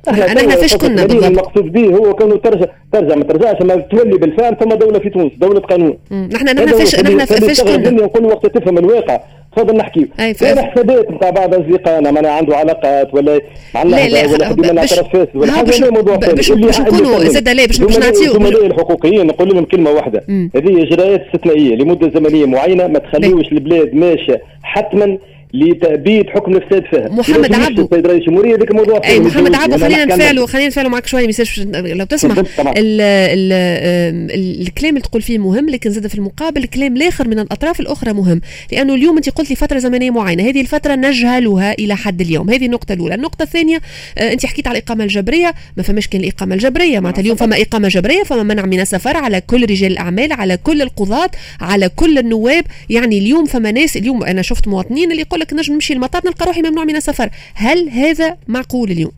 إحنا 0.08 0.40
إحنا 0.40 0.56
فاش 0.56 0.76
كنا 0.76 1.06
بالضبط. 1.06 1.24
المقصود 1.24 1.72
به 1.72 1.86
هو 1.86 2.14
كونه 2.14 2.36
ترجع 2.36 2.66
ترجع 2.92 3.14
ما 3.14 3.24
ترجعش 3.24 3.62
ما 3.62 3.76
تولي 3.76 4.18
بالفعل 4.18 4.56
ثم 4.60 4.68
دولة 4.68 4.98
في 4.98 5.10
تونس 5.10 5.32
دولة 5.36 5.60
قانون. 5.60 5.98
نحن 6.10 6.44
نحن 6.44 6.66
فاش 6.66 7.00
نحن 7.00 7.24
فاش 7.24 7.60
كنا. 7.60 7.90
نقول 7.90 8.24
وقت 8.24 8.46
تفهم 8.46 8.78
الواقع. 8.78 9.20
تفضل 9.56 9.76
نحكي. 9.76 10.08
كاين 10.18 10.58
حسابات 10.60 11.10
نتاع 11.10 11.30
بعض 11.30 11.54
أصدقائنا 11.54 12.10
معناها 12.10 12.32
عنده 12.32 12.56
علاقات 12.56 13.14
ولا 13.14 13.40
لا 13.74 14.08
لا 14.08 14.26
ولا 14.32 14.46
حد 14.48 14.60
من 14.60 14.78
اعتراف 14.78 15.28
ولا 15.34 15.52
حاجة 15.52 15.90
موضوع 15.90 16.16
باش 16.16 16.50
باش 16.50 16.80
نكونوا 16.80 17.18
زاد 17.18 17.48
لا 17.48 17.66
باش 17.66 17.80
نعطيو 17.80 18.30
الزملاء 18.30 18.66
الحقوقيين 18.66 19.26
نقول 19.26 19.48
لهم 19.48 19.64
كلمة 19.64 19.90
واحدة. 19.90 20.24
هذه 20.28 20.82
إجراءات 20.82 21.22
استثنائية 21.26 21.74
لمدة 21.76 22.10
زمنية 22.14 22.46
معينة 22.46 22.86
ما 22.86 22.98
تخليوش 22.98 23.52
البلاد 23.52 23.94
ماشية 23.94 24.42
حتما 24.62 25.18
لتأبيد 25.54 26.30
حكم 26.30 26.56
الفساد 26.56 26.84
فيها 26.90 27.08
محمد 27.08 27.54
عبدو 27.54 27.84
السيد 27.84 28.06
رئيس 28.06 28.20
الجمهورية 28.22 28.56
هذاك 28.56 28.74
موضوع 28.74 29.00
أي 29.04 29.20
محمد 29.20 29.54
عبدو 29.54 29.78
خلينا 29.78 30.04
نتفاعلوا 30.04 30.46
خلينا 30.46 30.68
نتفاعلوا 30.68 30.92
معك 30.92 31.06
شوية 31.06 31.26
ميساج 31.26 31.68
لو 31.74 32.04
تسمح. 32.04 32.38
ال 32.38 33.00
ال 33.00 34.66
الكلام 34.66 34.96
اللي 34.96 35.00
تقول 35.08 35.22
فيه 35.22 35.38
مهم 35.38 35.70
لكن 35.70 35.90
زاد 35.90 36.06
في 36.06 36.14
المقابل 36.14 36.62
الكلام 36.64 36.96
الآخر 36.96 37.28
من 37.28 37.38
الأطراف 37.38 37.80
الأخرى 37.80 38.12
مهم. 38.12 38.40
لأنه 38.72 38.94
اليوم 38.94 39.16
أنت 39.16 39.30
قلت 39.30 39.50
لي 39.50 39.56
فترة 39.56 39.78
زمنية 39.78 40.10
معينة 40.10 40.42
هذه 40.48 40.60
الفترة 40.60 40.94
نجهلها 40.94 41.72
إلى 41.72 41.96
حد 41.96 42.20
اليوم. 42.20 42.50
هذه 42.50 42.66
النقطة 42.66 42.92
الأولى. 42.92 43.14
النقطة 43.14 43.42
الثانية 43.42 43.80
آه، 44.18 44.32
أنت 44.32 44.46
حكيت 44.46 44.68
على 44.68 44.78
الإقامة 44.78 45.04
الجبرية. 45.04 45.54
ما 45.76 45.82
فماش 45.82 46.08
كان 46.08 46.20
الإقامة 46.20 46.54
الجبرية. 46.54 47.00
معناتها 47.00 47.22
اليوم 47.22 47.36
فما 47.36 47.60
إقامة 47.62 47.88
جبرية 47.88 48.22
فما 48.22 48.42
منع 48.42 48.66
من 48.66 48.80
السفر 48.80 49.16
على 49.16 49.40
كل 49.40 49.62
رجال 49.62 49.92
الأعمال 49.92 50.32
على 50.32 50.56
كل 50.56 50.82
القضاة 50.82 51.30
على 51.60 51.88
كل 51.88 52.18
النواب. 52.18 52.64
يعني 52.90 53.18
اليوم 53.18 53.44
فما 53.44 53.70
ناس 53.70 53.96
اليوم 53.96 54.24
أنا 54.24 54.42
شفت 54.42 54.68
مواطنين 54.68 55.12
اللي 55.12 55.24
يقول 55.36 55.46
لك 55.48 55.52
نجم 55.52 55.74
نمشي 55.74 55.92
المطار 55.92 56.22
نلقى 56.26 56.46
روحي 56.46 56.62
ممنوع 56.62 56.84
من 56.84 56.96
السفر. 56.96 57.28
هل 57.54 57.88
هذا 57.88 58.36
معقول 58.48 58.90
اليوم؟ 58.90 59.12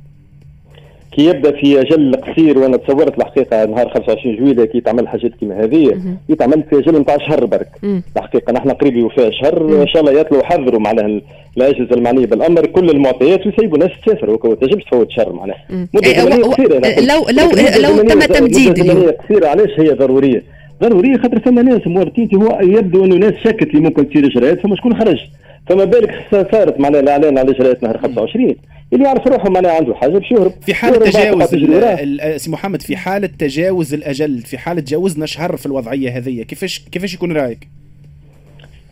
كي 1.12 1.24
يبدأ 1.24 1.50
في 1.60 1.80
أجل 1.80 2.16
قصير 2.16 2.58
وأنا 2.58 2.76
تصورت 2.76 3.18
الحقيقة 3.18 3.64
نهار 3.64 3.88
25 3.88 4.36
جويليه 4.36 4.64
كي 4.64 4.80
تعمل 4.80 5.08
حاجات 5.08 5.30
كيما 5.40 5.64
هذه 5.64 6.00
يتعمل 6.28 6.64
في 6.70 6.78
أجل 6.78 7.00
نتاع 7.00 7.18
شهر 7.18 7.44
برك. 7.44 7.68
الحقيقة 8.16 8.52
نحن 8.52 8.70
قريب 8.70 8.96
يوفى 8.96 9.30
شهر 9.42 9.82
إن 9.82 9.88
شاء 9.88 10.02
الله 10.02 10.20
يطلعوا 10.20 10.44
حذروا 10.44 10.80
معناها 10.80 11.20
الأجهزة 11.56 11.94
المعنية 11.94 12.26
بالأمر. 12.26 12.66
كل 12.66 12.90
المعطيات 12.90 13.46
ويسيبوا 13.46 13.78
الناس 13.78 13.90
تسافر 14.06 14.30
وما 14.30 14.54
تنجمش 14.54 14.84
تفوت 14.84 15.10
شهر 15.10 15.32
معناها. 15.32 15.64
مدة 15.70 16.22
قصيرة 16.42 16.78
لو 17.00 17.26
لو 17.30 17.50
لو 17.80 18.02
تم 18.02 18.20
تمديد 18.20 18.78
اليوم. 18.78 19.10
قصيرة 19.10 19.48
علاش 19.48 19.80
هي 19.80 19.88
ضرورية؟ 19.88 20.42
ضرورية 20.82 21.16
خاطر 21.16 21.38
ثم 21.38 21.58
ناس 21.58 21.86
مورتين 21.86 22.28
هو 22.34 22.60
يبدو 22.62 23.04
أنه 23.04 23.16
ناس 23.16 23.34
شكت 23.44 23.68
اللي 23.68 23.80
ممكن 23.80 24.08
تصير 24.08 24.26
إجراءات 24.26 24.60
ثم 24.60 24.76
شكون 24.76 24.98
خرج؟ 25.00 25.18
فما 25.68 25.84
بالك 25.84 26.26
صارت 26.30 26.80
معناها 26.80 27.00
الاعلان 27.00 27.38
على 27.38 27.50
اجراءات 27.50 27.82
نهار 27.82 27.98
25 27.98 28.54
اللي 28.92 29.04
يعرف 29.04 29.26
روحه 29.26 29.50
معناها 29.50 29.72
عنده 29.72 29.94
حاجة 29.94 30.10
باش 30.10 30.30
يهرب 30.32 30.52
في 30.62 30.74
حالة 30.74 30.98
تجاوز 30.98 31.54
سي 32.36 32.50
محمد 32.50 32.82
في 32.82 32.96
حالة 32.96 33.30
تجاوز 33.38 33.94
الأجل 33.94 34.38
في 34.38 34.58
حالة 34.58 34.80
تجاوزنا 34.80 35.26
شهر 35.26 35.56
في 35.56 35.66
الوضعية 35.66 36.16
هذه 36.16 36.42
كيفاش 36.42 36.78
كيفاش 36.78 37.14
يكون 37.14 37.32
رأيك؟ 37.32 37.68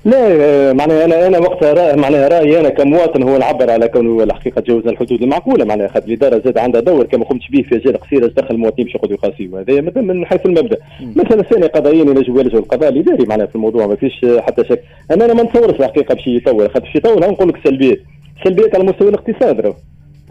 لا 0.07 0.73
معناها 0.73 1.05
أنا 1.05 1.27
أنا 1.27 1.39
وقتها 1.39 1.73
رأي 1.73 1.97
معناها 1.97 2.29
رأيي 2.29 2.61
أنا 2.61 2.69
كمواطن 2.69 3.23
هو 3.23 3.37
نعبر 3.39 3.71
على 3.71 3.89
كونه 3.89 4.23
الحقيقة 4.23 4.61
تجاوز 4.61 4.87
الحدود 4.87 5.23
المعقولة. 5.23 5.65
معناها 5.65 5.89
خاطر 5.89 6.07
الإدارة 6.07 6.43
زاد 6.45 6.59
عندها 6.59 6.81
دور 6.81 7.05
كما 7.07 7.25
قمت 7.25 7.43
به 7.51 7.63
في 7.63 7.77
اجال 7.77 8.01
قصيرة 8.01 8.27
دخل 8.27 8.55
المواطنين 8.55 8.87
باش 8.87 8.95
ياخذوا 8.95 9.13
يقاسيوا 9.13 9.61
هذا 9.61 9.81
من 9.81 10.27
حيث 10.27 10.47
المبدأ. 10.47 10.77
مثلا 11.17 11.41
الثاني 11.41 11.67
قضائيا 11.67 12.01
ينجم 12.01 12.35
يواجهوا 12.35 12.61
القضاء 12.61 12.89
الإداري 12.89 13.25
معناها 13.25 13.47
في 13.47 13.55
الموضوع 13.55 13.87
ما 13.87 13.97
فيش 13.97 14.27
حتى 14.39 14.65
شك. 14.65 14.83
أنا 15.11 15.25
أنا 15.25 15.35
ما 15.35 15.43
نتصورش 15.43 15.81
الحقيقة 15.81 16.15
باش 16.15 16.27
يطول. 16.27 16.69
خاطر 16.71 16.81
باش 16.81 16.97
يطول 16.97 17.21
نقول 17.21 17.49
لك 17.49 17.57
سلبيات. 17.65 17.99
سلبيات 18.45 18.75
على 18.75 18.85
مستوى 18.85 19.09
الاقتصاد 19.09 19.61
راهو. 19.61 19.75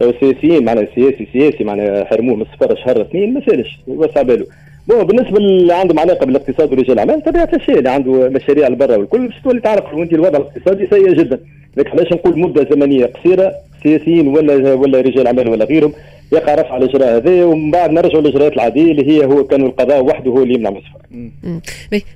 السياسيين 0.01 0.65
معناها 0.65 0.87
سياسي 0.95 1.27
سياسي 1.33 1.63
معناها 1.63 2.05
حرموه 2.05 2.35
من 2.35 2.41
السفاره 2.41 2.75
شهر 2.75 3.01
اثنين 3.01 3.33
ما 3.33 3.41
سالش 3.45 3.79
وسع 3.87 4.21
باله. 4.21 4.45
بون 4.87 5.03
بالنسبة 5.03 5.37
اللي 5.37 5.73
عندهم 5.73 5.99
علاقه 5.99 6.25
بالاقتصاد 6.25 6.71
ورجال 6.71 6.91
الأعمال 6.91 7.23
طبيعة 7.23 7.49
الشيء 7.53 7.77
اللي 7.77 7.89
عنده 7.89 8.29
مشاريع 8.29 8.67
لبرا 8.67 8.97
والكل 8.97 9.27
باش 9.27 9.41
تولي 9.43 9.61
تعرف 9.61 9.93
وانت 9.93 10.13
الوضع 10.13 10.39
الاقتصادي 10.39 10.87
سيء 10.87 11.13
جدا. 11.13 11.39
لكن 11.77 11.89
علاش 11.89 12.13
نقول 12.13 12.39
مدة 12.39 12.67
زمنية 12.71 13.05
قصيرة 13.05 13.51
سياسيين 13.83 14.27
ولا 14.27 14.73
ولا 14.73 15.01
رجال 15.01 15.27
أعمال 15.27 15.49
ولا 15.49 15.65
غيرهم؟ 15.65 15.93
يقع 16.31 16.55
رفع 16.55 16.77
الإجراء 16.77 17.17
هذا 17.17 17.45
ومن 17.45 17.71
بعد 17.71 17.91
نرجعوا 17.91 18.21
للاجراءات 18.21 18.53
العاديه 18.53 18.91
اللي 18.91 19.07
هي 19.07 19.25
هو 19.25 19.43
كان 19.43 19.65
القضاء 19.65 20.03
وحده 20.03 20.31
هو 20.31 20.43
اللي 20.43 20.53
يمنع 20.53 20.69
من 20.69 20.77
السفر. 20.77 20.99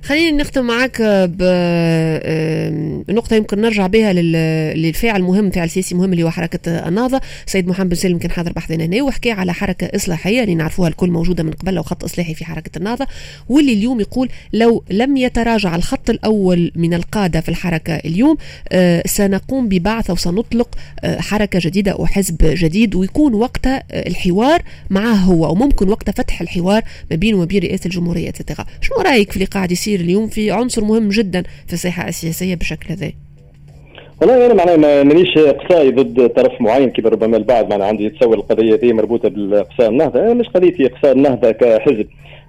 خلينا 0.02 0.36
نختم 0.36 0.64
معك 0.64 1.02
بنقطه 3.08 3.36
يمكن 3.36 3.60
نرجع 3.60 3.86
بها 3.86 4.12
للفاعل 4.72 5.22
مهم 5.22 5.50
فاعل 5.50 5.70
سياسي 5.70 5.94
مهم 5.94 6.12
اللي 6.12 6.22
هو 6.22 6.30
حركة 6.30 6.88
النهضة. 6.88 7.20
سيد 7.46 7.68
محمد 7.68 7.88
بن 7.88 7.94
سالم 7.94 8.18
كان 8.18 8.30
حاضر 8.30 8.52
بحثنا 8.52 8.84
هنا 8.84 9.02
وحكى 9.02 9.30
على 9.30 9.52
حركة 9.52 9.90
إصلاحية 9.96 10.42
اللي 10.42 10.54
نعرفوها 10.54 10.88
الكل 10.88 11.10
موجودة 11.10 11.42
من 11.42 11.50
قبل 11.50 11.78
وخط 11.78 12.04
إصلاحي 12.04 12.34
في 12.34 12.44
حركة 12.44 12.78
النهضة 12.78 13.06
واللي 13.48 13.72
اليوم 13.72 14.00
يقول 14.00 14.28
لو 14.52 14.84
لم 14.90 15.16
يتراجع 15.16 15.76
الخط 15.76 16.10
الأول 16.10 16.72
من 16.76 16.94
القادة 16.94 17.40
في 17.40 17.48
الحركة 17.48 17.96
اليوم 17.96 18.36
آه، 18.72 19.02
سنقوم 19.06 19.68
ببعث 19.68 20.10
أو 20.10 20.16
سنطلق 20.16 20.68
آه، 21.04 21.20
حركة 21.20 21.58
جديدة 21.62 21.92
أو 21.92 22.06
حزب 22.06 22.36
جديد 22.42 22.94
ويكون 22.94 23.34
وقتها 23.34 23.82
الحوار 24.06 24.60
معه 24.90 25.14
هو 25.14 25.52
وممكن 25.52 25.88
وقت 25.88 26.10
فتح 26.10 26.40
الحوار 26.40 26.82
ما 27.10 27.16
بينه 27.16 27.36
وما 27.36 27.44
بين 27.46 27.62
رئاسة 27.62 27.86
الجمهورية 27.86 28.28
اتسيتيرا 28.28 28.64
شنو 28.80 28.96
رأيك 29.04 29.30
في 29.30 29.36
اللي 29.36 29.46
قاعد 29.46 29.72
يصير 29.72 30.00
اليوم 30.00 30.26
في 30.26 30.50
عنصر 30.50 30.84
مهم 30.84 31.08
جدا 31.08 31.42
في 31.66 31.72
الساحه 31.72 32.08
السياسية 32.08 32.54
بالشكل 32.54 32.94
هذا؟ 32.94 33.12
والله 34.20 34.46
أنا 34.46 34.54
معناها 34.54 35.02
مانيش 35.02 35.38
إقصائي 35.38 35.90
ضد 35.90 36.28
طرف 36.28 36.60
معين 36.60 36.90
كيف 36.90 37.06
ربما 37.06 37.36
البعض 37.36 37.70
معناها 37.70 37.86
عندي 37.86 38.04
يتصور 38.04 38.34
القضية 38.34 38.76
دي 38.76 38.92
مربوطة 38.92 39.28
بالإقصاء 39.28 39.88
النهضة. 39.88 40.20
أنا 40.20 40.34
مش 40.34 40.46
قضيتي 40.48 40.86
إقصاء 40.86 41.12
النهضة 41.12 41.50
كحزب. 41.50 42.06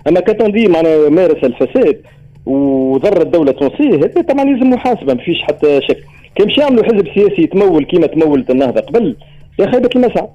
أما 0.07 0.19
كتنظيم 0.19 0.71
معناها 0.71 1.09
مارس 1.09 1.43
الفساد 1.43 2.01
وضر 2.45 3.21
الدولة 3.21 3.51
التونسيه 3.51 3.95
هذا 3.97 4.21
طبعا 4.21 4.49
يلزم 4.49 4.69
محاسبة 4.69 5.13
ما 5.13 5.23
فيش 5.23 5.41
حتى 5.41 5.81
شك. 5.81 5.97
كان 6.35 6.47
مش 6.47 6.57
يعملوا 6.57 6.83
حزب 6.83 7.07
سياسي 7.15 7.41
يتمول 7.41 7.85
كيما 7.85 8.07
تمولت 8.07 8.49
النهضة 8.49 8.81
قبل 8.81 9.15
يا 9.59 9.71
خيبة 9.71 9.89
المسعى. 9.95 10.27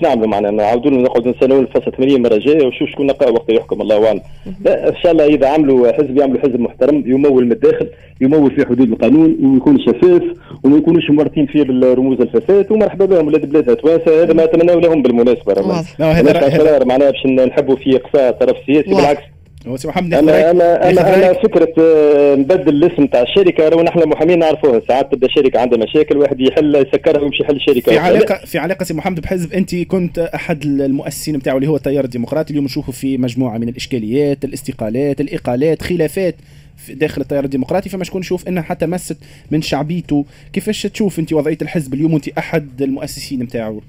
باش 0.00 0.08
نعملوا 0.08 0.28
معنا 0.28 0.50
نعاودوا 0.50 0.90
نقعدوا 0.90 1.32
نستناو 1.32 1.60
الفصل 1.60 1.92
80 1.92 2.22
مرة 2.22 2.36
جاية 2.36 2.66
وشوف 2.66 2.88
شكون 2.88 3.06
نلقى 3.06 3.32
وقت 3.32 3.50
يحكم 3.50 3.80
الله 3.82 4.06
أعلم. 4.06 4.20
لا 4.64 4.88
إن 4.88 4.96
شاء 5.02 5.12
الله 5.12 5.24
إذا 5.24 5.48
عملوا 5.48 5.92
حزب 5.92 6.18
يعملوا 6.18 6.40
حزب 6.40 6.60
محترم 6.60 7.04
يمول 7.06 7.44
من 7.44 7.52
الداخل 7.52 7.88
يمول 8.20 8.50
في 8.50 8.66
حدود 8.66 8.92
القانون 8.92 9.36
ويكون 9.42 9.78
شفاف 9.80 10.22
وما 10.64 10.76
يكونوش 10.76 11.10
مورطين 11.10 11.46
فيه 11.46 11.62
بالرموز 11.62 12.20
الفساد 12.20 12.72
ومرحبا 12.72 13.04
بهم 13.04 13.26
ولاد 13.26 13.48
بلادنا 13.50 13.74
توانسه 13.74 14.22
هذا 14.22 14.32
ما 14.32 14.44
اتمناه 14.44 14.74
لهم 14.74 15.02
بالمناسبة. 15.02 15.52
هذا 16.00 16.84
معناها 16.84 17.10
باش 17.10 17.26
نحبوا 17.26 17.76
في 17.76 17.96
اقصاء 17.96 18.32
طرف 18.32 18.56
سياسي 18.66 18.90
بالعكس. 18.90 19.22
هو 19.66 19.76
سي 19.76 19.88
محمد 19.88 20.14
أنا 20.14 20.50
أنا 20.50 20.90
أنا, 20.90 21.14
أنا 21.14 21.32
فكرة 21.32 21.72
آه، 21.78 22.34
نبدل 22.34 22.84
الاسم 22.84 23.06
تاع 23.06 23.22
الشركة 23.22 23.68
راهو 23.68 23.82
نحن 23.82 24.08
محامين 24.08 24.38
نعرفوها 24.38 24.80
ساعات 24.88 25.12
تبدأ 25.12 25.28
شركه 25.30 25.60
عندها 25.60 25.78
مشاكل 25.78 26.16
واحد 26.16 26.40
يحل 26.40 26.74
يسكرها 26.74 27.20
ويمشي 27.20 27.42
يحل 27.42 27.56
الشركة. 27.56 27.92
في 27.92 27.98
علاقه 27.98 28.44
في 28.46 28.58
علاقة 28.58 28.84
سي 28.84 28.94
محمد 28.94 29.20
بحزب 29.20 29.52
أنت 29.52 29.74
كنت 29.74 30.18
أحد 30.18 30.64
المؤسسين 30.64 31.38
بتاعه 31.38 31.56
اللي 31.56 31.66
هو 31.66 31.76
التيار 31.76 32.04
الديمقراطي. 32.04 32.50
اليوم 32.50 32.64
نشوفوا 32.64 32.92
في 32.92 33.18
مجموعة 33.18 33.58
من 33.58 33.68
الإشكاليات 33.68 34.44
الاستقالات 34.44 35.20
الإقالات 35.20 35.82
خلافات 35.82 36.34
في 36.76 36.94
داخل 36.94 37.20
التيار 37.20 37.44
الديمقراطي. 37.44 37.88
فما 37.88 38.04
شكون 38.04 38.20
نشوف 38.20 38.48
إنها 38.48 38.62
حتى 38.62 38.86
مست 38.86 39.16
من 39.50 39.62
شعبيته. 39.62 40.24
كيفاش 40.52 40.82
تشوف 40.82 41.18
أنت 41.18 41.32
وضعية 41.32 41.58
الحزب 41.62 41.94
اليوم؟ 41.94 42.12
وانت 42.12 42.28
أحد 42.28 42.82
المؤسسين 42.82 43.38
بتاعه. 43.38 43.80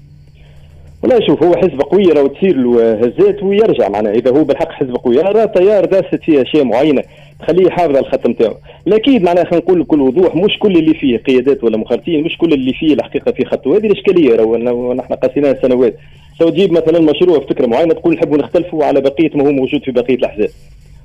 والله 1.02 1.26
شوف 1.26 1.42
هو 1.42 1.56
حزب 1.56 1.80
قوي 1.80 2.02
راه 2.04 2.26
تصير 2.26 2.56
له 2.56 2.92
هزات 2.92 3.42
ويرجع 3.42 3.88
معناها. 3.88 4.12
إذا 4.12 4.30
هو 4.30 4.44
بالحق 4.44 4.72
حزب 4.72 4.94
قوي 4.96 5.16
راه 5.18 5.44
تيار 5.44 5.84
داست 5.84 6.14
فيه 6.24 6.42
اشياء 6.42 6.64
معينه 6.64 7.02
تخليه 7.40 7.66
يحافظ 7.66 7.90
على 7.96 7.98
الخط 8.06 8.26
نتاعو. 8.26 8.54
لكن 8.86 9.22
معناها 9.22 9.44
خلينا 9.44 9.64
نقول 9.64 9.82
بكل 9.82 10.00
وضوح 10.00 10.36
مش 10.36 10.58
كل 10.58 10.76
اللي 10.76 10.94
فيه 10.94 11.16
قيادات 11.16 11.64
ولا 11.64 11.76
مخالفين 11.76 12.24
مش 12.24 12.38
كل 12.38 12.52
اللي 12.52 12.72
فيه 12.72 12.94
الحقيقة 12.94 13.32
في 13.32 13.44
خطه 13.44 13.76
هذه 13.76 13.86
الإشكالية 13.86 14.36
راهو 14.36 14.92
نحن 14.94 15.14
قاسيناها 15.14 15.56
سنوات 15.62 15.96
لو 16.40 16.48
تجيب 16.48 16.72
مثلا 16.72 17.00
مشروع 17.00 17.38
فكرة 17.40 17.66
معينة 17.66 17.94
تقول 17.94 18.14
نحبوا 18.14 18.38
نختلفوا 18.38 18.84
على 18.84 19.00
بقية 19.00 19.30
ما 19.34 19.46
هو 19.48 19.52
موجود 19.52 19.82
في 19.84 19.90
بقية 19.90 20.14
الأحزاب. 20.14 20.48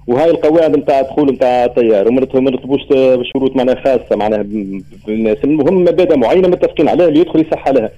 وهاي 0.07 0.29
القواعد 0.29 0.77
نتاع 0.77 0.99
الدخول 0.99 1.31
نتاع 1.31 1.65
التيار 1.65 2.07
وما 2.07 2.21
نرتبوش 2.51 2.81
بشروط 2.91 3.55
معناها 3.55 3.75
خاصة 3.75 4.15
معناها 4.15 4.45
بالناس. 5.07 5.37
المهم 5.43 5.81
مبادئ 5.81 6.17
معينة 6.17 6.47
متفقين 6.47 6.89
عليها 6.89 7.07
اللي 7.07 7.19
يدخل 7.19 7.39
يصح 7.39 7.67
لها 7.67 7.89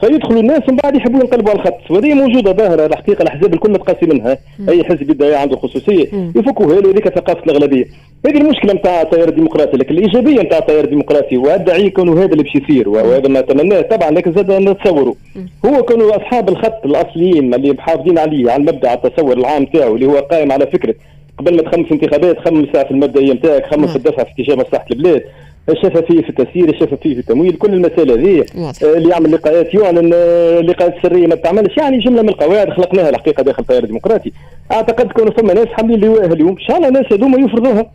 فيدخلوا 0.00 0.40
الناس 0.40 0.60
ومن 0.68 0.78
بعد 0.84 0.96
يحبوا 0.96 1.20
ينقلبوا 1.20 1.50
على 1.50 1.60
الخط. 1.60 1.90
وهذه 1.90 2.14
موجودة 2.14 2.52
ظاهرة 2.52 2.86
الحقيقة 2.86 3.22
الأحزاب 3.22 3.54
الكل 3.54 3.76
تقاسي 3.76 4.06
منها. 4.06 4.38
أي 4.68 4.84
حزب 4.84 5.10
يدعي 5.10 5.34
عنده 5.34 5.56
خصوصية. 5.56 6.06
يفكوها 6.36 6.80
له 6.80 6.90
هذيك 6.90 7.08
ثقافه 7.08 7.42
الأغلبية. 7.46 7.84
هذه 8.26 8.36
المشكلة 8.36 8.72
نتاع 8.72 9.02
التيار 9.02 9.28
الديمقراطي 9.28 9.76
لكن 9.76 9.94
الإيجابية 9.94 10.42
نتاع 10.42 10.58
التيار 10.58 10.84
الديمقراطي 10.84 11.36
وأدعي 11.36 11.86
يكون 11.86 12.08
هذا 12.18 12.32
اللي 12.32 12.42
باش 12.42 12.54
يصير 12.54 12.88
وهذا 12.88 13.28
ما 13.28 13.40
تمناه 13.40 13.80
طبعا 13.80 14.10
لكن 14.10 14.32
زاد 14.32 14.52
نتصوروا. 14.52 15.14
هو 15.66 15.82
كانوا 15.82 16.16
أصحاب 16.16 16.48
الخط 16.48 16.84
الأصليين 16.84 17.54
اللي 17.54 17.72
محافظين 17.72 18.18
عليه 18.18 18.50
على 18.50 18.60
المبدأ 18.60 18.88
على 18.88 19.00
التصور 19.04 19.38
العام 19.38 19.64
تاعو 19.64 19.94
اللي 19.94 20.06
هو 20.06 20.18
قائم 20.18 20.52
على 20.52 20.66
فكرة. 20.66 20.94
قبل 21.38 21.56
ما 21.56 21.62
تخمم 21.62 21.84
في 21.84 21.94
انتخابات 21.94 22.38
خمم 22.38 22.66
في 22.66 22.90
المبدئية 22.90 23.32
نتاعك 23.32 23.66
في 23.66 23.96
الدفع 23.96 24.24
في 24.24 24.30
اتجاه 24.30 24.54
مصلحة 24.54 24.86
البلاد. 24.90 25.22
الشفافيه 25.68 26.22
في 26.22 26.30
التسيير 26.30 26.68
الشفافيه 26.68 27.14
في 27.14 27.20
التمويل 27.20 27.52
كل 27.52 27.74
المسائل 27.74 28.10
هذه 28.10 28.44
آه، 28.84 28.96
اللي 28.96 29.08
يعمل 29.10 29.32
لقاءات 29.32 29.74
يعلن 29.74 30.10
آه، 30.14 30.60
لقاءات 30.60 30.94
سرية 31.02 31.26
ما 31.26 31.34
تعملش. 31.34 31.76
يعني 31.76 31.98
جملة 31.98 32.22
من 32.22 32.28
القواعد 32.28 32.70
خلقناها 32.70 33.08
الحقيقة 33.08 33.42
داخل 33.42 33.62
التيار 33.62 33.82
الديمقراطي. 33.82 34.32
أعتقد 34.72 35.12
كانوا 35.12 35.32
ثم 35.32 35.46
ناس 35.46 35.66
حاملين 35.66 36.00
لواءها 36.00 36.32
اليوم 36.32 36.50
إن 36.50 36.58
شاء 36.58 36.76
الله 36.76 36.88
الناس 36.88 37.12
هذوما 37.12 37.40
يفرضوها. 37.40 37.90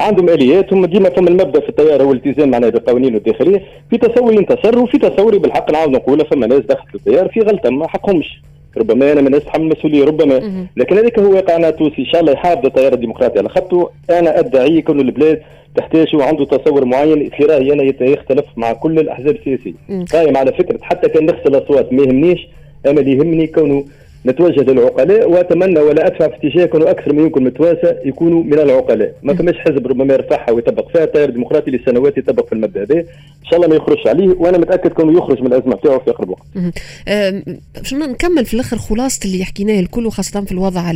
عندهم 0.00 0.28
آليات 0.28 0.72
هم 0.72 0.86
ديما 0.86 1.08
ثم 1.08 1.28
المبدأ 1.28 1.60
في 1.60 1.68
التيار 1.68 2.02
هو 2.02 2.12
الالتزام 2.12 2.50
معناها 2.50 2.70
بالقوانين 2.70 3.14
والداخليه 3.14 3.62
في 3.90 3.98
تصوري 3.98 4.38
انتصر 4.38 4.78
وفي 4.78 4.98
تصوري 4.98 5.38
بالحق 5.38 5.70
نعاود 5.70 5.90
نقولها 5.90 6.24
ثم 6.24 6.44
ناس 6.44 6.58
دخلت 6.60 6.94
التيار 6.94 7.28
في 7.28 7.40
غلطة 7.40 7.70
ما 7.70 7.88
حقهمش. 7.88 8.40
ربما 8.76 9.12
أنا 9.12 9.20
من 9.20 9.26
الناس 9.26 9.44
تحمل 9.44 9.64
المسؤوليه 9.64 10.04
ربما 10.04 10.66
لكن 10.76 10.96
هذاك 10.98 11.18
هو 11.18 11.34
واقعنا 11.34 11.68
التونسي 11.68 12.02
إن 12.02 12.06
شاء 12.06 12.20
الله 12.20 12.32
يحافظ 12.32 12.66
التيار 12.66 12.92
الديمقراطي 12.92 13.38
على 13.38 13.48
خطه. 13.48 13.90
أنا 14.10 14.38
أدعي 14.38 14.82
كل 14.82 15.00
البلاد 15.00 15.42
تحتاج 15.76 16.16
وعنده 16.16 16.44
تصور 16.44 16.84
معين 16.84 17.30
في 17.30 17.44
رايي 17.44 17.72
أنا 17.72 17.82
يختلف 18.00 18.44
مع 18.56 18.72
كل 18.72 18.98
الأحزاب 18.98 19.36
السياسية. 19.36 19.72
قائم 20.12 20.36
على 20.36 20.52
فكرة 20.52 20.78
حتى 20.82 21.08
كان 21.08 21.26
نغسل 21.26 21.56
الاصوات 21.56 21.92
ما 21.92 22.02
يهمنيش 22.02 22.48
أنا 22.86 23.00
اللي 23.00 23.12
يهمني 23.12 23.46
كونه 23.46 23.84
نتوجه 24.26 24.60
للعقلاء 24.72 25.30
وأتمنى 25.30 25.80
ولا 25.80 26.06
أدفع 26.06 26.28
في 26.28 26.34
اتجاه 26.36 26.62
يكونوا 26.62 26.90
أكثر 26.90 27.12
ما 27.12 27.22
يمكن 27.22 27.44
متواسى 27.44 27.96
يكونوا 28.04 28.44
من 28.44 28.58
العقلاء. 28.58 29.14
ما 29.22 29.34
فماش 29.34 29.54
حزب 29.58 29.86
ربما 29.86 30.14
يرفعها 30.14 30.50
ويطبق 30.50 30.88
فيها 30.92 31.04
التيار 31.04 31.28
الديمقراطي 31.28 31.70
لسنوات 31.70 32.18
يطبق 32.18 32.46
في 32.46 32.52
المبدا 32.52 32.82
هذا 32.82 32.94
إن 33.00 33.50
شاء 33.50 33.56
الله 33.56 33.68
ما 33.68 33.74
يخرجش 33.74 34.06
عليه 34.06 34.28
وأنا 34.28 34.58
متأكد 34.58 34.90
كونه 34.90 35.18
يخرج 35.18 35.40
من 35.40 35.46
الأزمة 35.46 35.74
بتاعه 35.76 35.98
في 35.98 36.10
اقرب 36.10 36.30
وقت. 36.30 36.42
شنو 37.82 38.06
نكمل 38.06 38.44
في 38.44 38.54
الآخر 38.54 38.78
خلاصة 38.78 39.20
اللي 39.24 39.44
حكيناه 39.44 39.80
الكل 39.80 40.06
وخاصة 40.06 40.40
في 40.44 40.52
الوضع 40.52 40.92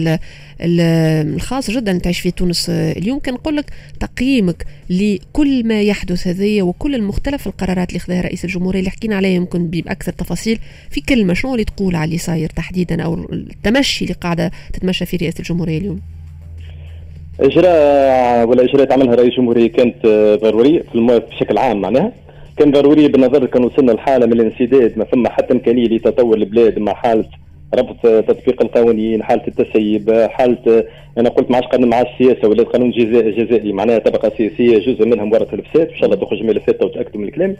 الخاص 0.60 1.70
جدا 1.70 1.98
تعيش 1.98 2.20
في 2.20 2.30
تونس 2.30 2.70
اليوم 2.70 3.18
كان 3.18 3.34
نقول 3.34 3.56
لك 3.56 3.64
تقييمك 4.00 4.66
لكل 4.90 5.66
ما 5.66 5.82
يحدث 5.82 6.26
هذايا 6.26 6.62
وكل 6.62 6.94
المختلف 6.94 7.46
القرارات 7.46 7.88
اللي 7.88 8.00
خذاها 8.00 8.20
رئيس 8.20 8.44
الجمهورية 8.44 8.78
اللي 8.78 8.90
حكينا 8.90 9.16
عليها 9.16 9.30
يمكن 9.30 9.66
بأكثر 9.66 10.12
تفاصيل 10.12 10.58
في 10.90 11.00
كلمة 11.00 11.34
شنو 11.34 11.52
اللي 11.52 11.64
تقول 11.64 11.96
على 11.96 12.04
اللي 12.04 12.18
صاير 12.18 12.48
تحديدا 12.48 13.02
أو 13.02 13.19
التمشي 13.32 14.04
اللي 14.04 14.14
قاعدة 14.20 14.50
تتمشى 14.72 15.06
في 15.06 15.16
رئاسة 15.16 15.38
الجمهورية 15.38 15.78
اليوم؟ 15.78 16.00
إجراء 17.40 18.48
ولا 18.48 18.64
اجراءات 18.64 18.92
عملها 18.92 19.14
رئيس 19.14 19.32
الجمهوريه 19.32 19.66
كانت 19.66 20.06
ضروريه 20.42 20.82
في 20.92 21.22
بشكل 21.30 21.58
عام 21.58 21.80
معناها. 21.80 22.12
كان 22.56 22.70
ضروري 22.70 23.08
بالنظر 23.08 23.46
كان 23.46 23.64
وصلنا 23.64 23.92
لحالة 23.92 24.26
من 24.26 24.32
الانسداد 24.32 24.98
ما 24.98 25.04
ثم 25.04 25.26
حتى 25.28 25.52
إمكانية 25.52 25.88
لتطور 25.88 26.36
البلاد 26.36 26.78
مع 26.78 26.94
حالة 26.94 27.24
ربط 27.74 27.96
تطبيق 28.02 28.62
القوانين 28.62 29.22
حالة 29.22 29.42
التسيب 29.48 30.26
حالة 30.30 30.84
أنا 31.18 31.28
قلت 31.28 31.50
ما 31.50 31.56
عادش 31.56 31.66
قانون 31.66 31.88
مع 31.88 32.00
السياسة 32.00 32.48
ولا 32.48 32.62
قانون 32.62 32.90
جزائي 32.90 33.72
معناها 33.72 33.98
طبقة 33.98 34.32
سياسية 34.36 34.78
جزء 34.78 35.06
منها 35.06 35.24
مورث 35.24 35.54
الفساد. 35.54 35.88
إن 35.88 35.96
شاء 35.96 36.04
الله 36.04 36.16
تخرج 36.16 36.42
ملفات 36.42 36.82
وتأكدوا 36.82 37.20
من 37.20 37.28
الكلام. 37.28 37.56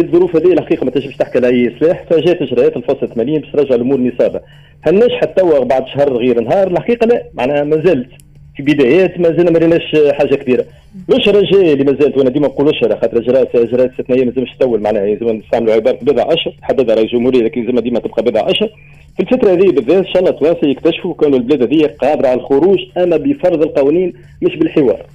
في 0.00 0.06
الظروف 0.06 0.36
هذه 0.36 0.52
الحقيقة 0.52 0.84
ما 0.84 0.90
تنجمش 0.90 1.16
تحكي 1.16 1.38
على 1.38 1.48
أي 1.48 1.76
اصلاح 1.76 2.04
فجات 2.10 2.42
اجراءات 2.42 2.76
الفصل 2.76 3.08
80 3.08 3.38
باش 3.40 3.50
ترجع 3.52 3.74
الأمور 3.74 4.00
نصابه 4.00 4.40
هل 4.80 4.94
نجحت 4.94 5.38
توا 5.38 5.64
بعد 5.64 5.86
شهر 5.86 6.16
غير 6.16 6.40
نهار؟ 6.40 6.66
الحقيقة 6.70 7.06
لا. 7.06 7.22
معناها 7.34 7.64
ما 7.64 7.76
زلت. 7.76 8.08
في 8.56 8.62
بدايات 8.62 9.20
ما 9.20 9.28
زلنا 9.28 9.50
ما 9.50 9.58
ريناش 9.58 9.96
حاجة 10.12 10.34
كبيرة. 10.34 10.64
الأشهر 11.08 11.38
الجاية 11.38 11.72
اللي 11.72 11.84
ما 11.84 11.96
زالت 12.00 12.18
وأنا 12.18 12.30
ديما 12.30 12.46
نقول 12.46 12.68
أشهر 12.68 12.96
خاطر 13.00 13.18
اجراءات 13.18 13.56
اجراءات 13.56 13.90
استثنائيه 13.90 14.24
ما 14.24 14.30
لازمش 14.30 14.50
تطول 14.58 14.80
معناها 14.80 15.06
لازم 15.06 15.36
نستعملوا 15.36 15.74
عباره 15.74 15.98
بضع 16.02 16.22
أشهر. 16.32 16.54
حددها 16.62 16.94
رئيس 16.94 17.06
الجمهورية 17.14 17.42
لكن 17.42 17.64
لازم 17.64 17.78
ديما 17.78 17.98
تبقى 17.98 18.22
بضع 18.22 18.50
أشهر. 18.50 18.68
في 19.16 19.20
الفترة 19.22 19.50
هذه 19.52 19.70
بالذات 19.70 20.06
إن 20.06 20.12
شاء 20.12 20.18
الله 20.18 20.30
توانسه 20.30 20.68
يكتشفوا 20.68 21.14
كانوا 21.14 21.38
البلاد 21.38 21.62
هذه 21.62 21.86
قادره 22.00 22.28
على 22.28 22.40
الخروج 22.40 22.78
أما 22.96 23.16
بفرض 23.16 23.62
القوانين 23.62 24.12
مش 24.42 24.56
بالحوار. 24.56 25.06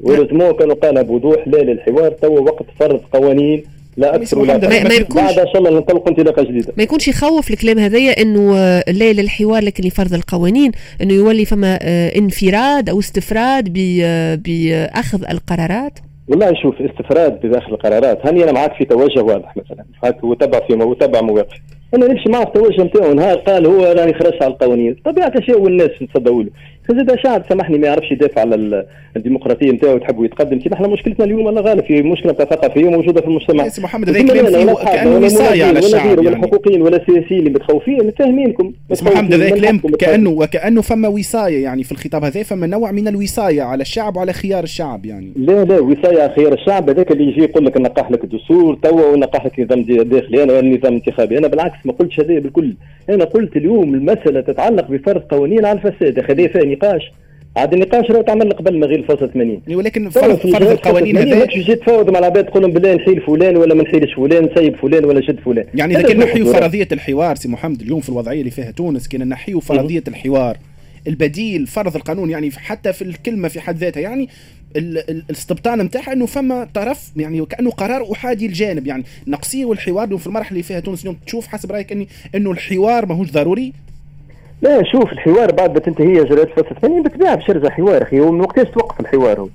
ولازمو 0.00 0.52
كانوا 0.54 0.74
قالها 0.74 1.02
بوضوح 1.02 1.48
لا 1.48 1.58
للحوار 1.58 2.10
توا 2.10 2.40
وقت 2.40 2.64
فرض 2.80 3.00
قوانين. 3.12 3.62
لا 3.96 4.14
أكثر 4.14 4.38
ولا 4.38 4.58
ما, 4.58 4.68
ما 4.68 4.94
يكونش 4.94 5.22
بعد 5.22 5.38
أن 5.38 5.46
شاء 5.46 5.58
الله 5.58 5.70
ننطلق 5.70 6.08
انطلاقة 6.08 6.42
جديدة. 6.42 6.72
ما 6.76 6.82
يكونش 6.82 7.08
يخوف 7.08 7.50
الكلام 7.50 7.78
هذايا 7.78 8.22
إنه 8.22 8.54
لا 8.88 9.12
للحوار 9.12 9.62
لكن 9.64 9.84
لفرض 9.84 10.14
القوانين 10.14 10.72
إنه 11.02 11.12
يولي 11.12 11.44
فما 11.44 11.78
انفراد 12.16 12.88
أو 12.88 12.98
استفراد 12.98 13.72
باخذ 14.42 15.24
القرارات. 15.30 15.98
والله 16.28 16.54
شوف 16.62 16.74
استفراد 16.80 17.40
بداخل 17.46 17.72
القرارات. 17.72 18.26
هاني 18.26 18.44
أنا 18.44 18.52
معك 18.52 18.72
في 18.78 18.84
توجه 18.84 19.22
واضح 19.22 19.54
مثلا؟ 19.56 19.84
وتبع 20.22 20.66
في 20.66 20.74
وتبع 20.74 21.20
مواقف. 21.20 21.56
أنا 21.94 22.06
نمشي 22.06 22.28
معه 22.28 22.44
في 22.44 22.48
التوجه 22.48 22.82
نتاعو 22.82 23.12
نهار 23.12 23.36
قال 23.36 23.66
هو 23.66 23.82
راني 23.82 24.14
خرجت 24.14 24.42
على 24.42 24.52
القوانين. 24.52 24.96
طبيعة 25.04 25.32
الشيء 25.38 25.58
والناس 25.58 25.90
نصدقوا 26.02 26.42
له. 26.42 26.50
زاد 26.90 27.18
شعب 27.18 27.42
سامحني 27.48 27.78
ما 27.78 27.86
يعرفش 27.86 28.12
يدافع 28.12 28.40
على 28.40 28.86
الديمقراطية 29.16 29.70
نتاعو 29.70 29.98
تحبوا 29.98 30.24
يتقدم 30.24 30.58
كيما 30.58 30.74
إحنا 30.74 30.88
مشكلتنا 30.88 31.24
اليوم 31.24 31.48
الله 31.48 31.60
غالب 31.60 31.84
في 31.84 32.02
مشكلة 32.02 32.32
ثقافيه 32.32 32.84
موجوده 32.84 33.20
في 33.20 33.26
المجتمع. 33.26 33.68
سي 33.68 33.82
محمد 33.82 34.10
هذا 34.10 34.22
كلام 34.22 34.74
كأنه 34.74 35.26
وصايه 35.26 35.64
على 35.64 35.78
الشعب 35.78 36.18
ولا 36.18 36.22
يعني. 36.22 36.36
الحقوقيين 36.36 36.82
ولا 36.82 36.96
السياسيين 36.96 37.40
اللي 37.40 37.50
متخوفين 37.50 38.06
متفاهمينكم 38.06 38.72
سي 38.92 39.04
محمد 39.04 39.34
هذا 39.34 39.50
كلام 39.50 39.78
كانه 39.78 40.30
وكأنه 40.30 40.80
فما 40.80 41.08
وصاية 41.08 41.62
يعني 41.62 41.84
في 41.84 41.92
الخطاب 41.92 42.24
هذا 42.24 42.42
فما 42.42 42.66
نوع 42.66 42.92
من 42.92 43.08
الوصاية 43.08 43.62
على 43.62 43.82
الشعب 43.82 44.16
وعلى 44.16 44.32
خيار 44.32 44.64
الشعب 44.64 45.06
يعني. 45.06 45.32
لا 45.36 45.64
لا 45.64 45.80
وصاية 45.80 46.22
على 46.22 46.32
خيار 46.36 46.52
الشعب. 46.52 46.90
هذاك 46.90 47.12
اللي 47.12 47.24
يجي 47.24 47.40
يقول 47.42 47.66
لك 47.66 47.76
نقح 47.76 48.10
لك 48.10 48.24
الدستور 48.24 48.78
توا 48.82 49.12
ونقح 49.12 49.46
لك 49.46 49.60
نظام 49.60 49.82
داخلي. 49.82 50.42
أنا 50.42 50.58
النظام 50.58 50.92
الانتخابي 50.92 51.38
أنا 51.38 51.48
بالعكس 51.48 51.86
ما 51.86 51.92
قلتش 51.92 52.20
هذا 52.20 52.38
بالكل. 52.38 52.74
أنا 53.10 53.24
قلت 53.24 53.56
اليوم 53.56 53.94
المسألة 53.94 54.40
تتعلق 54.40 54.90
بفرض 54.90 55.20
قوانين 55.20 55.64
على 55.64 55.78
الفساد. 55.78 56.18
هذا 56.18 56.46
فيها 56.46 56.71
نقاش 56.72 57.12
عاد 57.56 57.72
النقاش 57.72 58.10
راه 58.10 58.22
تعمل 58.22 58.52
قبل 58.52 58.78
ما 58.78 58.86
غير 58.86 58.98
الفصل 58.98 59.30
80 59.32 59.62
ولكن 59.70 60.08
فرض, 60.08 60.36
فرض 60.36 60.68
القوانين 60.68 61.16
هذا 61.16 61.38
ماكش 61.38 61.54
تجي 61.54 61.74
تفاوض 61.74 62.10
مع 62.10 62.18
العباد 62.18 62.44
تقول 62.44 62.62
لهم 62.62 62.72
بالله 62.72 62.94
نحيل 62.94 63.20
فلان 63.20 63.56
ولا 63.56 63.74
ما 63.74 63.82
نحيلش 63.82 64.14
فلان 64.14 64.48
نسيب 64.52 64.76
فلان 64.76 65.04
ولا 65.04 65.20
شد 65.20 65.40
فلان. 65.40 65.66
يعني 65.74 65.96
إذا 65.96 66.08
كان 66.08 66.18
نحيوا 66.18 66.52
فرضية 66.52 66.88
الحوار 66.92 67.36
سي 67.36 67.48
محمد 67.48 67.80
اليوم 67.80 68.00
في 68.00 68.08
الوضعية 68.08 68.40
اللي 68.40 68.50
فيها 68.50 68.70
تونس 68.70 69.08
كنا 69.08 69.24
نحيوا 69.24 69.60
فرضية 69.60 70.02
الحوار. 70.08 70.56
البديل 71.06 71.66
فرض 71.66 71.96
القانون 71.96 72.30
يعني 72.30 72.50
حتى 72.50 72.92
في 72.92 73.02
الكلمة 73.02 73.48
في 73.48 73.60
حد 73.60 73.76
ذاتها 73.76 74.00
يعني 74.00 74.28
الاستبطان 74.76 75.82
نتاعها 75.82 76.12
إنه 76.12 76.26
فما 76.26 76.68
طرف 76.74 77.12
يعني 77.16 77.40
وكأنه 77.40 77.70
قرار 77.70 78.12
أحادي 78.12 78.46
الجانب. 78.46 78.86
يعني 78.86 79.04
نقصيه 79.26 79.64
والحوار 79.64 80.16
في 80.16 80.26
المرحلة 80.26 80.50
اللي 80.50 80.62
فيها 80.62 80.80
تونس 80.80 81.02
اليوم 81.02 81.16
تشوف 81.26 81.46
حسب 81.46 81.72
رأيك 81.72 81.92
اني 81.92 82.08
إنه 82.34 82.50
الحوار 82.50 83.06
ماهوش 83.06 83.30
ضروري؟ 83.30 83.72
لا 84.62 84.84
شوف 84.84 85.12
الحوار 85.12 85.52
بعد 85.52 85.74
ما 85.74 85.78
تنتهي 85.80 86.26
فصل 86.26 86.74
80 86.82 87.02
بالطبيعه 87.02 87.34
باش 87.34 87.48
يرجع 87.48 87.68
حوار 87.68 88.02
أخي. 88.02 88.20
هو 88.20 88.32
من 88.32 88.40
وقتاش 88.40 88.68
توقف 88.68 89.00
الحوار 89.00 89.40
هو؟ 89.40 89.48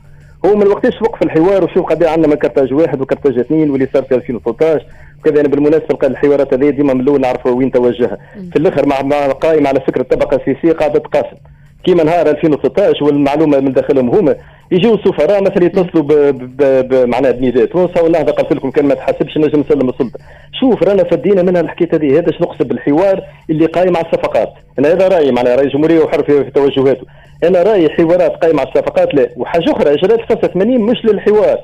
هو 0.45 0.55
من 0.55 0.67
وقتاش 0.67 0.95
توقف 0.95 1.23
الحوار؟ 1.23 1.63
وشوف 1.63 1.85
قد 1.85 2.03
عندنا 2.03 2.35
كرتاج 2.35 2.73
واحد 2.73 3.01
وكرتاج 3.01 3.39
اثنين 3.39 3.69
واللي 3.69 3.87
صار 3.93 4.03
في 4.03 4.15
2013 4.15 4.85
وكذا 5.19 5.41
أنا 5.41 5.47
بالمناسبة 5.47 6.07
الحوارات 6.07 6.53
هذه 6.53 6.69
ديما 6.69 6.93
من 6.93 7.01
الأول 7.01 7.21
نعرفوا 7.21 7.51
وين 7.51 7.71
توجهها. 7.71 8.17
في 8.51 8.59
الأخر 8.59 8.87
مع, 8.87 9.27
قائم 9.27 9.67
على 9.67 9.79
فكرة 9.79 10.01
الطبقه 10.01 10.35
السياسيه 10.37 10.71
قاعدة 10.71 10.99
تقاسم 10.99 11.37
كيما 11.83 12.03
نهار 12.03 12.29
2016 12.29 13.03
والمعلومة 13.03 13.59
من 13.59 13.73
داخلهم 13.73 14.09
هما 14.09 14.35
يجيو 14.71 14.95
السفراء 14.95 15.41
مثلا 15.43 15.63
يتصلوا 15.63 16.31
معناها 17.05 17.31
بنداء 17.31 17.65
تونس 17.65 17.97
والنهضه 17.97 18.31
قالت 18.31 18.53
لكم 18.53 18.71
كان 18.71 18.85
ما 18.85 18.93
تحسبش 18.93 19.37
نجم 19.37 19.59
نسلم 19.59 19.89
السلطه 19.89 20.19
شوف 20.59 20.83
رانا 20.83 21.03
فدينا 21.03 21.41
منها 21.41 21.61
الحكاية 21.61 21.89
هذه 21.93 22.19
هذا 22.19 22.31
نقصد 22.41 22.67
بالحوار 22.67 23.21
اللي 23.49 23.65
قايم 23.65 23.97
على 23.97 24.05
الصفقات. 24.05 24.53
أنا 24.79 24.87
هذا 24.87 25.07
رأيي 25.07 25.31
معناها 25.31 25.55
رئيس 25.55 25.67
الجمهورية 25.67 25.99
وحر 25.99 26.23
في, 26.23 26.51
توجهاته. 26.51 27.05
أنا 27.43 27.63
رأيي 27.63 27.89
حوارات 27.89 28.31
قايمة 28.31 28.59
على 28.59 28.69
الصفقات 28.69 29.13
لا 29.13 29.29
وحاجة 29.37 29.71
أخرى 29.71 29.93
اجراءات 29.93 30.31
فصل 30.31 30.53
80 30.53 30.81
مش 30.81 31.05
للحوار. 31.05 31.57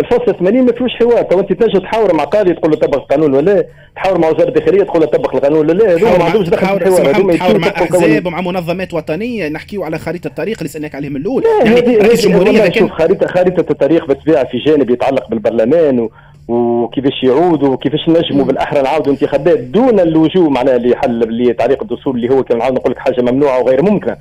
الفصل 0.00 0.34
80 0.38 0.62
ما 0.66 0.72
فيهوش 0.72 0.90
حوار. 0.90 1.22
تو 1.22 1.40
أنت 1.40 1.52
تنجم 1.52 1.78
تحاور 1.78 2.14
مع 2.14 2.24
قاضي 2.24 2.54
تقول 2.54 2.70
له 2.70 2.76
طبق 2.76 2.96
القانون 2.96 3.34
ولا 3.34 3.50
لا؟ 3.50 3.64
تحاور 3.96 4.18
مع 4.18 4.28
وزارة 4.28 4.48
الداخلية 4.48 4.82
تقول 4.82 5.00
له 5.02 5.06
طبق 5.06 5.34
القانون 5.34 5.58
ولا 5.58 5.72
لا؟ 5.72 5.94
هذوما 5.94 6.18
ما 6.18 6.24
عندهمش 6.24 6.48
دخل 6.48 6.66
في 6.66 6.86
الحوار. 6.86 7.16
هذوما 7.16 7.34
تحاور 7.34 7.58
مع 7.58 7.68
أحزاب 7.68 8.26
ومع 8.26 8.40
منظمات 8.40 8.94
وطنية. 8.94 9.48
نحكيو 9.48 9.84
على 9.84 9.98
خريطة 9.98 10.28
الطريق 10.28 10.58
اللي 10.58 10.68
سألناك 10.68 10.94
عليه 10.94 11.08
من 11.08 11.16
الأول 11.16 11.42
يعني 11.64 12.00
الجمهوريه 12.12 12.68
كان 12.68 12.90
خريطه 12.90 13.26
خريطة 13.26 13.70
الطريق 13.70 14.06
بالطبيعه 14.06 14.44
في 14.44 14.58
جانب 14.58 14.90
يتعلق 14.90 15.30
بالبرلمان 15.30 16.00
و... 16.00 16.10
وكيفاش 16.48 17.22
يعودوا 17.22 17.68
وكيفاش 17.68 18.08
نجموا 18.08 18.44
بالأحرى 18.44 18.82
نعاودوا 18.82 19.12
انتخابات 19.12 19.58
دون 19.58 20.00
اللجوء 20.00 20.50
معناها 20.50 20.78
لحل 20.78 21.48
لتعليق 21.50 21.82
الدستور 21.82 22.14
اللي 22.14 22.34
هو 22.34 22.42
كان 22.44 22.58
نعاود 22.58 22.74
نقول 22.74 22.92
لك 22.92 22.98
حاجة 22.98 23.20
ممنوعة 23.20 23.60
وغير 23.62 23.82
ممكنة. 23.82 24.16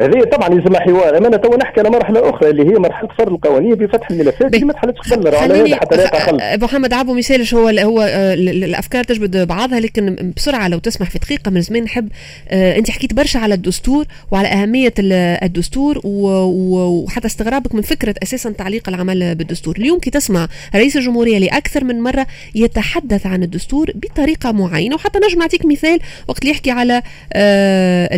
هذه 0.00 0.24
طبعا 0.24 0.54
يلزمها 0.54 0.80
حوار. 0.80 1.18
أما 1.18 1.28
أنا 1.28 1.36
تو 1.36 1.56
نحكي 1.56 1.80
على 1.80 1.90
مرحلة 1.90 2.30
أخرى 2.30 2.50
اللي 2.50 2.62
هي 2.62 2.78
مرحلة 2.78 3.08
فرض 3.18 3.32
القوانين 3.32 3.74
بفتح 3.74 4.10
الملفات 4.10 4.54
ما 4.64 4.72
تحلتش 4.72 5.12
قبل 5.12 5.34
على 5.34 5.54
هذا 5.54 5.76
حتى 5.76 5.96
لا 5.96 6.06
تقل 6.06 6.62
محمد 6.62 6.92
عبو 6.92 7.14
مثالش 7.14 7.54
هو 7.54 7.68
هو 7.68 8.02
آه، 8.02 8.34
الأفكار 8.34 9.04
تجبد 9.04 9.46
بعضها 9.46 9.80
لكن 9.80 10.32
بسرعة 10.36 10.68
لو 10.68 10.78
تسمح 10.78 11.10
في 11.10 11.18
دقيقة 11.18 11.50
من 11.50 11.60
زمان 11.60 11.82
نحب 11.82 12.08
آه، 12.48 12.78
أنت 12.78 12.90
حكيت 12.90 13.14
برشا 13.14 13.38
على 13.38 13.54
الدستور 13.54 14.04
وعلى 14.30 14.48
أهمية 14.48 14.94
الدستور 14.98 16.00
وحتى 16.04 17.26
استغرابك 17.26 17.74
من 17.74 17.82
فكرة 17.82 18.14
أساسا 18.22 18.50
تعليق 18.50 18.88
العمل 18.88 19.34
بالدستور. 19.34 19.76
اليوم 19.78 19.98
كي 19.98 20.10
تسمع 20.10 20.48
رئيس 20.74 20.96
الجمهورية 20.96 21.38
لأكثر 21.38 21.84
من 21.84 22.00
مرة 22.00 22.26
يتحدث 22.54 23.26
عن 23.26 23.42
الدستور 23.42 23.90
بطريقة 23.94 24.52
معينة 24.52 24.94
وحتى 24.94 25.18
نجم 25.18 25.38
نعطيك 25.38 25.66
مثال 25.66 25.98
وقت 26.28 26.42
اللي 26.42 26.50
يحكي 26.50 26.70
على 26.70 27.02
آه، 27.32 28.08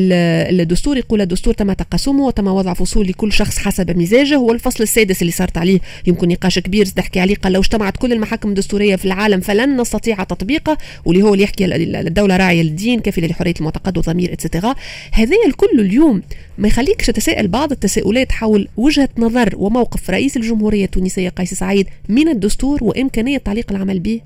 الدستور 0.51 0.97
يقول 0.97 1.21
الدستور 1.21 1.55
تم 1.69 1.73
تقاسمه 1.73 2.27
وتم 2.27 2.47
وضع 2.47 2.73
فصول 2.73 3.09
لكل 3.09 3.33
شخص 3.33 3.59
حسب 3.59 3.97
مزاجه 3.97 4.35
هو 4.35 4.53
الفصل 4.53 4.83
السادس 4.83 5.23
اللي 5.23 5.33
صارت 5.33 5.59
عليه. 5.59 5.81
يمكن 6.07 6.29
نقاش 6.29 6.59
كبير 6.59 6.87
تحكي 6.87 7.21
عليه 7.21 7.35
قال 7.37 7.53
لو 7.53 7.61
اجتمعت 7.61 7.97
كل 7.97 8.13
المحاكم 8.13 8.49
الدستورية 8.49 8.97
في 8.97 9.05
العالم 9.05 9.41
فلن 9.41 9.81
نستطيع 9.81 10.25
تطبيقه 10.25 10.79
واللي 11.05 11.23
هو 11.23 11.35
اللي 11.35 11.45
يحكي 11.45 11.65
الدولة 11.65 12.37
راعية 12.37 12.63
للدين 12.63 13.01
كفيله 13.01 13.29
لحريه 13.29 13.55
المعتقد 13.61 13.97
والضمير 13.97 14.33
اتسترا 14.33 14.75
هذا 15.13 15.37
الكل 15.47 15.81
اليوم 15.81 16.23
ما 16.59 16.69
يخليكش 16.69 17.07
تتساءل 17.07 17.49
بعض 17.49 17.73
التساؤلات 17.73 18.33
حول 18.33 18.69
وجهة 18.77 19.09
نظر 19.19 19.55
وموقف 19.57 20.11
رئيس 20.11 20.37
الجمهورية 20.37 20.85
التونسية 20.85 21.29
قيس 21.29 21.55
سعيد 21.55 21.87
من 22.09 22.29
الدستور 22.29 22.85
وإمكانية 22.85 23.39
تعليق 23.39 23.73
العمل 23.73 24.01
به. 24.01 24.21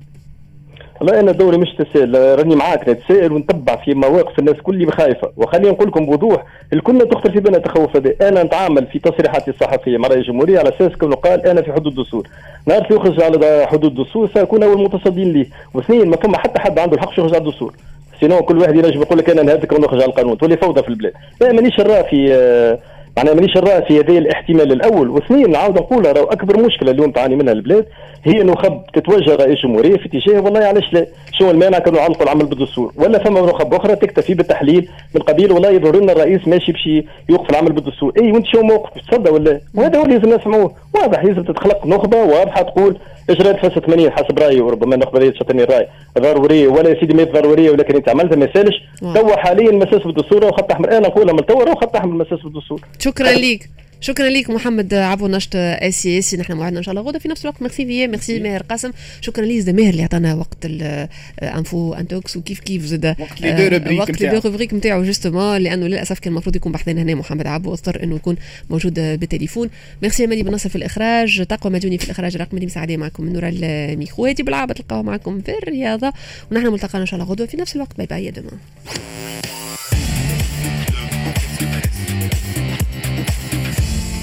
والله 1.03 1.19
أنا 1.19 1.31
دوري 1.31 1.57
مش 1.57 1.69
تسأل 1.75 2.39
راني 2.39 2.55
معاك 2.55 2.89
نتسائل 2.89 3.31
ونتبع 3.31 3.75
في 3.75 3.93
مواقف 3.93 4.39
الناس 4.39 4.55
كل 4.55 4.91
خايفة. 4.91 5.31
وخليني 5.37 5.69
نقول 5.69 5.87
لكم 5.87 6.05
بوضوح 6.05 6.43
الكل 6.73 6.99
تختلف 6.99 7.37
بين 7.37 7.55
التخوف 7.55 7.95
هذا. 7.95 8.13
أنا 8.21 8.43
نتعامل 8.43 8.87
في 8.87 8.99
تصريحاتي 8.99 9.51
الصحفية 9.51 9.97
مع 9.97 10.07
رئيس 10.07 10.21
الجمهورية 10.21 10.59
على 10.59 10.69
أساس 10.69 10.91
كونه 10.91 11.15
قال 11.15 11.45
أنا 11.47 11.61
في 11.61 11.73
حدود 11.73 11.87
الدستور. 11.87 12.27
اللي 12.67 12.85
يخرج 12.91 13.21
على 13.23 13.67
حدود 13.67 13.99
الدستور 13.99 14.29
ساكون 14.33 14.63
أول 14.63 14.73
المتصدين 14.73 15.33
ليه. 15.33 15.45
واثنين 15.73 16.09
ما 16.09 16.17
فما 16.17 16.37
حتى 16.37 16.59
حد 16.61 16.79
عنده 16.79 16.95
الحق 16.95 17.11
يخرج 17.11 17.35
على 17.35 17.37
الدستور. 17.37 17.73
sinon 18.19 18.41
كل 18.41 18.57
واحد 18.57 18.75
ينجم 18.75 19.01
يقول 19.01 19.17
لك 19.17 19.29
أنا 19.29 19.41
نهدك 19.41 19.71
ونخرج 19.71 20.01
على 20.01 20.09
القانون 20.09 20.37
تولي 20.37 20.57
فوضى 20.57 20.83
في 20.83 20.89
البلاد. 20.89 21.13
لا 21.41 21.51
مانيش 21.51 21.79
نرى 21.79 22.03
في 22.03 22.33
آه، 22.33 22.79
معناها 23.17 23.33
مانيش 23.33 23.57
نرى 23.57 23.81
في 23.87 23.99
هذه 23.99 24.17
الاحتمال 24.17 24.71
الأول 24.71 25.09
واثنين 25.09 25.51
نعاود 25.51 25.75
نقول 25.77 26.05
راهو 26.17 26.25
أكبر 26.25 26.59
مشكلة 26.65 26.91
اليوم 26.91 27.11
تعاني 27.11 27.35
منها 27.35 27.53
البلاد 27.53 27.85
هي 28.23 28.43
نخب 28.43 28.81
تتوجه 28.93 29.35
رئيس 29.35 29.57
الجمهوريه 29.57 29.97
في 29.97 30.05
اتجاه 30.05 30.41
والله 30.41 30.59
علاش 30.65 30.93
لا؟ 30.93 31.05
شو 31.39 31.51
المانع 31.51 31.79
كانوا 31.79 32.01
علقوا 32.01 32.23
العمل 32.23 32.45
بالدستور 32.45 32.91
ولا 32.97 33.23
فما 33.23 33.41
نخب 33.41 33.73
أخرى 33.73 33.95
تكتفي 33.95 34.33
بالتحليل 34.33 34.89
من 35.15 35.21
قبيل 35.21 35.51
والله 35.51 35.69
يظهر 35.69 35.95
لنا 35.95 36.11
الرئيس 36.11 36.47
ماشي 36.47 36.71
باش 36.71 36.87
يوقف 37.29 37.49
العمل 37.49 37.71
بالدستور 37.71 38.13
أي 38.21 38.31
وأنت 38.31 38.45
شو 38.45 38.61
موقف؟ 38.61 38.89
تصدى 39.11 39.29
ولا 39.29 39.59
وهذا 39.75 39.99
هو 39.99 40.03
اللي 40.03 40.17
لازم 40.17 40.33
نسمعوه. 40.35 40.71
واضح 40.95 41.23
لازم 41.23 41.43
تتخلق 41.43 41.85
نخبة 41.85 42.17
واضحة 42.17 42.61
تقول 42.61 42.97
اجراءات 43.29 43.59
فاس 43.59 43.71
80 43.71 44.11
حسب 44.11 44.39
رأيي 44.39 44.61
وربما 44.61 44.95
هذه 45.15 45.29
تشطني 45.29 45.63
الرأي. 45.63 45.87
ضروريه 46.19 46.67
ولا 46.67 46.89
يا 46.89 46.99
سيدي 46.99 47.13
ما 47.13 47.23
ضرورية 47.23 47.69
ولكن 47.71 47.95
إنت 47.95 48.09
عملتها 48.09 48.35
ما 48.35 48.45
يسالش. 48.45 48.75
توا 49.01 49.35
حاليا 49.35 49.71
مساس 49.71 50.03
بالدستور 50.03 50.45
وخط 50.45 50.71
أحمر. 50.71 50.91
أنا 50.91 51.07
نقولها 51.07 51.33
من 51.33 51.45
توا 51.45 51.75
خط 51.75 51.95
أحمر 51.95 52.25
مساس 52.25 52.39
بالدستور. 52.39 52.81
شكرا 52.99 53.31
ليك. 53.31 53.69
شكرا 54.03 54.29
لك 54.29 54.49
محمد 54.49 54.93
عبو 54.93 55.27
نشط 55.27 55.49
اسي 55.55 56.19
اسي 56.19 56.37
نحن 56.37 56.53
موعدنا 56.53 56.79
إن 56.79 56.83
شاء 56.83 56.95
الله 56.95 57.09
غدا 57.09 57.19
في 57.19 57.27
نفس 57.27 57.41
الوقت. 57.41 57.61
ميرسي 57.61 57.85
فيا 57.85 58.07
ميرسي 58.07 58.39
ماهر 58.39 58.63
قاسم. 58.63 58.91
شكرا 59.21 59.45
ليز 59.45 59.69
ماهر 59.69 59.89
اللي 59.89 60.03
عطانا 60.03 60.33
وقت 60.33 60.65
الانفو. 60.65 61.93
انتوكس 61.93 62.37
وكيف 62.37 62.59
كيف 62.59 62.85
زاد؟ 62.85 63.05
وقت 63.05 63.41
لي 63.41 63.51
دو 63.51 63.77
روبريك 63.77 63.99
وقت 63.99 64.21
لي 64.21 64.29
دو 64.29 64.39
روبريك 64.45 64.73
نتاعو 64.73 65.03
جوستومون 65.03 65.57
لأنه 65.57 65.87
للأسف 65.87 66.19
كان 66.19 66.33
المفروض 66.33 66.55
يكون 66.55 66.71
بحثنا 66.71 67.01
هنا 67.01 67.15
محمد 67.15 67.47
عبو 67.47 67.69
واضطر 67.69 68.03
إنه 68.03 68.15
يكون 68.15 68.35
موجود 68.69 68.93
بالتليفون 68.93 69.69
ميرسي 70.01 70.27
ماني 70.27 70.43
بنصر 70.43 70.69
في 70.69 70.75
الإخراج. 70.75 71.45
تقوى 71.45 71.73
مدوني 71.73 71.97
في 71.97 72.05
الإخراج 72.05 72.37
رقم 72.37 72.57
مساعدة 72.65 72.97
معكم. 72.97 73.23
من 73.23 73.33
نور 73.33 73.43
الميكرو. 73.45 74.25
هادي 74.25 74.43
بالعابة 74.43 74.73
تلقاوها 74.73 75.03
معكم 75.03 75.41
في 75.41 75.57
الرياضة. 75.57 76.13
ونحن 76.51 76.67
ملتقانا 76.67 77.01
إن 77.01 77.07
شاء 77.07 77.19
الله 77.19 77.31
غدوه 77.31 77.47
في 77.47 77.57
نفس 77.57 77.75
الوقت. 77.75 77.97
باي 77.97 78.05
باي 78.05 78.25
يا 78.25 78.31
دمان 78.31 78.57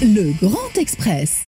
Le 0.03 0.33
Grand 0.41 0.75
Express. 0.79 1.39